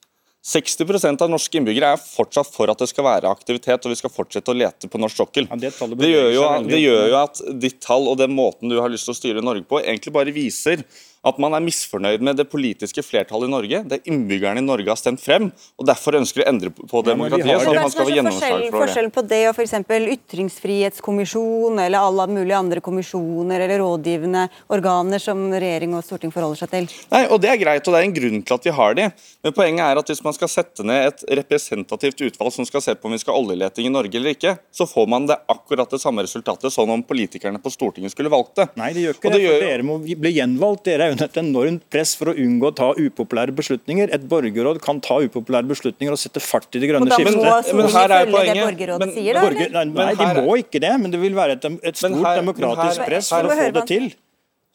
60% 0.45 1.21
av 1.21 1.31
norske 1.31 1.59
innbyggere 1.59 1.91
er 1.93 1.99
fortsatt 1.99 2.47
for 2.47 2.71
at 2.71 2.79
det 2.79 2.87
skal 2.87 3.05
være 3.05 3.31
aktivitet 3.31 3.83
og 3.83 3.91
vi 3.91 3.97
skal 3.99 4.13
fortsette 4.13 4.53
å 4.53 4.55
lete 4.55 4.87
på 4.87 5.01
norsk 5.01 5.19
sokkel. 5.19 5.49
Ja, 5.51 5.57
det, 5.59 5.73
det, 5.99 6.11
gjør 6.13 6.29
jo, 6.31 6.45
det, 6.69 6.79
gjør 6.79 7.03
jo, 7.11 7.17
at 7.19 7.41
ditt 7.59 7.81
tall 7.83 8.07
og 8.07 8.15
den 8.21 8.31
måten 8.37 8.71
du 8.71 8.77
har 8.79 8.91
lyst 8.91 9.09
til 9.09 9.15
å 9.15 9.19
styre 9.19 9.43
Norge 9.43 9.67
på, 9.67 9.81
egentlig 9.83 10.15
bare 10.15 10.35
viser 10.35 10.85
at 11.25 11.39
man 11.41 11.55
er 11.55 11.63
misfornøyd 11.63 12.23
med 12.23 12.37
det 12.39 12.45
politiske 12.51 13.03
flertallet 13.03 13.49
i 13.49 13.51
Norge. 13.51 13.81
Det 13.91 13.99
innbyggerne 14.07 14.61
i 14.61 14.65
Norge 14.65 14.87
har 14.91 14.99
stemt 14.99 15.21
frem, 15.23 15.49
og 15.79 15.87
derfor 15.87 16.15
ønsker 16.19 16.45
å 16.45 16.47
endre 16.51 16.71
på 16.71 17.01
demokratiet. 17.05 17.49
Ja, 17.49 17.59
sånn 17.63 17.75
at 17.75 17.87
man 17.87 17.93
skal 17.93 18.07
få 18.07 18.15
gjennomslag 18.15 18.65
for 18.69 18.85
Forskjellen 18.85 19.13
på 19.15 19.23
det 19.27 19.41
og 19.49 19.59
f.eks. 19.59 19.75
ytringsfrihetskommisjon 20.15 21.81
eller 21.83 21.99
alle 21.99 22.27
mulige 22.31 22.59
andre 22.59 22.83
kommisjoner 22.83 23.65
eller 23.65 23.83
rådgivende 23.83 24.45
organer 24.71 25.23
som 25.23 25.43
regjering 25.51 25.97
og 25.97 26.05
storting 26.07 26.33
forholder 26.35 26.63
seg 26.63 26.73
til? 26.75 26.89
Nei, 27.11 27.25
og 27.27 27.39
Det 27.43 27.51
er 27.51 27.59
greit, 27.59 27.87
og 27.87 27.95
det 27.95 27.99
er 27.99 28.07
en 28.07 28.15
grunn 28.15 28.41
til 28.43 28.55
at 28.55 28.69
vi 28.69 28.75
har 28.79 28.95
de. 28.95 29.09
Men 29.43 29.55
poenget 29.55 29.85
er 29.85 29.99
at 30.01 30.11
hvis 30.11 30.23
man 30.23 30.35
skal 30.35 30.51
sette 30.51 30.85
ned 30.87 31.09
et 31.09 31.25
representativt 31.41 32.23
utvalg 32.29 32.55
som 32.55 32.67
skal 32.67 32.83
se 32.83 32.95
på 32.95 33.09
om 33.09 33.15
vi 33.15 33.21
skal 33.21 33.35
ha 33.35 33.43
oljeleting 33.43 33.89
i 33.89 33.93
Norge 33.93 34.19
eller 34.19 34.35
ikke, 34.35 34.55
så 34.71 34.87
får 34.89 35.07
man 35.11 35.27
det 35.29 35.39
akkurat 35.51 35.91
det 35.91 36.01
samme 36.01 36.23
resultatet 36.23 36.73
sånn 36.73 36.91
om 36.93 37.03
politikerne 37.03 37.59
på 37.63 37.71
Stortinget 37.73 38.13
skulle 38.15 38.31
valgt 38.31 38.55
det. 38.59 38.69
Nei, 38.79 38.91
det 38.95 39.07
gjør 39.07 39.19
ikke 39.19 39.29
og 39.29 39.35
det. 39.35 39.39
det 39.39 39.47
gjør... 39.47 39.65
Dere 39.65 39.87
må 39.87 39.99
bli 40.03 40.33
gjenvalgt. 40.35 40.85
Dere 40.89 41.08
er 41.09 41.15
under 41.17 41.27
et 41.29 41.39
enormt 41.41 41.83
press 41.91 42.13
for 42.19 42.31
å 42.31 42.35
unngå 42.39 42.69
å 42.69 42.75
ta 42.77 42.87
upopulære 42.95 43.53
beslutninger. 43.57 44.13
Et 44.15 44.27
borgerråd 44.31 44.79
kan 44.85 45.01
ta 45.03 45.17
upopulære 45.25 45.67
beslutninger 45.73 46.15
og 46.15 46.21
sette 46.21 46.41
fart 46.43 46.69
i 46.77 46.81
det 46.83 46.89
grønne 46.93 47.11
skiftet. 47.11 47.35
Men 47.35 47.43
da 47.43 47.57
må 47.59 47.89
Stortinget 47.89 47.93
følge 47.97 48.47
det 48.53 48.63
borgerrådet 48.63 49.11
sier, 49.17 49.33
da? 49.33 49.43
Borger, 49.47 49.75
nei, 49.75 49.85
nei, 49.99 50.09
de 50.21 50.47
må 50.47 50.57
ikke 50.63 50.81
det, 50.85 50.93
men 51.03 51.13
det 51.13 51.21
vil 51.25 51.37
være 51.37 51.57
et, 51.59 51.69
et 51.91 51.99
stort 51.99 52.17
her- 52.23 52.39
demokratisk 52.43 53.03
her- 53.03 53.11
press 53.13 53.29
for 53.33 53.49
å 53.49 53.59
få 53.59 53.69
det 53.81 53.85
til. 53.91 54.09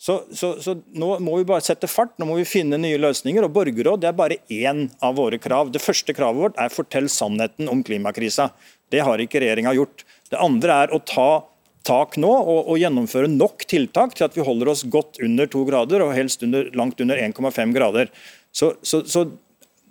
Så, 0.05 0.19
så, 0.37 0.49
så 0.61 0.75
nå 0.99 1.15
må 1.23 1.39
vi 1.39 1.47
bare 1.49 1.63
sette 1.65 1.89
fart, 1.89 2.11
nå 2.19 2.27
må 2.29 2.35
vi 2.37 2.45
finne 2.45 2.77
nye 2.83 2.99
løsninger. 3.01 3.47
og 3.47 3.53
Borgerråd 3.55 4.03
det 4.03 4.11
er 4.11 4.17
bare 4.19 4.37
én 4.53 4.89
av 5.01 5.15
våre 5.17 5.39
krav. 5.41 5.71
Det 5.73 5.81
første 5.81 6.13
kravet 6.13 6.43
vårt 6.43 6.59
er 6.61 6.69
fortell 6.75 7.07
sannheten 7.09 7.71
om 7.73 7.81
klimakrisa. 7.87 8.51
Det 8.93 9.01
har 9.07 9.23
ikke 9.23 9.41
regjeringa 9.41 9.73
gjort. 9.79 10.05
Det 10.29 10.41
andre 10.43 10.81
er 10.85 10.93
å 10.93 11.01
ta 11.01 11.29
tak 11.85 12.19
nå 12.21 12.31
og, 12.31 12.71
og 12.73 12.81
gjennomføre 12.81 13.29
nok 13.31 13.67
tiltak 13.71 14.17
til 14.17 14.27
at 14.27 14.37
vi 14.37 14.45
holder 14.47 14.73
oss 14.73 14.85
godt 14.91 15.21
under 15.25 15.49
to 15.51 15.65
grader, 15.69 16.05
og 16.05 16.15
helst 16.17 16.45
under, 16.47 16.71
langt 16.77 17.01
under 17.05 17.21
1,5 17.21 17.75
grader. 17.77 18.13
Så, 18.55 18.75
så, 18.83 19.03
så 19.07 19.27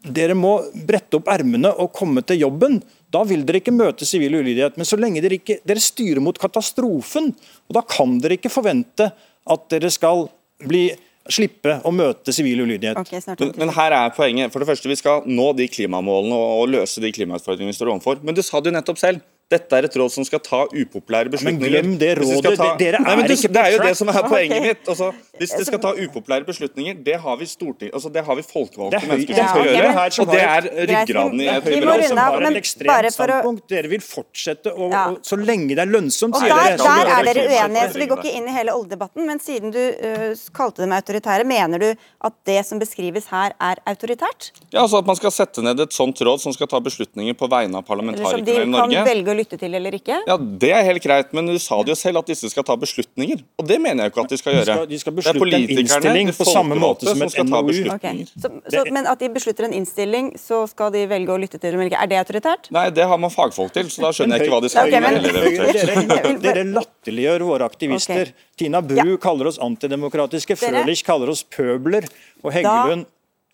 dere 0.03 0.35
må 0.35 0.57
brette 0.87 1.19
opp 1.19 1.29
ermene 1.31 1.71
og 1.79 1.93
komme 1.95 2.23
til 2.27 2.41
jobben. 2.43 2.81
Da 3.13 3.23
vil 3.27 3.45
dere 3.47 3.61
ikke 3.61 3.75
møte 3.75 4.07
sivil 4.07 4.39
ulydighet. 4.39 4.75
Men 4.79 4.89
så 4.89 4.99
lenge 4.99 5.23
dere 5.23 5.39
ikke 5.39 5.61
dere 5.67 5.83
styrer 5.83 6.23
mot 6.23 6.39
katastrofen, 6.39 7.31
og 7.69 7.77
da 7.77 7.85
kan 7.87 8.17
dere 8.23 8.39
ikke 8.39 8.51
forvente 8.51 9.11
at 9.53 9.67
dere 9.71 9.91
skal 9.93 10.27
bli 10.63 10.87
slippe 11.31 11.77
å 11.87 11.91
møte 11.95 12.33
sivil 12.35 12.65
ulydighet. 12.65 12.99
Okay, 12.99 13.21
Men, 13.39 13.53
men 13.61 13.71
her 13.77 13.95
er 13.95 14.11
poenget. 14.15 14.51
For 14.51 14.63
det 14.63 14.67
første, 14.67 14.89
Vi 14.91 14.99
skal 14.99 15.23
nå 15.29 15.53
de 15.55 15.69
klimamålene 15.71 16.35
og, 16.35 16.63
og 16.63 16.73
løse 16.73 17.03
de 17.03 17.13
klimautfordringene 17.15 17.71
vi 17.71 17.77
står 17.77 17.93
overfor. 17.93 18.19
Men 18.23 18.35
du 18.35 18.43
sa 18.43 18.59
det 18.59 18.73
jo 18.73 18.75
nettopp 18.75 18.99
selv. 18.99 19.23
Dette 19.53 19.79
er 19.79 19.87
et 19.87 19.97
råd 20.01 20.13
som 20.13 20.25
skal 20.27 20.41
ta 20.43 20.63
upopulære 20.71 21.31
beslutninger. 21.33 21.61
men 21.61 21.73
glem 21.73 21.97
det 22.01 22.11
rådet. 22.19 22.55
Ta... 22.57 22.69
Dere 22.79 23.01
Nei, 23.03 23.15
det, 23.21 23.25
er 23.25 23.35
ikke 23.37 23.51
på 23.51 23.55
Det 23.57 23.63
er 23.63 23.75
jo 23.75 23.81
det 23.83 23.93
som 23.99 24.09
er 24.09 24.19
poenget 24.25 24.57
okay. 24.57 24.67
mitt. 24.67 24.89
Altså, 24.93 25.09
hvis 25.39 25.53
de 25.59 25.65
skal 25.67 25.81
ta 25.83 25.91
upopulære 25.97 26.47
beslutninger, 26.47 26.97
det 27.05 27.17
har 27.23 27.37
vi 27.39 27.47
storting, 27.49 27.91
altså, 27.93 28.11
det 28.13 28.23
har 28.25 28.37
vi 28.39 28.45
folkevalgte 28.47 28.97
Det 28.97 29.03
er 29.03 29.11
mennesker 29.13 29.39
som 29.39 29.47
skal 29.53 29.65
Ja, 29.65 29.73
gjøre. 29.73 29.93
men- 29.93 30.21
Og 30.23 30.27
det 30.33 30.41
er 30.43 30.61
ryggraden 30.91 31.41
i 31.41 31.47
et 31.47 31.65
liberalt 31.65 32.09
runde 32.09 32.21
har 32.23 32.39
men 32.39 32.53
et 32.53 32.61
ekstremt 32.63 33.13
standpunkt. 33.13 33.67
Dere 33.69 33.87
vil 33.87 34.01
fortsette 34.01 34.73
å, 34.73 34.89
Ja. 34.91 35.03
å, 35.11 35.19
så 35.21 35.35
lenge 35.37 35.75
det 35.75 35.79
er 35.79 35.91
lønnsomt, 35.91 36.35
Og 36.35 36.41
sier 36.41 36.53
der, 36.53 36.77
dere. 36.77 36.77
der 36.77 37.13
er 37.13 37.23
dere 37.23 37.43
er 37.43 37.67
uenige, 37.67 37.85
så 37.93 37.99
vi 37.99 38.07
går 38.07 38.17
ikke 38.23 38.35
inn 38.37 38.47
i 38.47 38.53
hele 38.57 38.71
oljedebatten. 38.71 39.25
Men 39.25 39.39
siden 39.39 39.71
du 39.71 39.79
uh, 39.79 40.33
kalte 40.53 40.83
dem 40.83 40.91
autoritære, 40.91 41.45
mener 41.45 41.79
du 41.79 41.89
at 42.21 42.33
det 42.45 42.65
som 42.65 42.79
beskrives 42.79 43.27
her, 43.27 43.53
er 43.59 43.75
autoritært? 43.87 44.51
Ja, 44.71 44.81
altså 44.83 44.97
At 44.97 45.05
man 45.05 45.15
skal 45.15 45.31
sette 45.31 45.61
ned 45.63 45.79
et 45.79 45.91
sånt 45.91 46.15
råd 46.19 46.39
som 46.39 46.53
skal 46.53 46.67
ta 46.67 46.79
beslutninger 46.79 47.33
på 47.33 47.49
vegne 47.49 47.75
av 47.75 47.83
som 47.83 47.89
parlamentarikerne 47.95 48.63
i 48.63 48.65
Norge. 48.65 49.03
Lytte 49.43 49.59
til 49.61 49.75
eller 49.77 49.91
ikke? 49.99 50.17
Ja, 50.27 50.37
Det 50.37 50.71
er 50.73 50.83
helt 50.87 51.03
greit, 51.03 51.33
men 51.37 51.45
du 51.51 51.57
sa 51.59 51.77
det 51.83 51.93
jo 51.93 51.95
selv 51.99 52.17
at 52.23 52.27
disse 52.31 52.49
skal 52.49 52.63
ta 52.63 52.75
beslutninger. 52.79 53.43
Og 53.59 53.67
det 53.67 53.77
mener 53.83 54.03
jeg 54.05 54.11
jo 54.11 54.15
ikke 54.15 54.23
at 54.25 54.33
de 54.33 54.37
skal 54.41 54.53
De 54.53 54.57
gjøre. 54.63 54.75
skal- 54.77 54.87
de 54.89 54.99
skal 54.99 55.13
det 55.13 55.25
er 55.27 55.33
beslutte 55.33 55.59
en 55.59 55.77
innstilling 55.83 56.27
på 56.33 56.45
samme 56.49 56.75
måte 56.79 57.05
som 57.11 57.21
et 57.21 57.37
NOU. 57.45 57.93
Okay. 57.95 58.25
Så, 58.39 58.49
så, 58.71 58.83
Men 58.91 59.05
at 59.07 59.19
de 59.19 59.29
beslutter 59.29 59.65
en 59.67 59.73
innstilling, 59.73 60.33
så 60.39 60.63
skal 60.69 60.91
de 60.91 61.05
velge 61.07 61.29
å 61.29 61.37
lytte 61.39 61.59
til 61.59 61.71
dem 61.71 61.79
eller 61.81 61.91
ikke. 61.91 62.01
Er 62.03 62.07
det 62.07 62.17
autoritært? 62.25 62.71
Nei, 62.71 62.89
det 62.89 63.03
har 63.07 63.17
man 63.17 63.29
fagfolk 63.29 63.73
til, 63.73 63.85
så 63.93 64.01
da 64.07 64.11
skjønner 64.15 64.37
jeg 64.39 64.47
ikke 64.47 64.55
hva 64.55 64.61
de 64.61 64.69
skal 64.69 64.87
Ok, 64.87 64.91
gjøre. 64.93 65.01
men- 65.01 65.13
heller, 65.13 65.31
dere, 65.73 66.39
dere 66.41 66.63
latterliggjør 66.77 67.45
våre 67.47 67.65
aktivister. 67.69 68.21
Okay. 68.21 68.33
Tina 68.57 68.81
Bru 68.81 69.17
kaller 69.17 69.47
oss 69.47 69.57
antidemokratiske, 69.59 70.55
Frølich 70.57 71.03
kaller 71.03 71.29
oss 71.33 71.43
pøbler, 71.43 72.05
og 72.43 72.53
Heggelund 72.53 73.05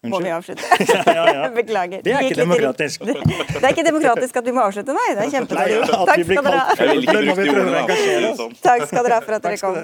Må 0.07 0.19
vi 0.19 0.31
Unnskyld? 0.31 0.59
avslutte? 0.59 1.51
Beklager. 1.59 2.01
Det 2.01 2.13
er 2.13 2.19
ikke 2.19 2.35
demokratisk. 2.41 3.01
Det 3.03 3.63
er 3.63 3.67
ikke 3.73 3.83
demokratisk 3.83 4.37
at 4.39 4.45
vi 4.45 4.53
må 4.55 4.61
avslutte, 4.63 4.95
nei. 4.95 5.09
Det 5.17 5.25
er 5.25 5.33
kjempedårlig. 5.33 5.81
Takk 5.89 6.23
skal 6.23 6.45
dere 6.45 6.61
ha. 6.61 6.71
sånn. 8.39 8.55
Takk 8.63 8.87
skal 8.87 9.03
dere 9.03 9.19
ha 9.19 9.25
for 9.27 9.39
at 9.39 9.43
dere 9.49 9.59
kom. 9.59 9.75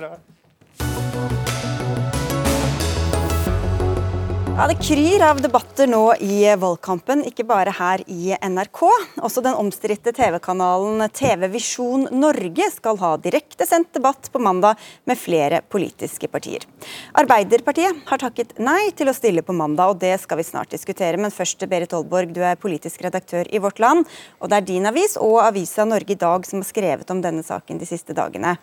Ja, 4.55 4.67
Det 4.67 4.77
kryr 4.79 5.19
av 5.19 5.41
debatter 5.43 5.89
nå 5.91 6.13
i 6.23 6.45
valgkampen, 6.55 7.25
ikke 7.27 7.43
bare 7.43 7.73
her 7.75 7.99
i 8.07 8.31
NRK. 8.39 8.79
Også 9.19 9.41
den 9.43 9.57
omstridte 9.59 10.13
TV-kanalen 10.15 11.03
TV 11.11 11.49
Visjon 11.51 12.05
Norge 12.15 12.69
skal 12.71 12.95
ha 13.01 13.09
direktesendt 13.19 13.89
debatt 13.97 14.29
på 14.31 14.39
mandag 14.39 14.79
med 15.03 15.19
flere 15.19 15.59
politiske 15.59 16.29
partier. 16.31 16.63
Arbeiderpartiet 17.19 18.05
har 18.07 18.21
takket 18.21 18.53
nei 18.63 18.93
til 18.95 19.11
å 19.11 19.15
stille 19.17 19.43
på 19.43 19.51
mandag, 19.51 19.91
og 19.91 19.99
det 19.99 20.13
skal 20.23 20.39
vi 20.39 20.47
snart 20.47 20.71
diskutere. 20.71 21.19
Men 21.19 21.35
først, 21.35 21.67
Berit 21.67 21.91
Olborg, 21.97 22.31
du 22.31 22.39
er 22.39 22.55
politisk 22.55 23.03
redaktør 23.03 23.51
i 23.51 23.59
Vårt 23.59 23.83
Land, 23.83 24.07
og 24.39 24.53
det 24.53 24.61
er 24.61 24.69
din 24.71 24.87
avis 24.87 25.17
og 25.19 25.41
avisa 25.43 25.83
Norge 25.83 26.15
i 26.15 26.21
dag 26.23 26.47
som 26.47 26.63
har 26.63 26.69
skrevet 26.71 27.11
om 27.11 27.19
denne 27.19 27.43
saken 27.43 27.83
de 27.83 27.91
siste 27.91 28.15
dagene. 28.15 28.55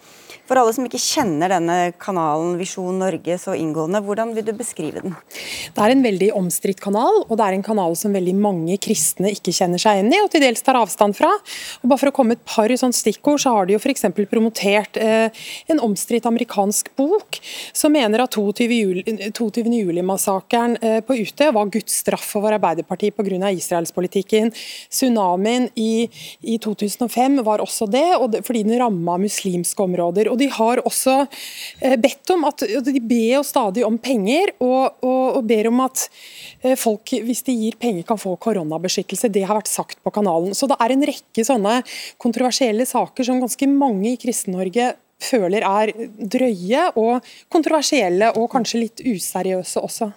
For 0.48 0.56
alle 0.56 0.72
som 0.72 0.88
ikke 0.88 1.04
kjenner 1.04 1.52
denne 1.52 1.78
kanalen 2.00 2.56
Visjon 2.56 2.96
Norge 3.04 3.36
så 3.44 3.52
inngående, 3.60 4.00
hvordan 4.00 4.32
vil 4.32 4.48
du 4.48 4.56
beskrive 4.56 5.04
den? 5.04 5.20
Er 5.82 5.90
en 5.90 6.02
veldig 6.04 6.28
omstridt 6.38 6.78
kanal, 6.82 7.24
og 7.24 7.32
det 7.38 7.44
er 7.44 7.56
en 7.56 7.64
kanal 7.64 7.96
som 7.98 8.14
veldig 8.14 8.34
mange 8.38 8.76
kristne 8.82 9.32
ikke 9.34 9.54
kjenner 9.56 9.80
seg 9.82 9.98
igjen 9.98 10.12
i, 10.14 10.20
og 10.22 10.28
til 10.30 10.44
dels 10.44 10.62
tar 10.62 10.78
avstand 10.78 11.16
fra. 11.18 11.30
Og 11.82 11.90
bare 11.90 11.98
for 11.98 12.12
å 12.12 12.14
komme 12.14 12.36
et 12.36 12.44
par 12.46 12.70
sånn 12.78 12.94
stikkord, 12.94 13.40
så 13.42 13.56
har 13.56 13.66
de 13.66 13.74
jo 13.74 13.80
f.eks. 13.82 14.06
promotert 14.30 14.98
eh, 15.00 15.42
en 15.72 15.82
omstridt 15.82 16.28
amerikansk 16.28 16.92
bok 16.98 17.40
som 17.74 17.94
mener 17.94 18.22
at 18.22 18.36
22. 18.36 18.68
juli- 18.70 19.30
22. 19.34 19.64
juli-massakren 19.80 20.76
eh, 20.78 21.00
på 21.02 21.16
Utøya 21.18 21.50
var 21.56 21.72
Guds 21.74 21.98
straff 22.04 22.28
over 22.38 22.54
Arbeiderpartiet 22.54 23.16
pga. 23.18 23.50
israelspolitikken. 23.50 24.52
Tsunamien 24.92 25.68
i, 25.74 26.06
i 26.46 26.58
2005 26.62 27.40
var 27.42 27.64
også 27.64 27.90
det, 27.90 28.06
og 28.20 28.30
det 28.36 28.44
fordi 28.46 28.62
den 28.68 28.78
ramma 28.78 29.18
muslimske 29.18 29.82
områder. 29.82 30.30
Og 30.30 30.38
de 30.38 30.50
har 30.52 30.84
også 30.86 31.18
eh, 31.80 31.98
bedt 31.98 32.30
om 32.36 32.46
at 32.46 32.62
De 32.82 33.00
ber 33.00 33.38
jo 33.38 33.42
stadig 33.46 33.82
om 33.86 33.98
penger, 33.98 34.54
og, 34.62 35.02
og, 35.02 35.38
og 35.40 35.44
ber 35.48 35.71
om 35.71 35.71
at 35.80 36.04
eh, 36.60 36.76
folk, 36.76 37.14
hvis 37.24 37.44
de 37.46 37.54
gir 37.56 37.78
penger, 37.80 38.04
kan 38.08 38.20
få 38.20 38.34
koronabeskyttelse. 38.36 39.30
Det 39.32 39.46
har 39.48 39.56
vært 39.60 39.72
sagt 39.72 40.02
på 40.04 40.12
kanalen. 40.14 40.52
Så 40.54 40.68
det 40.70 40.76
er 40.80 40.94
en 40.94 41.06
rekke 41.08 41.46
sånne 41.46 41.78
kontroversielle 42.22 42.86
saker 42.88 43.28
som 43.28 43.40
ganske 43.40 43.70
mange 43.70 44.12
i 44.12 44.20
Kristen-Norge 44.20 44.92
føler 45.22 45.62
er 45.62 45.92
drøye 46.18 46.88
og 46.98 47.32
kontroversielle, 47.52 48.32
og 48.36 48.50
kanskje 48.52 48.82
litt 48.82 49.04
useriøse 49.06 49.82
også. 49.82 50.10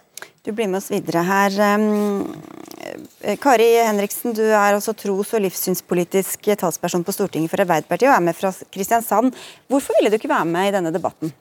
Du 0.46 0.52
blir 0.54 0.70
med 0.70 0.78
oss 0.78 0.92
videre 0.94 1.24
her. 1.26 1.56
Eh, 1.62 3.38
Kari 3.42 3.70
Henriksen, 3.82 4.36
du 4.38 4.44
er 4.46 4.76
altså 4.76 4.94
tros- 4.94 5.34
og 5.34 5.42
livssynspolitisk 5.42 6.52
talsperson 6.62 7.06
på 7.06 7.16
Stortinget 7.16 7.54
for 7.54 7.64
Arbeiderpartiet 7.64 8.12
og 8.12 8.18
er 8.18 8.28
med 8.28 8.38
fra 8.38 8.54
Kristiansand. 8.74 9.34
Hvorfor 9.70 9.98
ville 9.98 10.14
du 10.14 10.20
ikke 10.20 10.30
være 10.30 10.46
med 10.50 10.70
i 10.70 10.76
denne 10.78 10.94
debatten? 10.94 11.34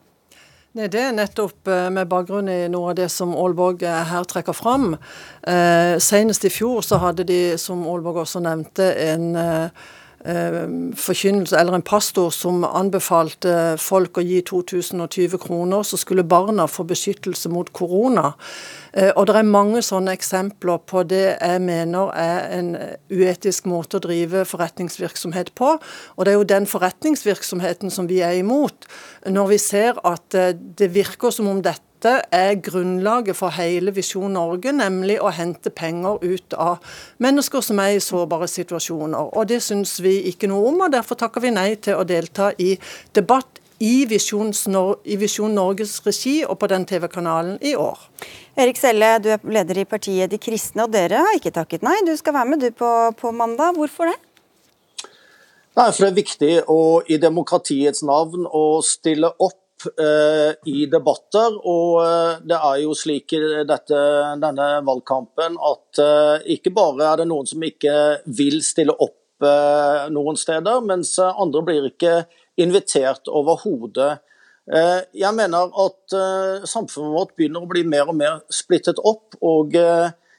Nei, 0.75 0.89
Det 0.91 0.99
er 0.99 1.12
nettopp 1.14 1.68
eh, 1.70 1.87
med 1.95 2.09
bakgrunn 2.11 2.49
i 2.51 2.64
noe 2.66 2.91
av 2.91 2.97
det 2.99 3.07
som 3.14 3.31
Aalborg 3.39 3.85
eh, 3.87 4.01
her 4.11 4.25
trekker 4.27 4.57
fram. 4.59 4.97
Eh, 5.47 5.95
senest 6.03 6.49
i 6.49 6.51
fjor 6.51 6.83
så 6.83 6.99
hadde 6.99 7.27
de, 7.29 7.37
som 7.62 7.85
Aalborg 7.87 8.25
også 8.25 8.43
nevnte, 8.43 8.89
en 9.05 9.29
eh, 9.39 9.85
forkynnelse, 10.25 11.57
eller 11.59 11.77
en 11.77 11.85
pastor 11.85 12.31
som 12.33 12.62
anbefalte 12.64 13.75
folk 13.77 14.16
å 14.16 14.25
gi 14.25 14.41
2020 14.49 15.37
kroner, 15.43 15.85
så 15.85 15.99
skulle 16.01 16.25
barna 16.25 16.64
få 16.70 16.87
beskyttelse 16.89 17.51
mot 17.53 17.68
korona. 17.77 18.33
Eh, 18.95 19.11
og 19.16 19.27
det 19.29 19.37
er 19.37 19.49
mange 19.49 19.83
sånne 19.85 20.14
eksempler 20.14 20.81
på 20.89 21.03
det 21.11 21.25
jeg 21.35 21.62
mener 21.64 22.12
er 22.16 22.45
en 22.59 22.75
uetisk 23.12 23.66
måte 23.70 23.99
å 23.99 24.05
drive 24.05 24.45
forretningsvirksomhet 24.49 25.53
på. 25.59 25.75
Og 26.16 26.25
det 26.25 26.33
er 26.33 26.39
jo 26.39 26.53
den 26.55 26.68
forretningsvirksomheten 26.70 27.93
som 27.93 28.09
vi 28.11 28.22
er 28.25 28.39
imot, 28.39 28.87
når 29.27 29.51
vi 29.51 29.59
ser 29.59 29.99
at 30.07 30.39
eh, 30.39 30.55
det 30.55 30.95
virker 30.95 31.35
som 31.35 31.51
om 31.51 31.62
dette 31.64 31.93
er 32.33 32.55
grunnlaget 32.65 33.37
for 33.39 33.55
hele 33.57 33.93
Visjon 33.95 34.35
Norge, 34.37 34.73
nemlig 34.73 35.17
å 35.23 35.33
hente 35.35 35.71
penger 35.71 36.23
ut 36.23 36.57
av 36.61 36.97
mennesker 37.25 37.65
som 37.65 37.81
er 37.83 37.97
i 37.97 38.05
sårbare 38.05 38.49
situasjoner. 38.51 39.33
Og 39.35 39.49
Det 39.49 39.63
syns 39.63 40.01
vi 40.03 40.21
ikke 40.31 40.49
noe 40.51 40.69
om, 40.69 40.81
og 40.87 40.93
derfor 40.93 41.19
takker 41.21 41.41
vi 41.41 41.55
nei 41.55 41.75
til 41.77 42.01
å 42.01 42.05
delta 42.09 42.53
i 42.59 42.75
debatt 43.15 43.61
i 43.79 44.05
Visjon, 44.07 44.53
i 45.05 45.17
Visjon 45.17 45.55
Norges 45.55 45.99
regi 46.07 46.45
og 46.45 46.59
på 46.61 46.69
den 46.71 46.87
TV-kanalen 46.87 47.59
i 47.63 47.75
år. 47.77 47.99
Erik 48.57 48.79
Selle, 48.79 49.17
du 49.19 49.33
er 49.35 49.43
leder 49.43 49.81
i 49.83 49.89
partiet 49.89 50.31
De 50.31 50.39
kristne, 50.39 50.87
og 50.87 50.93
dere 50.95 51.25
har 51.27 51.35
ikke 51.37 51.55
takket 51.55 51.83
nei. 51.83 51.97
Du 52.07 52.15
skal 52.17 52.37
være 52.37 52.53
med 52.53 52.63
du 52.63 52.71
på, 52.71 52.91
på 53.19 53.33
mandag. 53.35 53.75
Hvorfor 53.75 54.13
det? 54.13 54.17
Nei, 55.75 55.89
for 55.91 56.05
Det 56.05 56.11
er 56.13 56.19
viktig 56.21 56.53
å, 56.71 57.03
i 57.11 57.19
demokratiets 57.19 58.05
navn 58.07 58.47
å 58.47 58.81
stille 58.87 59.33
opp 59.43 59.59
eh, 60.01 60.53
i 60.70 60.87
debatter. 60.91 61.57
og 61.61 62.01
eh, 62.05 62.41
Det 62.49 62.57
er 62.59 62.80
jo 62.82 62.95
slik 62.99 63.35
i 63.37 63.41
dette, 63.68 64.01
denne 64.43 64.68
valgkampen 64.87 65.59
at 65.59 66.03
eh, 66.03 66.47
ikke 66.57 66.74
bare 66.74 67.11
er 67.11 67.22
det 67.22 67.28
noen 67.30 67.49
som 67.49 67.62
ikke 67.64 67.97
vil 68.26 68.61
stille 68.64 68.95
opp 68.95 69.45
eh, 69.45 70.07
noen 70.14 70.39
steder, 70.41 70.82
mens 70.87 71.16
eh, 71.18 71.41
andre 71.41 71.64
blir 71.66 71.91
ikke 71.91 72.22
invitert 72.61 73.26
overhodet. 73.26 74.20
Jeg 74.64 75.37
mener 75.37 75.74
at 75.82 76.14
samfunnet 76.70 77.12
vårt 77.12 77.32
begynner 77.37 77.66
å 77.66 77.68
bli 77.68 77.82
mer 77.85 78.09
og 78.09 78.16
mer 78.16 78.39
splittet 78.49 78.97
opp. 79.05 79.35
og 79.45 79.74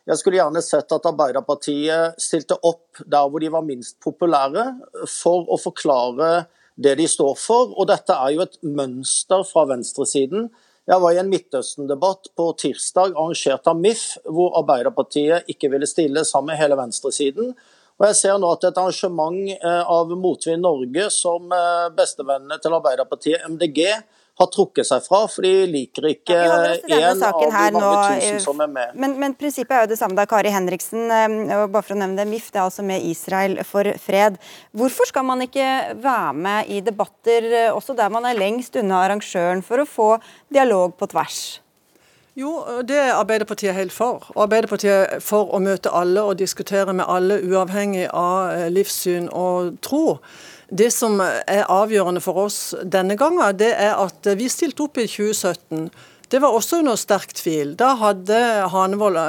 jeg 0.05 0.17
skulle 0.17 0.39
gjerne 0.39 0.61
sett 0.61 0.95
at 0.95 1.07
Arbeiderpartiet 1.09 2.17
stilte 2.21 2.57
opp 2.65 3.03
der 3.05 3.27
hvor 3.29 3.43
de 3.43 3.51
var 3.53 3.65
minst 3.65 3.99
populære, 4.01 4.65
for 5.09 5.49
å 5.49 5.59
forklare 5.61 6.45
det 6.76 6.95
de 6.99 7.07
står 7.09 7.36
for. 7.39 7.73
Og 7.76 7.88
dette 7.89 8.15
er 8.15 8.36
jo 8.36 8.45
et 8.45 8.57
mønster 8.63 9.43
fra 9.47 9.65
venstresiden. 9.69 10.49
Jeg 10.86 11.01
var 11.01 11.15
i 11.15 11.19
en 11.21 11.32
Midtøsten-debatt 11.32 12.30
på 12.38 12.51
tirsdag 12.61 13.15
arrangert 13.15 13.65
av 13.71 13.80
MIF, 13.80 14.03
hvor 14.30 14.53
Arbeiderpartiet 14.59 15.49
ikke 15.49 15.71
ville 15.73 15.89
stille 15.89 16.21
sammen 16.28 16.53
med 16.53 16.61
hele 16.61 16.78
venstresiden. 16.78 17.55
Og 17.95 18.05
jeg 18.09 18.17
ser 18.19 18.38
nå 18.38 18.51
at 18.51 18.67
et 18.67 18.78
arrangement 18.78 19.39
eh, 19.55 19.82
av 19.82 20.11
Motvind 20.19 20.61
Norge, 20.61 21.07
som 21.15 21.49
eh, 21.55 21.88
bestevennene 21.95 22.59
til 22.61 22.76
Arbeiderpartiet, 22.76 23.47
MDG, 23.49 23.82
har 24.36 24.49
trukket 24.51 24.88
seg 24.88 25.03
fra, 25.05 25.21
for 25.31 25.45
de 25.45 25.65
liker 25.71 26.09
ikke 26.09 26.36
ja, 26.36 26.55
en 26.97 27.23
av 27.23 27.39
de 27.39 27.49
mange 27.53 27.79
nå, 27.79 27.91
tusen 28.11 28.41
som 28.43 28.63
er 28.65 28.71
med. 28.71 28.95
Men, 28.99 29.15
men, 29.21 29.36
prinsippet 29.39 29.77
er 29.77 29.86
jo 29.86 29.91
det 29.93 29.99
samme 30.01 30.17
da. 30.19 30.27
Kari 30.27 30.51
Henriksen, 30.51 31.05
og 31.07 31.69
bare 31.71 31.86
for 31.86 31.95
å 31.95 31.99
nevne 32.01 32.19
det, 32.19 32.27
MIF 32.29 32.49
det 32.51 32.59
er 32.59 32.65
altså 32.65 32.83
med 32.86 33.05
Israel 33.07 33.61
for 33.67 33.88
fred. 34.01 34.39
Hvorfor 34.75 35.07
skal 35.11 35.27
man 35.27 35.45
ikke 35.45 35.69
være 36.03 36.33
med 36.47 36.71
i 36.71 36.81
debatter 36.83 37.47
også 37.71 37.95
der 37.95 38.11
man 38.11 38.27
er 38.27 38.39
lengst 38.39 38.75
unna 38.81 39.05
arrangøren, 39.05 39.63
for 39.63 39.83
å 39.83 39.88
få 39.88 40.09
dialog 40.51 40.97
på 40.99 41.07
tvers? 41.15 41.45
Jo, 42.36 42.51
det 42.83 42.97
er 42.99 43.13
Arbeiderpartiet 43.15 43.77
helt 43.77 43.93
for. 43.95 44.25
Og 44.33 44.41
Arbeiderpartiet 44.43 45.13
er 45.15 45.21
for 45.23 45.53
å 45.55 45.61
møte 45.63 45.93
alle 45.95 46.19
og 46.19 46.36
diskutere 46.41 46.91
med 46.91 47.07
alle, 47.07 47.38
uavhengig 47.47 48.09
av 48.11 48.67
livssyn 48.75 49.29
og 49.31 49.77
tro. 49.86 50.17
Det 50.70 50.89
som 50.93 51.20
er 51.22 51.68
avgjørende 51.70 52.24
for 52.24 52.45
oss 52.47 52.59
denne 52.82 53.18
gangen, 53.20 53.43
det 53.57 53.74
er 53.74 53.99
at 54.01 54.28
vi 54.38 54.49
stilte 54.49 54.88
opp 54.88 54.97
i 54.97 55.07
2017. 55.07 55.89
Det 56.32 56.41
var 56.41 56.55
også 56.57 56.82
under 56.82 56.97
sterk 56.97 57.36
tvil. 57.38 57.76
Da 57.78 57.93
hadde 57.99 58.39
Hanevold 58.74 59.20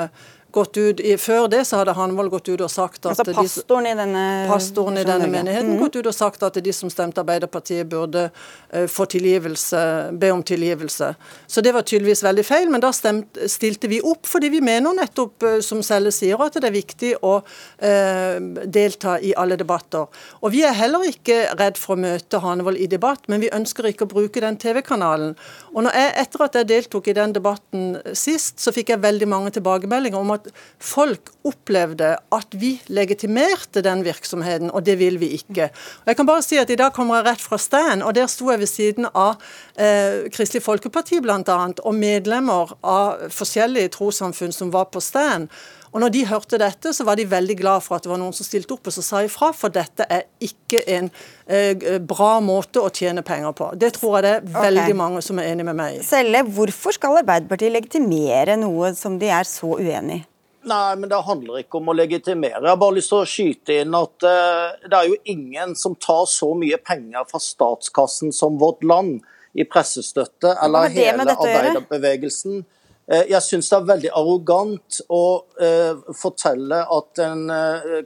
gått 0.57 0.77
ut 0.77 1.01
i, 1.01 1.15
Før 1.21 1.49
det 1.53 1.63
så 1.69 1.81
hadde 1.81 1.95
Hanvold 1.97 2.33
gått 2.33 2.49
ut 2.49 2.63
og 2.65 2.71
sagt 2.73 3.07
at 3.07 3.13
altså 3.13 3.35
pastoren 3.37 3.89
i 3.91 3.95
denne, 3.99 4.25
pastoren 4.51 4.99
i 5.01 5.05
denne 5.07 5.29
menigheten 5.31 5.75
mm. 5.75 5.81
gått 5.83 5.99
ut 5.99 6.09
og 6.09 6.17
sagt 6.17 6.45
at 6.47 6.59
de 6.65 6.75
som 6.75 6.91
stemte 6.93 7.23
Arbeiderpartiet, 7.23 7.87
burde 7.91 8.29
uh, 8.31 8.87
få 8.91 9.07
tilgivelse, 9.11 9.81
be 10.21 10.31
om 10.33 10.43
tilgivelse. 10.47 11.13
Så 11.47 11.65
det 11.65 11.75
var 11.77 11.87
tydeligvis 11.87 12.25
veldig 12.25 12.45
feil, 12.47 12.71
men 12.73 12.83
da 12.85 12.93
stemt, 12.97 13.39
stilte 13.51 13.91
vi 13.93 14.01
opp 14.01 14.29
fordi 14.29 14.51
vi 14.55 14.63
mener 14.65 14.97
nettopp, 14.97 15.37
uh, 15.45 15.59
som 15.65 15.83
Selle 15.87 16.13
sier, 16.15 16.41
at 16.43 16.57
det 16.57 16.71
er 16.71 16.75
viktig 16.75 17.13
å 17.27 17.35
uh, 17.43 18.65
delta 18.65 19.19
i 19.21 19.35
alle 19.37 19.59
debatter. 19.61 20.09
Og 20.43 20.55
Vi 20.57 20.63
er 20.65 20.77
heller 20.77 21.05
ikke 21.09 21.43
redd 21.59 21.77
for 21.81 21.97
å 21.97 22.01
møte 22.01 22.41
Hanevold 22.41 22.81
i 22.81 22.89
debatt, 22.91 23.27
men 23.29 23.43
vi 23.45 23.53
ønsker 23.53 23.91
ikke 23.91 24.07
å 24.07 24.13
bruke 24.15 24.41
den 24.43 24.57
TV-kanalen. 24.61 25.37
Og 25.75 25.91
jeg, 25.91 26.13
Etter 26.17 26.47
at 26.47 26.57
jeg 26.57 26.69
deltok 26.71 27.11
i 27.11 27.17
den 27.17 27.35
debatten 27.37 27.99
sist, 28.17 28.61
så 28.63 28.73
fikk 28.75 28.95
jeg 28.95 29.03
veldig 29.05 29.29
mange 29.29 29.53
tilbakemeldinger 29.55 30.19
om 30.19 30.33
at 30.35 30.46
folk 30.83 31.33
opplevde 31.47 32.15
at 32.35 32.57
vi 32.59 32.77
legitimerte 32.93 33.83
den 33.85 34.05
virksomheten, 34.07 34.71
og 34.71 34.87
det 34.87 34.99
vil 35.01 35.21
vi 35.23 35.33
ikke. 35.39 35.71
Og 36.05 36.13
jeg 36.13 36.19
kan 36.19 36.29
bare 36.29 36.45
si 36.45 36.61
at 36.61 36.71
I 36.71 36.79
dag 36.81 36.93
kommer 36.97 37.21
jeg 37.21 37.29
rett 37.31 37.45
fra 37.45 37.59
stand, 37.61 38.05
og 38.07 38.15
der 38.17 38.29
sto 38.31 38.51
jeg 38.51 38.63
ved 38.63 38.71
siden 38.71 39.09
av 39.13 39.41
eh, 39.79 40.27
Kristelig 40.35 40.65
Folkeparti 40.67 41.23
bl.a. 41.25 41.41
og 41.83 41.97
medlemmer 41.97 42.77
av 42.83 43.27
forskjellige 43.33 43.95
trossamfunn 43.99 44.55
som 44.55 44.75
var 44.75 44.91
på 44.93 45.03
stand. 45.05 45.51
Og 45.97 46.03
når 46.03 46.13
de 46.13 46.23
hørte 46.29 46.59
dette, 46.61 46.91
så 46.93 47.07
var 47.09 47.17
de 47.17 47.25
veldig 47.31 47.55
glad 47.57 47.81
for 47.81 47.97
at 47.97 48.05
det 48.05 48.11
var 48.11 48.19
noen 48.21 48.35
som 48.37 48.45
stilte 48.45 48.75
opp 48.75 48.91
og 48.91 48.93
så 48.93 49.05
sa 49.05 49.23
ifra, 49.25 49.49
for 49.57 49.73
dette 49.73 50.05
er 50.13 50.27
ikke 50.45 50.83
en 50.93 51.09
eh, 51.49 51.97
bra 52.05 52.35
måte 52.45 52.83
å 52.85 52.91
tjene 52.93 53.25
penger 53.25 53.57
på. 53.57 53.71
Det 53.81 53.95
tror 53.97 54.19
jeg 54.19 54.27
det 54.27 54.35
er 54.37 54.47
veldig 54.53 54.87
okay. 54.91 54.99
mange 55.01 55.25
som 55.25 55.41
er 55.41 55.55
enig 55.55 55.65
med 55.71 55.79
meg 55.79 55.97
i. 55.97 56.05
Selle, 56.05 56.45
hvorfor 56.45 56.99
skal 56.99 57.23
Arbeiderpartiet 57.23 57.73
legitimere 57.73 58.59
noe 58.61 58.93
som 58.99 59.17
de 59.21 59.33
er 59.33 59.49
så 59.49 59.73
uenig 59.79 60.21
i? 60.21 60.25
Nei, 60.67 60.97
men 60.99 61.11
det 61.11 61.19
handler 61.23 61.61
ikke 61.63 61.79
om 61.79 61.93
å 61.93 61.95
legitimere. 61.95 62.65
Jeg 62.65 62.73
har 62.73 62.79
bare 62.81 62.97
lyst 62.97 63.13
til 63.13 63.21
å 63.23 63.29
skyte 63.31 63.77
inn 63.85 63.95
at 63.95 64.27
uh, 64.27 64.75
det 64.83 64.99
er 64.99 65.11
jo 65.13 65.19
ingen 65.31 65.77
som 65.79 65.95
tar 65.95 66.25
så 66.31 66.49
mye 66.59 66.79
penger 66.83 67.29
fra 67.31 67.41
statskassen 67.43 68.35
som 68.35 68.59
vårt 68.59 68.83
land 68.83 69.21
i 69.55 69.65
pressestøtte, 69.65 70.57
eller 70.65 70.91
hele 70.91 71.29
arbeiderbevegelsen. 71.37 72.65
Uh, 73.07 73.23
jeg 73.31 73.43
syns 73.47 73.71
det 73.71 73.79
er 73.79 73.87
veldig 73.93 74.13
arrogant 74.19 74.99
å 75.07 75.23
uh, 75.63 76.03
fortelle 76.19 76.83
at 76.99 77.23
en 77.23 77.47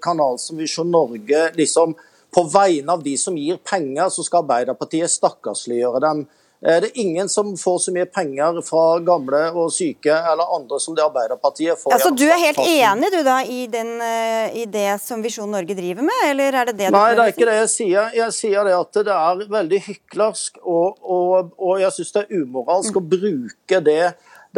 kanal 0.05 0.37
som 0.43 0.61
Visjon 0.61 0.93
Norge 0.93 1.47
liksom 1.57 1.97
på 2.31 2.45
vegne 2.53 2.93
av 2.93 3.01
de 3.03 3.17
som 3.19 3.39
gir 3.41 3.57
penger, 3.65 4.13
så 4.13 4.23
skal 4.27 4.45
Arbeiderpartiet 4.45 5.11
stakkarsliggjøre 5.11 6.05
dem. 6.05 6.27
Eh, 6.67 6.81
det 6.81 6.91
er 6.91 7.01
ingen 7.01 7.29
som 7.29 7.57
får 7.57 7.79
så 7.79 7.93
mye 7.95 8.05
penger 8.05 8.61
fra 8.65 8.85
gamle 9.05 9.39
og 9.57 9.71
syke 9.73 10.13
eller 10.13 10.57
andre 10.57 10.81
som 10.83 10.97
det 10.97 11.05
Arbeiderpartiet 11.07 11.81
får. 11.81 11.95
Altså, 11.97 12.11
du 12.13 12.27
er 12.29 12.41
helt 12.43 12.61
enig 12.61 13.09
du 13.15 13.21
da 13.25 13.39
i, 13.49 13.63
den, 13.73 13.95
eh, 14.05 14.59
i, 14.61 14.67
det 14.69 14.99
som 15.01 15.25
Visjon 15.25 15.49
Norge 15.51 15.77
driver 15.79 16.05
med, 16.05 16.27
eller 16.29 16.61
er 16.61 16.69
det 16.69 16.77
det 16.83 16.91
du 16.91 16.99
Nei, 16.99 17.15
det 17.17 17.25
er 17.25 17.33
ikke 17.33 17.49
det 17.49 17.61
jeg 17.63 17.71
sier. 17.77 18.11
Jeg 18.19 18.37
sier 18.37 18.69
det 18.69 18.75
at 18.77 19.01
det 19.09 19.15
er 19.15 19.47
veldig 19.57 19.81
hyklersk, 19.87 20.61
og, 20.61 21.01
og, 21.01 21.55
og 21.57 21.81
jeg 21.81 21.97
syns 21.97 22.13
det 22.19 22.27
er 22.27 22.45
umoralsk 22.45 22.93
mm. 22.93 23.01
å 23.01 23.09
bruke 23.17 23.81
det 23.89 24.05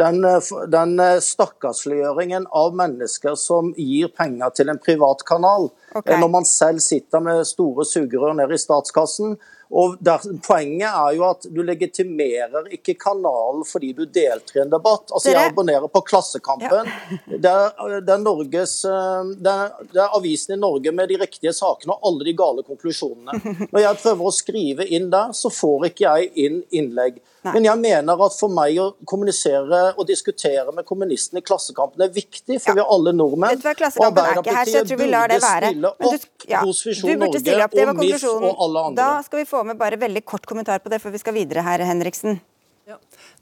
den, 0.01 0.25
den 0.73 0.93
stakkarsliggjøringen 1.21 2.47
av 2.49 2.75
mennesker 2.75 3.35
som 3.37 3.69
gir 3.77 4.09
penger 4.17 4.51
til 4.57 4.73
en 4.73 4.81
privat 4.81 5.21
kanal, 5.29 5.69
okay. 5.93 6.17
når 6.17 6.31
man 6.33 6.47
selv 6.49 6.81
sitter 6.83 7.21
med 7.23 7.45
store 7.47 7.85
sugerør 7.87 8.33
ned 8.41 8.51
i 8.51 8.59
statskassen 8.59 9.37
og 9.73 9.95
der, 10.05 10.21
Poenget 10.45 10.89
er 10.89 11.15
jo 11.17 11.25
at 11.25 11.47
du 11.49 11.61
legitimerer 11.65 12.69
ikke 12.77 12.93
kanalen 13.01 13.63
fordi 13.65 13.89
du 13.97 14.03
deltar 14.05 14.59
i 14.59 14.63
en 14.63 14.71
debatt. 14.71 15.09
Altså 15.09 15.33
Jeg 15.33 15.49
abonnerer 15.49 15.89
på 15.89 16.03
Klassekampen. 16.05 16.91
Ja. 16.91 17.17
Det, 17.25 17.49
er, 17.49 17.95
det, 18.05 18.13
er 18.13 18.21
Norges, 18.21 18.75
eh, 18.85 19.33
det, 19.33 19.53
er, 19.53 19.73
det, 19.89 19.99
er, 19.99 20.13
avisen 20.17 20.55
i 20.55 20.59
Norge 20.61 20.93
med 20.93 21.09
de 21.09 21.17
riktige 21.23 21.53
sakene 21.57 21.95
og 21.95 22.09
alle 22.09 22.29
de 22.29 22.35
gale 22.37 22.65
konklusjonene. 22.67 23.55
Når 23.73 23.85
jeg 23.87 24.01
prøver 24.03 24.29
å 24.29 24.35
skrive 24.35 24.87
inn 24.93 25.09
der, 25.13 25.33
så 25.37 25.49
får 25.53 25.89
ikke 25.89 26.05
jeg 26.05 26.31
inn 26.45 26.61
innlegg. 26.69 27.21
Nei. 27.43 27.57
Men 27.57 27.65
jeg 27.67 27.79
mener 27.81 28.21
at 28.23 28.35
for 28.37 28.53
meg 28.55 28.77
å 28.79 28.85
kommunisere 29.09 29.81
og 29.97 30.05
diskutere 30.07 30.71
med 30.75 30.85
kommunistene 30.87 31.41
i 31.41 31.43
Klassekampen 31.43 32.05
er 32.05 32.13
viktig, 32.13 32.55
for 32.61 32.71
ja. 32.71 32.77
vi 32.77 32.83
er 32.85 32.93
alle 32.95 33.11
nordmenn. 33.17 33.57
Vet 33.57 33.65
du 33.65 33.67
hva, 33.67 33.73
Klassekampen 33.81 34.23
er 34.23 34.39
ikke 34.39 34.55
her, 34.55 34.69
så 34.69 34.77
jeg 34.77 34.89
tror 34.91 35.01
vi 35.01 35.09
lar 35.11 35.33
det 35.33 35.41
være. 35.43 35.73
stille 35.73 35.91
opp 35.91 36.47
ja, 36.47 36.61
hos 36.63 36.79
Visjon 36.87 37.19
Norge 37.19 37.41
og 37.83 37.99
MIF 37.99 38.25
og 38.29 38.63
alle 38.67 38.85
andre. 38.87 38.95
Da 39.01 39.09
skal 39.25 39.41
vi 39.41 39.45
få 39.49 39.62
med 39.67 39.79
bare 39.79 39.99
veldig 40.01 40.23
kort 40.27 40.47
kommentar 40.49 40.83
på 40.83 40.91
det 40.91 41.01
før 41.03 41.15
vi 41.15 41.21
skal 41.21 41.37
videre, 41.37 41.63
her, 41.65 41.83
Henriksen. 41.87 42.41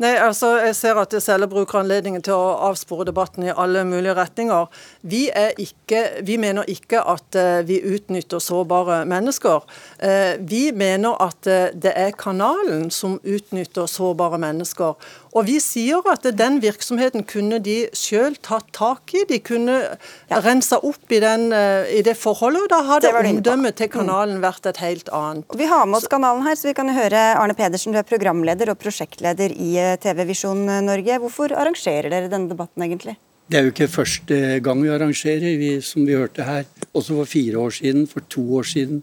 Nei, 0.02 0.16
altså, 0.18 0.56
Jeg 0.58 0.76
ser 0.78 0.98
at 0.98 1.14
Selle 1.22 1.46
bruker 1.50 1.82
anledningen 1.82 2.24
til 2.26 2.34
å 2.34 2.56
avspore 2.70 3.06
debatten 3.06 3.46
i 3.46 3.54
alle 3.54 3.84
mulige 3.86 4.16
retninger. 4.18 4.70
Vi, 5.06 5.28
ikke, 5.62 6.24
vi 6.26 6.38
mener 6.42 6.66
ikke 6.72 7.04
at 7.06 7.38
uh, 7.38 7.62
vi 7.68 7.78
utnytter 7.86 8.42
sårbare 8.42 9.04
mennesker. 9.10 9.66
Uh, 10.02 10.34
vi 10.40 10.72
mener 10.74 11.20
at 11.22 11.46
uh, 11.46 11.70
det 11.74 11.94
er 11.94 12.16
kanalen 12.18 12.90
som 12.94 13.20
utnytter 13.22 13.90
sårbare 13.90 14.40
mennesker. 14.42 14.98
Og 15.32 15.46
Vi 15.48 15.60
sier 15.64 16.04
at 16.12 16.26
den 16.36 16.58
virksomheten 16.64 17.24
kunne 17.28 17.62
de 17.64 17.86
selv 17.96 18.42
tatt 18.44 18.68
tak 18.76 19.14
i. 19.16 19.22
De 19.30 19.38
kunne 19.40 19.78
ja. 19.86 20.42
rensa 20.44 20.82
opp 20.84 21.14
i, 21.14 21.22
den, 21.24 21.54
i, 21.88 22.02
det 22.04 22.18
forholdet, 22.20 22.66
og 22.66 22.72
da 22.74 22.82
hadde 22.90 23.14
omdømmet 23.16 23.78
til 23.80 23.88
mm. 23.88 23.94
kanalen 23.94 24.42
vært 24.44 24.68
et 24.68 24.82
helt 24.84 25.08
annet. 25.16 25.48
Vi 25.56 25.70
har 25.72 25.88
med 25.88 26.02
oss 26.02 26.10
kanalen 26.12 26.44
her, 26.44 26.58
så 26.60 26.68
vi 26.68 26.76
kan 26.76 26.92
høre 26.92 27.24
Arne 27.40 27.56
Pedersen, 27.56 27.96
du 27.96 28.02
er 28.02 28.08
programleder 28.08 28.74
og 28.74 28.82
prosjektleder 28.84 29.56
i 29.56 29.72
TV 30.00 30.24
Visjon 30.30 30.64
Norge. 30.86 31.20
Hvorfor 31.24 31.54
arrangerer 31.58 32.12
dere 32.14 32.32
denne 32.32 32.52
debatten 32.52 32.86
egentlig? 32.86 33.18
Det 33.52 33.60
er 33.60 33.66
jo 33.66 33.72
ikke 33.74 33.92
første 33.92 34.36
gang 34.64 34.80
vi 34.80 34.92
arrangerer, 34.94 35.58
vi, 35.60 35.72
som 35.84 36.06
vi 36.08 36.16
hørte 36.16 36.46
her. 36.48 36.64
Også 36.94 37.18
for 37.18 37.28
fire 37.28 37.60
år 37.60 37.74
siden, 37.76 38.06
for 38.08 38.24
to 38.32 38.44
år 38.56 38.64
siden. 38.64 39.02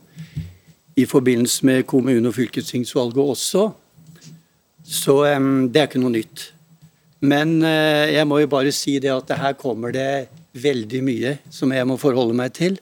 I 0.97 1.05
forbindelse 1.05 1.66
med 1.66 1.84
kommune- 1.86 2.28
og 2.28 2.34
fylkestingsvalget 2.34 3.18
også. 3.18 3.70
Så 4.89 5.36
um, 5.36 5.68
det 5.68 5.82
er 5.82 5.91
ikke 5.91 6.01
noe 6.01 6.14
nytt. 6.16 6.47
Men 7.20 7.59
uh, 7.61 8.09
jeg 8.09 8.24
må 8.26 8.39
jo 8.41 8.49
bare 8.49 8.72
si 8.72 8.97
det 8.99 9.12
at 9.12 9.36
her 9.36 9.53
kommer 9.53 9.93
det 9.93 10.28
veldig 10.57 11.03
mye 11.05 11.36
som 11.53 11.72
jeg 11.72 11.86
må 11.86 11.99
forholde 12.01 12.34
meg 12.39 12.55
til. 12.57 12.78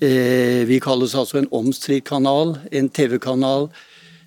Uh, 0.00 0.64
vi 0.64 0.80
kalles 0.80 1.14
altså 1.14 1.42
en 1.42 1.52
omstridt 1.52 2.08
kanal, 2.08 2.56
en 2.72 2.88
TV-kanal 2.88 3.68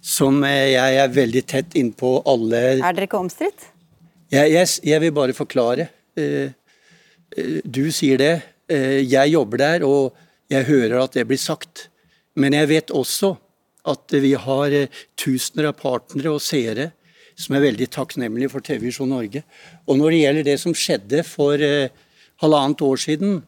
som 0.07 0.39
eh, 0.47 0.73
jeg 0.73 0.99
er 1.01 1.11
veldig 1.11 1.43
tett 1.49 1.75
innpå 1.79 2.21
alle 2.29 2.61
Er 2.77 2.85
dere 2.85 3.07
ikke 3.09 3.19
omstridt? 3.19 3.71
Jeg, 4.31 4.51
jeg, 4.51 4.69
jeg, 4.83 5.01
vil 5.03 5.13
bare 5.15 5.35
forklare. 5.35 5.87
Eh, 6.19 6.53
eh, 7.35 7.59
du 7.63 7.87
sier 7.95 8.19
det. 8.19 8.35
Jeg 8.67 9.31
jobber 9.31 9.61
der, 9.61 9.83
og 9.87 10.15
jeg 10.51 10.67
hører 10.67 10.97
at 10.99 11.13
det 11.15 11.23
blir 11.29 11.39
sagt. 11.39 11.85
Men 12.35 12.51
jeg 12.51 12.67
vet 12.67 12.91
også 12.91 13.37
at 13.87 14.11
vi 14.19 14.33
har 14.35 14.73
tusener 15.15 15.69
av 15.69 15.77
partnere 15.79 16.33
og 16.35 16.43
seere 16.43 16.89
som 17.39 17.55
er 17.55 17.63
veldig 17.63 17.87
takknemlige 17.95 18.51
for 18.51 18.65
TV 18.65 18.89
Visjon 18.89 19.13
Norge. 19.13 19.45
Og 19.87 19.95
når 20.01 20.11
det 20.11 20.19
gjelder 20.19 20.47
det 20.49 20.57
som 20.59 20.75
skjedde 20.75 21.23
for 21.23 21.63
halvannet 22.43 22.83
år 22.83 22.99
siden, 22.99 23.39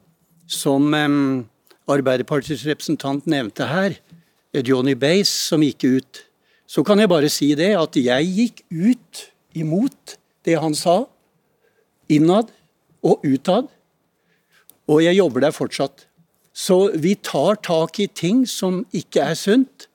som 0.47 0.87
Arbeiderpartiets 0.95 2.63
representant 2.69 3.27
nevnte 3.27 3.67
her, 3.67 3.99
Johnny 4.55 4.95
Bass 4.95 5.33
som 5.51 5.65
gikk 5.65 5.83
ut 5.99 6.23
så 6.69 6.83
kan 6.85 7.01
jeg 7.01 7.09
bare 7.09 7.31
si 7.33 7.49
det 7.57 7.71
at 7.77 7.97
jeg 7.97 8.29
gikk 8.35 8.63
ut 8.69 9.25
imot 9.57 10.17
det 10.45 10.59
han 10.61 10.75
sa, 10.77 11.01
innad 12.09 12.51
og 13.05 13.25
utad. 13.25 13.69
Og 14.89 15.01
jeg 15.01 15.17
jobber 15.17 15.47
der 15.47 15.53
fortsatt. 15.55 16.05
Så 16.53 16.91
vi 16.97 17.15
tar 17.15 17.57
tak 17.65 17.99
i 18.01 18.07
ting 18.07 18.45
som 18.49 18.83
ikke 18.93 19.31
er 19.31 19.37
sunt. 19.37 19.89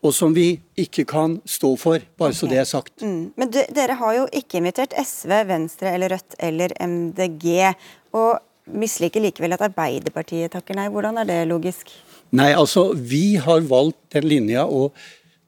og 0.00 0.14
som 0.16 0.32
vi 0.32 0.54
ikke 0.80 1.04
kan 1.04 1.36
stå 1.44 1.74
for, 1.76 2.00
bare 2.16 2.32
så 2.32 2.48
det 2.48 2.60
er 2.62 2.68
sagt. 2.68 3.02
Mm. 3.04 3.32
Men 3.36 3.50
de, 3.52 3.66
dere 3.76 3.98
har 4.00 4.14
jo 4.16 4.22
ikke 4.32 4.60
invitert 4.60 4.94
SV, 4.96 5.34
Venstre 5.50 5.92
eller 5.92 6.14
Rødt 6.14 6.38
eller 6.40 6.72
MDG, 6.80 7.74
og 8.16 8.40
misliker 8.80 9.20
likevel 9.20 9.56
at 9.56 9.66
Arbeiderpartiet 9.68 10.54
takker 10.54 10.78
nei. 10.78 10.88
Hvordan 10.92 11.20
er 11.20 11.28
det 11.28 11.38
logisk? 11.50 11.92
Nei, 12.32 12.52
altså 12.54 12.90
vi 12.94 13.36
har 13.42 13.60
valgt 13.68 14.00
den 14.14 14.28
linja 14.30 14.64
å 14.64 14.88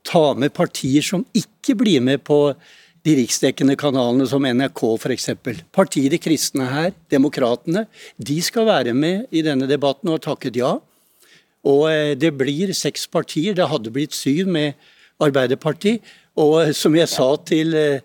ta 0.07 0.33
med 0.35 0.53
partier 0.55 1.05
som 1.05 1.25
ikke 1.37 1.77
blir 1.79 2.03
med 2.05 2.23
på 2.27 2.55
de 3.03 3.17
riksdekkende 3.19 3.75
kanalene 3.79 4.27
som 4.31 4.45
NRK 4.47 4.83
f.eks. 4.95 5.29
Partiet 5.75 6.13
De 6.15 6.21
kristne 6.23 6.69
her, 6.71 6.93
Demokratene, 7.11 7.87
de 8.17 8.39
skal 8.45 8.69
være 8.69 8.95
med 8.95 9.27
i 9.35 9.43
denne 9.43 9.67
debatten 9.71 10.11
og 10.11 10.21
har 10.21 10.27
takket 10.31 10.59
ja. 10.61 10.77
Og 11.69 11.87
eh, 11.91 12.15
det 12.19 12.33
blir 12.39 12.73
seks 12.75 13.07
partier. 13.11 13.55
Det 13.59 13.69
hadde 13.71 13.93
blitt 13.95 14.15
syv 14.17 14.51
med 14.51 14.79
Arbeiderpartiet. 15.23 16.03
Og 16.39 16.59
eh, 16.63 16.75
som 16.77 16.95
jeg 16.99 17.11
sa 17.11 17.29
til, 17.47 17.75
eh, 17.79 18.03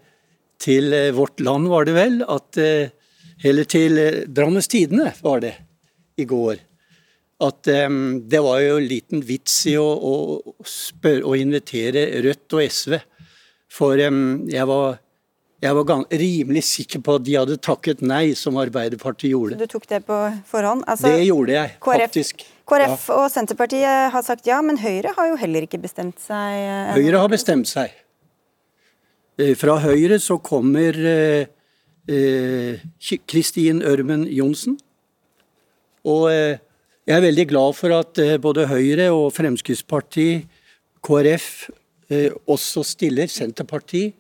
til 0.62 0.94
Vårt 1.18 1.42
Land, 1.42 1.70
var 1.70 1.86
det 1.86 1.98
vel, 1.98 2.22
at 2.28 2.58
Eller 3.46 3.66
til 3.70 4.00
Drammens 4.34 4.68
Tidende, 4.68 5.12
var 5.22 5.40
det, 5.40 5.54
i 6.18 6.26
går. 6.26 6.58
At 7.44 7.70
um, 7.86 8.22
det 8.26 8.40
var 8.42 8.62
jo 8.64 8.78
en 8.80 8.88
liten 8.90 9.22
vits 9.26 9.60
i 9.70 9.76
å, 9.78 9.86
å, 9.86 10.56
spør, 10.66 11.22
å 11.30 11.36
invitere 11.38 12.08
Rødt 12.26 12.56
og 12.58 12.64
SV. 12.66 12.98
For 13.78 14.00
um, 14.08 14.48
jeg 14.50 14.66
var 14.70 14.98
jeg 15.58 15.74
var 15.74 16.04
rimelig 16.14 16.62
sikker 16.68 17.02
på 17.02 17.16
at 17.18 17.24
de 17.26 17.34
hadde 17.34 17.56
takket 17.66 18.04
nei, 18.06 18.36
som 18.38 18.60
Arbeiderpartiet 18.62 19.32
gjorde. 19.32 19.58
Du 19.58 19.66
tok 19.72 19.88
det 19.90 20.04
på 20.06 20.18
forhånd? 20.46 20.84
Altså, 20.86 21.10
det 21.10 21.24
gjorde 21.26 21.56
jeg, 21.56 21.72
KrF, 21.82 22.04
faktisk. 22.04 22.44
KrF 22.70 23.08
ja. 23.10 23.16
og 23.18 23.32
Senterpartiet 23.34 24.12
har 24.14 24.26
sagt 24.26 24.46
ja, 24.46 24.60
men 24.62 24.78
Høyre 24.78 25.16
har 25.18 25.32
jo 25.32 25.40
heller 25.42 25.66
ikke 25.66 25.80
bestemt 25.82 26.22
seg? 26.22 26.60
Eh, 26.62 26.92
Høyre 27.00 27.24
har 27.24 27.32
bestemt 27.34 27.72
seg. 27.72 27.96
Eh, 29.42 29.56
fra 29.58 29.80
Høyre 29.82 30.20
så 30.22 30.38
kommer 30.38 31.02
eh, 31.10 32.86
Kristin 33.26 33.82
Ørmen 33.82 34.28
Johnsen. 34.30 34.78
Og 36.06 36.30
eh, 36.30 36.62
jeg 37.08 37.16
er 37.16 37.24
veldig 37.24 37.46
glad 37.48 37.76
for 37.78 37.96
at 37.96 38.20
eh, 38.20 38.36
både 38.42 38.68
Høyre 38.68 39.08
og 39.16 39.30
Fremskrittspartiet, 39.36 40.48
KrF, 41.08 41.70
eh, 42.12 42.34
også 42.52 42.84
stiller. 42.86 43.32
Senterpartiet 43.32 44.16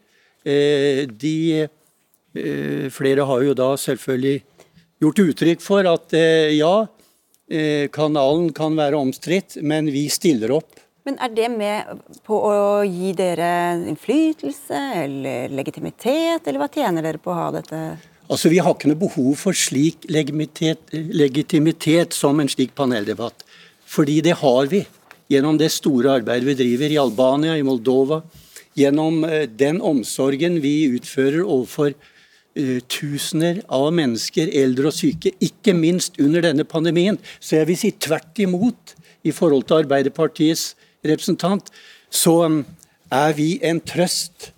Eh, 0.47 1.07
de 1.07 1.67
Flere 2.93 3.23
har 3.25 3.41
jo 3.41 3.53
da 3.57 3.71
selvfølgelig 3.81 4.43
gjort 5.01 5.21
uttrykk 5.23 5.61
for 5.63 5.87
at 5.89 6.13
ja, 6.53 6.85
kanalen 7.95 8.51
kan 8.53 8.75
være 8.77 8.99
omstridt, 8.99 9.55
men 9.65 9.89
vi 9.89 10.03
stiller 10.13 10.53
opp. 10.53 10.77
Men 11.09 11.17
Er 11.17 11.33
det 11.33 11.47
med 11.55 12.03
på 12.27 12.37
å 12.37 12.83
gi 12.85 13.15
dere 13.17 13.49
innflytelse 13.89 14.83
eller 15.07 15.49
legitimitet, 15.57 16.45
eller 16.45 16.61
hva 16.61 16.69
tjener 16.69 17.01
dere 17.01 17.23
på 17.23 17.33
å 17.33 17.39
ha 17.39 17.49
dette? 17.57 17.81
Altså, 18.27 18.49
Vi 18.49 18.59
har 18.59 18.75
ikke 18.75 18.91
noe 18.91 18.99
behov 18.99 19.35
for 19.39 19.55
slik 19.55 20.03
legitimitet, 20.11 20.91
legitimitet 20.91 22.13
som 22.13 22.39
en 22.39 22.49
slik 22.51 22.75
paneldebatt. 22.75 23.45
Fordi 23.87 24.19
det 24.21 24.35
har 24.41 24.67
vi 24.67 24.83
gjennom 25.31 25.57
det 25.59 25.71
store 25.71 26.19
arbeidet 26.19 26.47
vi 26.47 26.57
driver 26.59 26.91
i 26.91 26.99
Albania, 26.99 27.55
i 27.55 27.63
Moldova, 27.63 28.21
gjennom 28.77 29.23
eh, 29.25 29.47
den 29.47 29.81
omsorgen 29.81 30.59
vi 30.61 30.89
utfører 30.91 31.41
overfor 31.43 31.93
uh, 31.95 32.79
tusener 32.91 33.61
av 33.73 33.89
mennesker, 33.95 34.51
eldre 34.53 34.91
og 34.91 34.95
syke, 34.95 35.33
ikke 35.43 35.73
minst 35.77 36.19
under 36.21 36.45
denne 36.45 36.65
pandemien. 36.67 37.17
Så 37.39 37.57
jeg 37.57 37.69
vil 37.71 37.79
si 37.79 37.91
tvert 37.91 38.39
imot 38.43 38.95
i 39.27 39.33
forhold 39.35 39.67
til 39.67 39.81
Arbeiderpartiets 39.81 40.75
representant, 41.05 41.71
så 42.09 42.43
um, 42.45 42.61
er 43.11 43.33
vi 43.37 43.55
en 43.65 43.81
trøst 43.81 44.51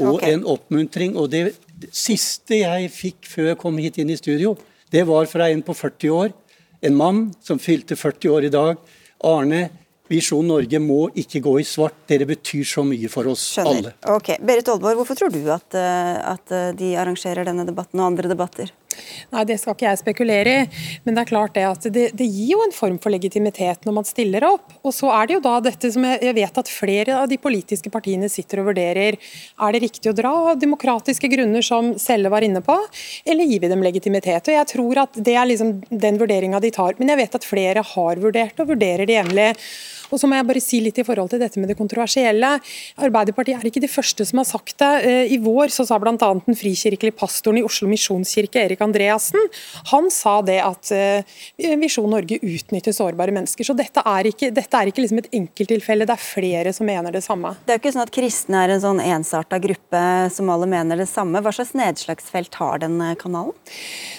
og 0.00 0.16
okay. 0.16 0.32
en 0.32 0.46
oppmuntring. 0.48 1.16
Og 1.16 1.30
det 1.32 1.52
siste 1.90 2.62
jeg 2.62 2.90
fikk 2.94 3.28
før 3.28 3.52
jeg 3.52 3.60
kom 3.60 3.78
hit 3.82 3.98
inn 3.98 4.12
i 4.12 4.18
studio, 4.20 4.54
det 4.92 5.06
var 5.08 5.26
fra 5.30 5.48
en 5.50 5.62
på 5.64 5.74
40 5.74 6.16
år. 6.16 6.32
En 6.82 6.96
mann 6.98 7.22
som 7.40 7.60
fylte 7.62 7.96
40 7.96 8.34
år 8.34 8.48
i 8.48 8.52
dag. 8.52 8.76
Arne 9.24 9.62
Visjon 10.12 10.44
Norge 10.44 10.80
må 10.82 11.06
ikke 11.16 11.40
gå 11.44 11.54
i 11.60 11.66
svart. 11.66 11.94
Dere 12.10 12.26
betyr 12.28 12.66
så 12.68 12.84
mye 12.84 13.08
for 13.12 13.30
oss 13.32 13.44
Skjønner. 13.54 13.78
alle. 13.78 13.92
Ok, 14.16 14.34
Berit 14.44 14.68
Aalborg, 14.68 14.98
hvorfor 15.00 15.18
tror 15.18 15.32
du 15.32 15.40
at, 15.54 15.74
eh, 15.74 16.32
at, 16.34 16.52
eh, 16.52 16.72
de 16.72 16.94
arrangerer 16.96 17.46
denne 17.48 17.64
debatten 17.64 18.00
og 18.00 18.12
andre 18.12 18.28
debatter? 18.28 18.70
Nei, 19.32 19.44
Det 19.48 19.58
skal 19.60 19.76
ikke 19.76 19.88
jeg 19.88 20.00
spekulere 20.00 20.54
i, 20.62 20.82
men 21.04 21.16
det 21.16 21.24
er 21.24 21.30
klart 21.30 21.54
det 21.56 21.64
at 21.68 21.86
det, 21.94 22.06
det, 22.18 22.28
gir 22.28 22.54
jo 22.54 22.62
en 22.64 22.74
form 22.74 22.98
for 23.02 23.14
legitimitet 23.14 23.86
når 23.86 23.96
man 23.98 24.08
stiller 24.08 24.46
opp. 24.46 24.74
Og 24.82 24.94
så 24.96 25.10
er 25.14 25.28
det 25.28 25.36
jo 25.38 25.44
da 25.44 25.54
dette 25.64 25.92
som 25.94 26.06
jeg, 26.06 26.20
jeg 26.28 26.36
vet 26.38 26.60
at 26.62 26.72
flere 26.72 27.18
av 27.22 27.30
de 27.30 27.38
politiske 27.40 27.92
partiene 27.92 28.30
sitter 28.32 28.62
og 28.62 28.70
vurderer. 28.72 29.18
Er 29.18 29.74
det 29.74 29.82
riktig 29.84 30.12
å 30.12 30.16
dra 30.16 30.32
av 30.52 30.60
demokratiske 30.60 31.30
grunner, 31.32 31.64
som 31.64 31.92
Selle 32.00 32.30
var 32.32 32.44
inne 32.46 32.62
på, 32.64 32.76
eller 33.28 33.48
gir 33.48 33.62
vi 33.64 33.72
dem 33.72 33.84
legitimitet? 33.84 34.48
Og 34.48 34.58
Jeg 34.58 34.70
tror 34.74 35.04
at 35.06 35.18
det 35.18 35.36
er 35.38 35.48
liksom 35.50 35.74
den 35.90 36.20
vurderinga 36.20 36.60
de 36.62 36.72
tar. 36.74 36.96
Men 36.98 37.12
jeg 37.12 37.22
vet 37.24 37.40
at 37.40 37.48
flere 37.48 37.86
har 37.94 38.22
vurdert 38.22 38.62
og 38.62 38.72
vurderer 38.74 39.08
det 39.08 39.18
jevnlig. 39.18 39.50
Og 40.12 40.20
så 40.20 40.28
må 40.28 40.38
jeg 40.38 40.48
bare 40.48 40.62
si 40.62 40.82
litt 40.84 41.00
i 41.00 41.06
forhold 41.06 41.32
til 41.32 41.42
dette 41.42 41.60
med 41.60 41.70
det 41.72 41.78
kontroversielle. 41.78 42.54
Arbeiderpartiet 43.02 43.58
er 43.58 43.70
ikke 43.70 43.82
de 43.82 43.90
første 43.90 44.26
som 44.28 44.42
har 44.42 44.48
sagt 44.48 44.76
det. 44.82 44.92
Eh, 45.08 45.34
I 45.36 45.40
vår 45.42 45.72
så 45.74 45.86
sa 45.88 45.98
bl.a. 46.02 46.14
den 46.16 46.58
frikirkelige 46.58 47.16
pastoren 47.18 47.60
i 47.60 47.66
Oslo 47.66 47.88
misjonskirke, 47.90 48.62
Erik 48.66 48.82
Andreassen, 48.84 49.40
han 49.92 50.10
sa 50.12 50.38
det 50.44 50.58
at 50.62 50.92
eh, 50.94 51.38
Visjon 51.80 52.10
Norge 52.12 52.38
utnytter 52.42 52.94
sårbare 52.94 53.34
mennesker. 53.34 53.66
Så 53.66 53.76
dette 53.78 54.04
er 54.06 54.28
ikke, 54.30 54.52
dette 54.54 54.78
er 54.78 54.90
ikke 54.90 55.04
liksom 55.04 55.22
et 55.22 55.30
enkelttilfelle, 55.38 56.06
det 56.08 56.16
er 56.16 56.22
flere 56.22 56.74
som 56.76 56.88
mener 56.88 57.14
det 57.14 57.24
samme. 57.24 57.54
Det 57.64 57.74
er 57.74 57.80
jo 57.80 57.84
ikke 57.84 57.94
sånn 57.96 58.06
at 58.06 58.14
kristne 58.14 58.62
er 58.62 58.74
en 58.74 58.84
sånn 58.84 59.02
ensarta 59.02 59.60
gruppe 59.62 60.02
som 60.34 60.50
alle 60.52 60.68
mener 60.70 61.00
det 61.00 61.08
samme. 61.10 61.42
Hva 61.42 61.54
slags 61.54 61.74
nedslagsfelt 61.78 62.60
har 62.60 62.82
denne 62.84 63.12
kanalen? 63.20 63.56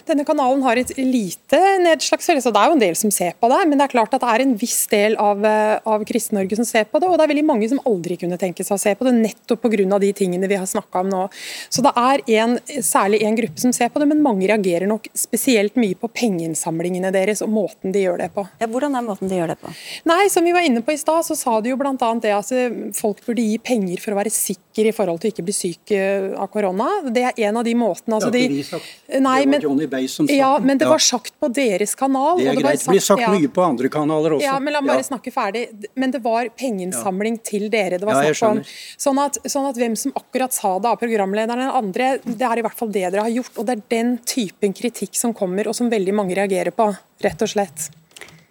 Denne 0.08 0.26
kanalen 0.28 0.64
har 0.66 0.80
et 0.80 0.92
lite 1.00 1.60
nedslagsfelt, 1.84 2.44
så 2.44 2.52
det 2.54 2.62
er 2.62 2.72
jo 2.72 2.78
en 2.78 2.84
del 2.84 2.98
som 3.00 3.14
ser 3.14 3.38
på 3.40 3.50
det. 3.52 3.62
Men 3.70 3.80
det 3.80 3.88
er 3.88 3.94
klart 3.96 4.16
at 4.16 4.24
det 4.24 4.32
er 4.34 4.44
en 4.44 4.56
viss 4.60 4.82
del 4.92 5.16
av, 5.22 5.44
eh, 5.48 5.78
av 5.90 6.04
Kristen-Norge 6.08 6.60
som 6.60 6.68
ser 6.68 6.88
på 6.90 7.00
det, 7.02 7.10
og 7.10 7.18
det 7.18 7.26
er 7.26 7.32
veldig 7.34 7.46
mange 7.48 7.70
som 7.72 7.82
aldri 7.90 8.18
kunne 8.22 8.40
tenke 8.42 8.66
seg 8.66 8.76
å 8.76 8.82
se 8.82 8.94
på 8.98 9.08
det, 9.08 9.16
nettopp 9.18 9.64
pga. 9.64 10.00
de 10.00 10.12
tingene 10.14 10.48
vi 10.48 10.60
har 10.60 10.68
snakka 10.70 11.04
om 11.04 11.10
nå. 11.10 11.24
Så 11.70 11.84
det 11.86 11.94
er 12.00 12.24
en, 12.40 12.58
særlig 12.84 13.24
en 13.24 13.38
gruppe 13.38 13.62
som 13.62 13.74
ser 13.76 13.90
på 13.94 14.02
det, 14.02 14.08
men 14.10 14.24
mange 14.24 14.48
reagerer 14.50 14.88
nok 14.90 15.10
spesielt 15.18 15.76
mye 15.80 15.98
på 16.00 16.10
pengeinnsamlingene 16.14 17.12
deres 17.14 17.44
og 17.46 17.52
måten 17.54 17.94
de 17.94 18.06
gjør 18.06 18.24
det 18.24 18.30
på. 18.36 18.46
Ja, 18.62 18.70
Hvordan 18.74 18.98
er 18.98 19.06
måten 19.06 19.30
de 19.30 19.38
gjør 19.38 19.54
det 19.54 19.60
på? 19.62 19.74
Nei, 20.10 20.28
Som 20.34 20.48
vi 20.48 20.54
var 20.56 20.66
inne 20.66 20.82
på 20.82 20.94
i 20.94 20.98
stad, 20.98 21.26
så 21.26 21.36
sa 21.38 21.60
de 21.62 21.74
jo 21.74 21.78
bl.a. 21.80 21.96
det 22.24 22.34
at 22.34 22.52
eh, 22.56 22.78
folk 22.98 23.22
burde 23.26 23.44
gi 23.44 23.60
penger 23.62 24.02
for 24.02 24.16
å 24.16 24.20
være 24.20 24.34
sikker 24.34 24.90
i 24.90 24.94
forhold 24.96 25.22
til 25.22 25.30
å 25.30 25.34
ikke 25.34 25.46
bli 25.46 25.56
syk 25.56 25.94
eh, 25.96 26.32
av 26.34 26.50
korona. 26.54 26.90
Det 27.14 27.26
er 27.30 27.42
en 27.50 27.62
av 27.62 27.68
de 27.68 27.76
måtene. 27.78 28.18
Altså, 28.18 28.32
det 28.34 28.46
har 28.46 28.50
ikke 28.50 28.62
vi 28.62 28.68
sagt. 28.68 28.94
Nei, 29.24 29.38
det 29.46 29.60
var 29.60 29.68
Johnny 29.68 29.88
Bay 29.92 30.10
som 30.12 30.28
sa 30.30 30.38
Ja, 30.38 30.52
men 30.64 30.82
det 30.82 30.90
var 30.90 31.04
sagt 31.04 31.36
på 31.40 31.50
deres 31.54 31.94
kanal. 32.00 32.40
Det 32.40 32.50
er 32.52 32.62
greit. 32.62 32.82
Det, 32.82 32.90
blir 32.92 33.04
sagt 33.04 33.24
ja. 33.24 33.32
mye 33.34 33.52
på 33.54 33.64
andre 33.66 33.92
kanaler 33.94 34.38
også. 34.38 34.48
Ja, 34.48 34.58
men 34.64 34.74
La 34.74 34.82
meg 34.82 34.96
bare 34.96 35.06
snakke 35.06 35.34
ferdig 35.34 35.68
men 36.00 36.12
det 36.14 36.22
var 36.24 36.48
pengeinnsamling 36.60 37.38
ja. 37.40 37.44
til 37.48 37.66
dere 37.74 38.00
det 38.02 38.08
var 38.08 38.22
snakk 38.22 38.44
om. 38.50 38.62
Sånn 39.06 39.20
at, 39.24 39.40
sånn 39.50 39.68
at, 39.70 39.80
hvem 39.80 39.98
som 40.00 40.14
akkurat 40.18 40.56
sa 40.56 40.76
det 40.82 40.92
av 40.92 41.02
programlederen 41.02 41.66
eller 41.66 41.80
andre, 41.80 42.10
det 42.24 42.48
er 42.48 42.62
i 42.62 42.66
hvert 42.66 42.78
fall 42.80 42.92
det 42.94 43.06
dere 43.08 43.26
har 43.26 43.34
gjort. 43.34 43.58
Og 43.58 43.68
det 43.68 43.76
er 43.76 43.84
den 43.96 44.16
typen 44.30 44.76
kritikk 44.78 45.18
som 45.20 45.36
kommer, 45.38 45.70
og 45.70 45.78
som 45.78 45.92
veldig 45.92 46.16
mange 46.16 46.38
reagerer 46.38 46.76
på, 46.76 46.90
rett 47.24 47.46
og 47.46 47.54
slett. 47.54 47.90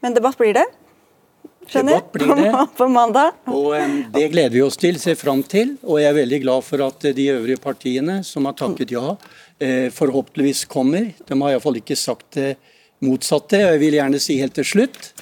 Men 0.03 0.16
debatt 0.16 0.39
blir 0.41 0.57
det? 0.57 0.66
Skjønner? 1.70 2.01
Debatt 2.01 2.12
blir 2.16 2.35
det. 2.43 2.53
På 2.79 2.89
mandag. 2.91 3.39
Og 3.53 3.73
um, 3.79 3.99
Det 4.14 4.27
gleder 4.35 4.57
vi 4.57 4.64
oss 4.66 4.79
til, 4.81 4.99
ser 5.03 5.18
fram 5.18 5.45
til. 5.47 5.77
Og 5.87 6.03
jeg 6.03 6.11
er 6.11 6.18
veldig 6.18 6.43
glad 6.45 6.66
for 6.66 6.87
at 6.89 7.11
de 7.14 7.29
øvrige 7.35 7.62
partiene 7.62 8.20
som 8.27 8.49
har 8.51 8.57
takket 8.59 8.95
ja, 8.97 9.16
eh, 9.62 9.89
forhåpentligvis 9.95 10.66
kommer. 10.70 11.12
De 11.29 11.39
har 11.39 11.55
iallfall 11.55 11.79
ikke 11.83 11.99
sagt 11.99 12.35
det 12.41 12.57
motsatte. 13.03 13.61
Jeg 13.62 13.83
vil 13.83 13.99
gjerne 13.99 14.23
si 14.23 14.41
helt 14.43 14.59
til 14.59 14.68
slutt 14.75 15.12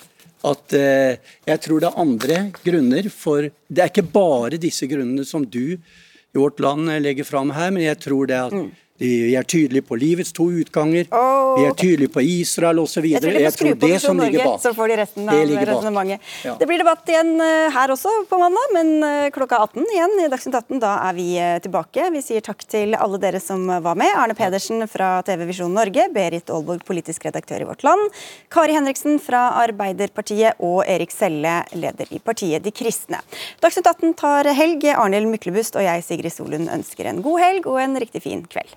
at 0.47 0.76
eh, 0.76 1.18
jeg 1.49 1.61
tror 1.64 1.82
det 1.82 1.91
er 1.91 2.01
andre 2.01 2.38
grunner 2.64 3.09
for 3.12 3.51
Det 3.51 3.82
er 3.82 3.91
ikke 3.91 4.09
bare 4.12 4.61
disse 4.61 4.88
grunnene 4.88 5.26
som 5.28 5.45
du 5.45 5.76
i 5.76 6.38
vårt 6.38 6.61
land 6.62 6.88
legger 7.03 7.26
fram 7.26 7.51
her, 7.51 7.72
men 7.74 7.82
jeg 7.82 7.99
tror 8.01 8.28
det 8.30 8.38
at 8.38 8.55
mm. 8.55 8.68
Vi 9.01 9.32
er 9.32 9.46
tydelige 9.48 9.86
på 9.88 9.96
livets 9.96 10.32
to 10.36 10.44
utganger, 10.61 11.07
oh. 11.16 11.55
vi 11.57 11.64
er 11.64 11.76
tydelige 11.78 12.12
på 12.12 12.20
Israel 12.20 12.82
osv. 12.82 13.07
Jeg 13.09 13.22
tror, 13.22 13.36
jeg 13.40 13.53
tror 13.57 13.78
det 13.80 14.01
som 14.03 14.18
ligger 14.20 14.44
bak. 14.44 14.59
Så 14.61 14.74
får 14.76 14.92
de 14.92 14.98
resten 15.01 15.30
av 15.32 15.38
resonnementet. 15.40 16.26
Ja. 16.44 16.53
Det 16.61 16.68
blir 16.68 16.82
debatt 16.82 17.09
igjen 17.09 17.32
eh, 17.40 17.70
her 17.72 17.94
også 17.94 18.12
på 18.28 18.40
mandag, 18.42 18.74
men 18.76 18.90
eh, 19.07 19.30
klokka 19.32 19.62
18 19.64 19.86
igjen 19.94 20.16
i 20.20 20.26
Dagsnytt 20.28 20.59
18. 20.59 20.82
Da 20.82 20.90
er 21.07 21.16
vi 21.16 21.26
eh, 21.40 21.55
tilbake. 21.64 22.11
Vi 22.12 22.20
sier 22.26 22.44
takk 22.44 22.66
til 22.68 22.92
alle 22.98 23.22
dere 23.22 23.40
som 23.40 23.64
var 23.70 23.96
med. 23.96 24.12
Arne 24.20 24.36
Pedersen 24.36 24.84
fra 24.90 25.14
TV 25.24 25.46
Visjon 25.48 25.72
Norge, 25.72 26.05
Berit 26.12 26.53
Aalborg, 26.53 26.84
politisk 26.84 27.24
redaktør 27.30 27.64
i 27.64 27.70
Vårt 27.70 27.86
Land, 27.86 28.20
Kari 28.53 28.76
Henriksen 28.76 29.16
fra 29.22 29.46
Arbeiderpartiet 29.62 30.61
og 30.61 30.82
Erik 30.84 31.16
Selle, 31.16 31.62
leder 31.72 32.12
i 32.12 32.20
partiet 32.20 32.68
De 32.68 32.74
kristne. 32.74 33.24
Dagsnytt 33.64 33.88
18 33.88 34.12
tar 34.20 34.53
helg. 34.61 34.84
Arnhild 34.92 35.32
Myklebust 35.32 35.80
og 35.80 35.88
jeg, 35.88 36.05
Sigrid 36.05 36.36
Solund, 36.36 36.68
ønsker 36.68 37.09
en 37.09 37.24
god 37.24 37.44
helg 37.46 37.72
og 37.72 37.80
en 37.80 37.96
riktig 38.05 38.26
fin 38.28 38.44
kveld. 38.44 38.76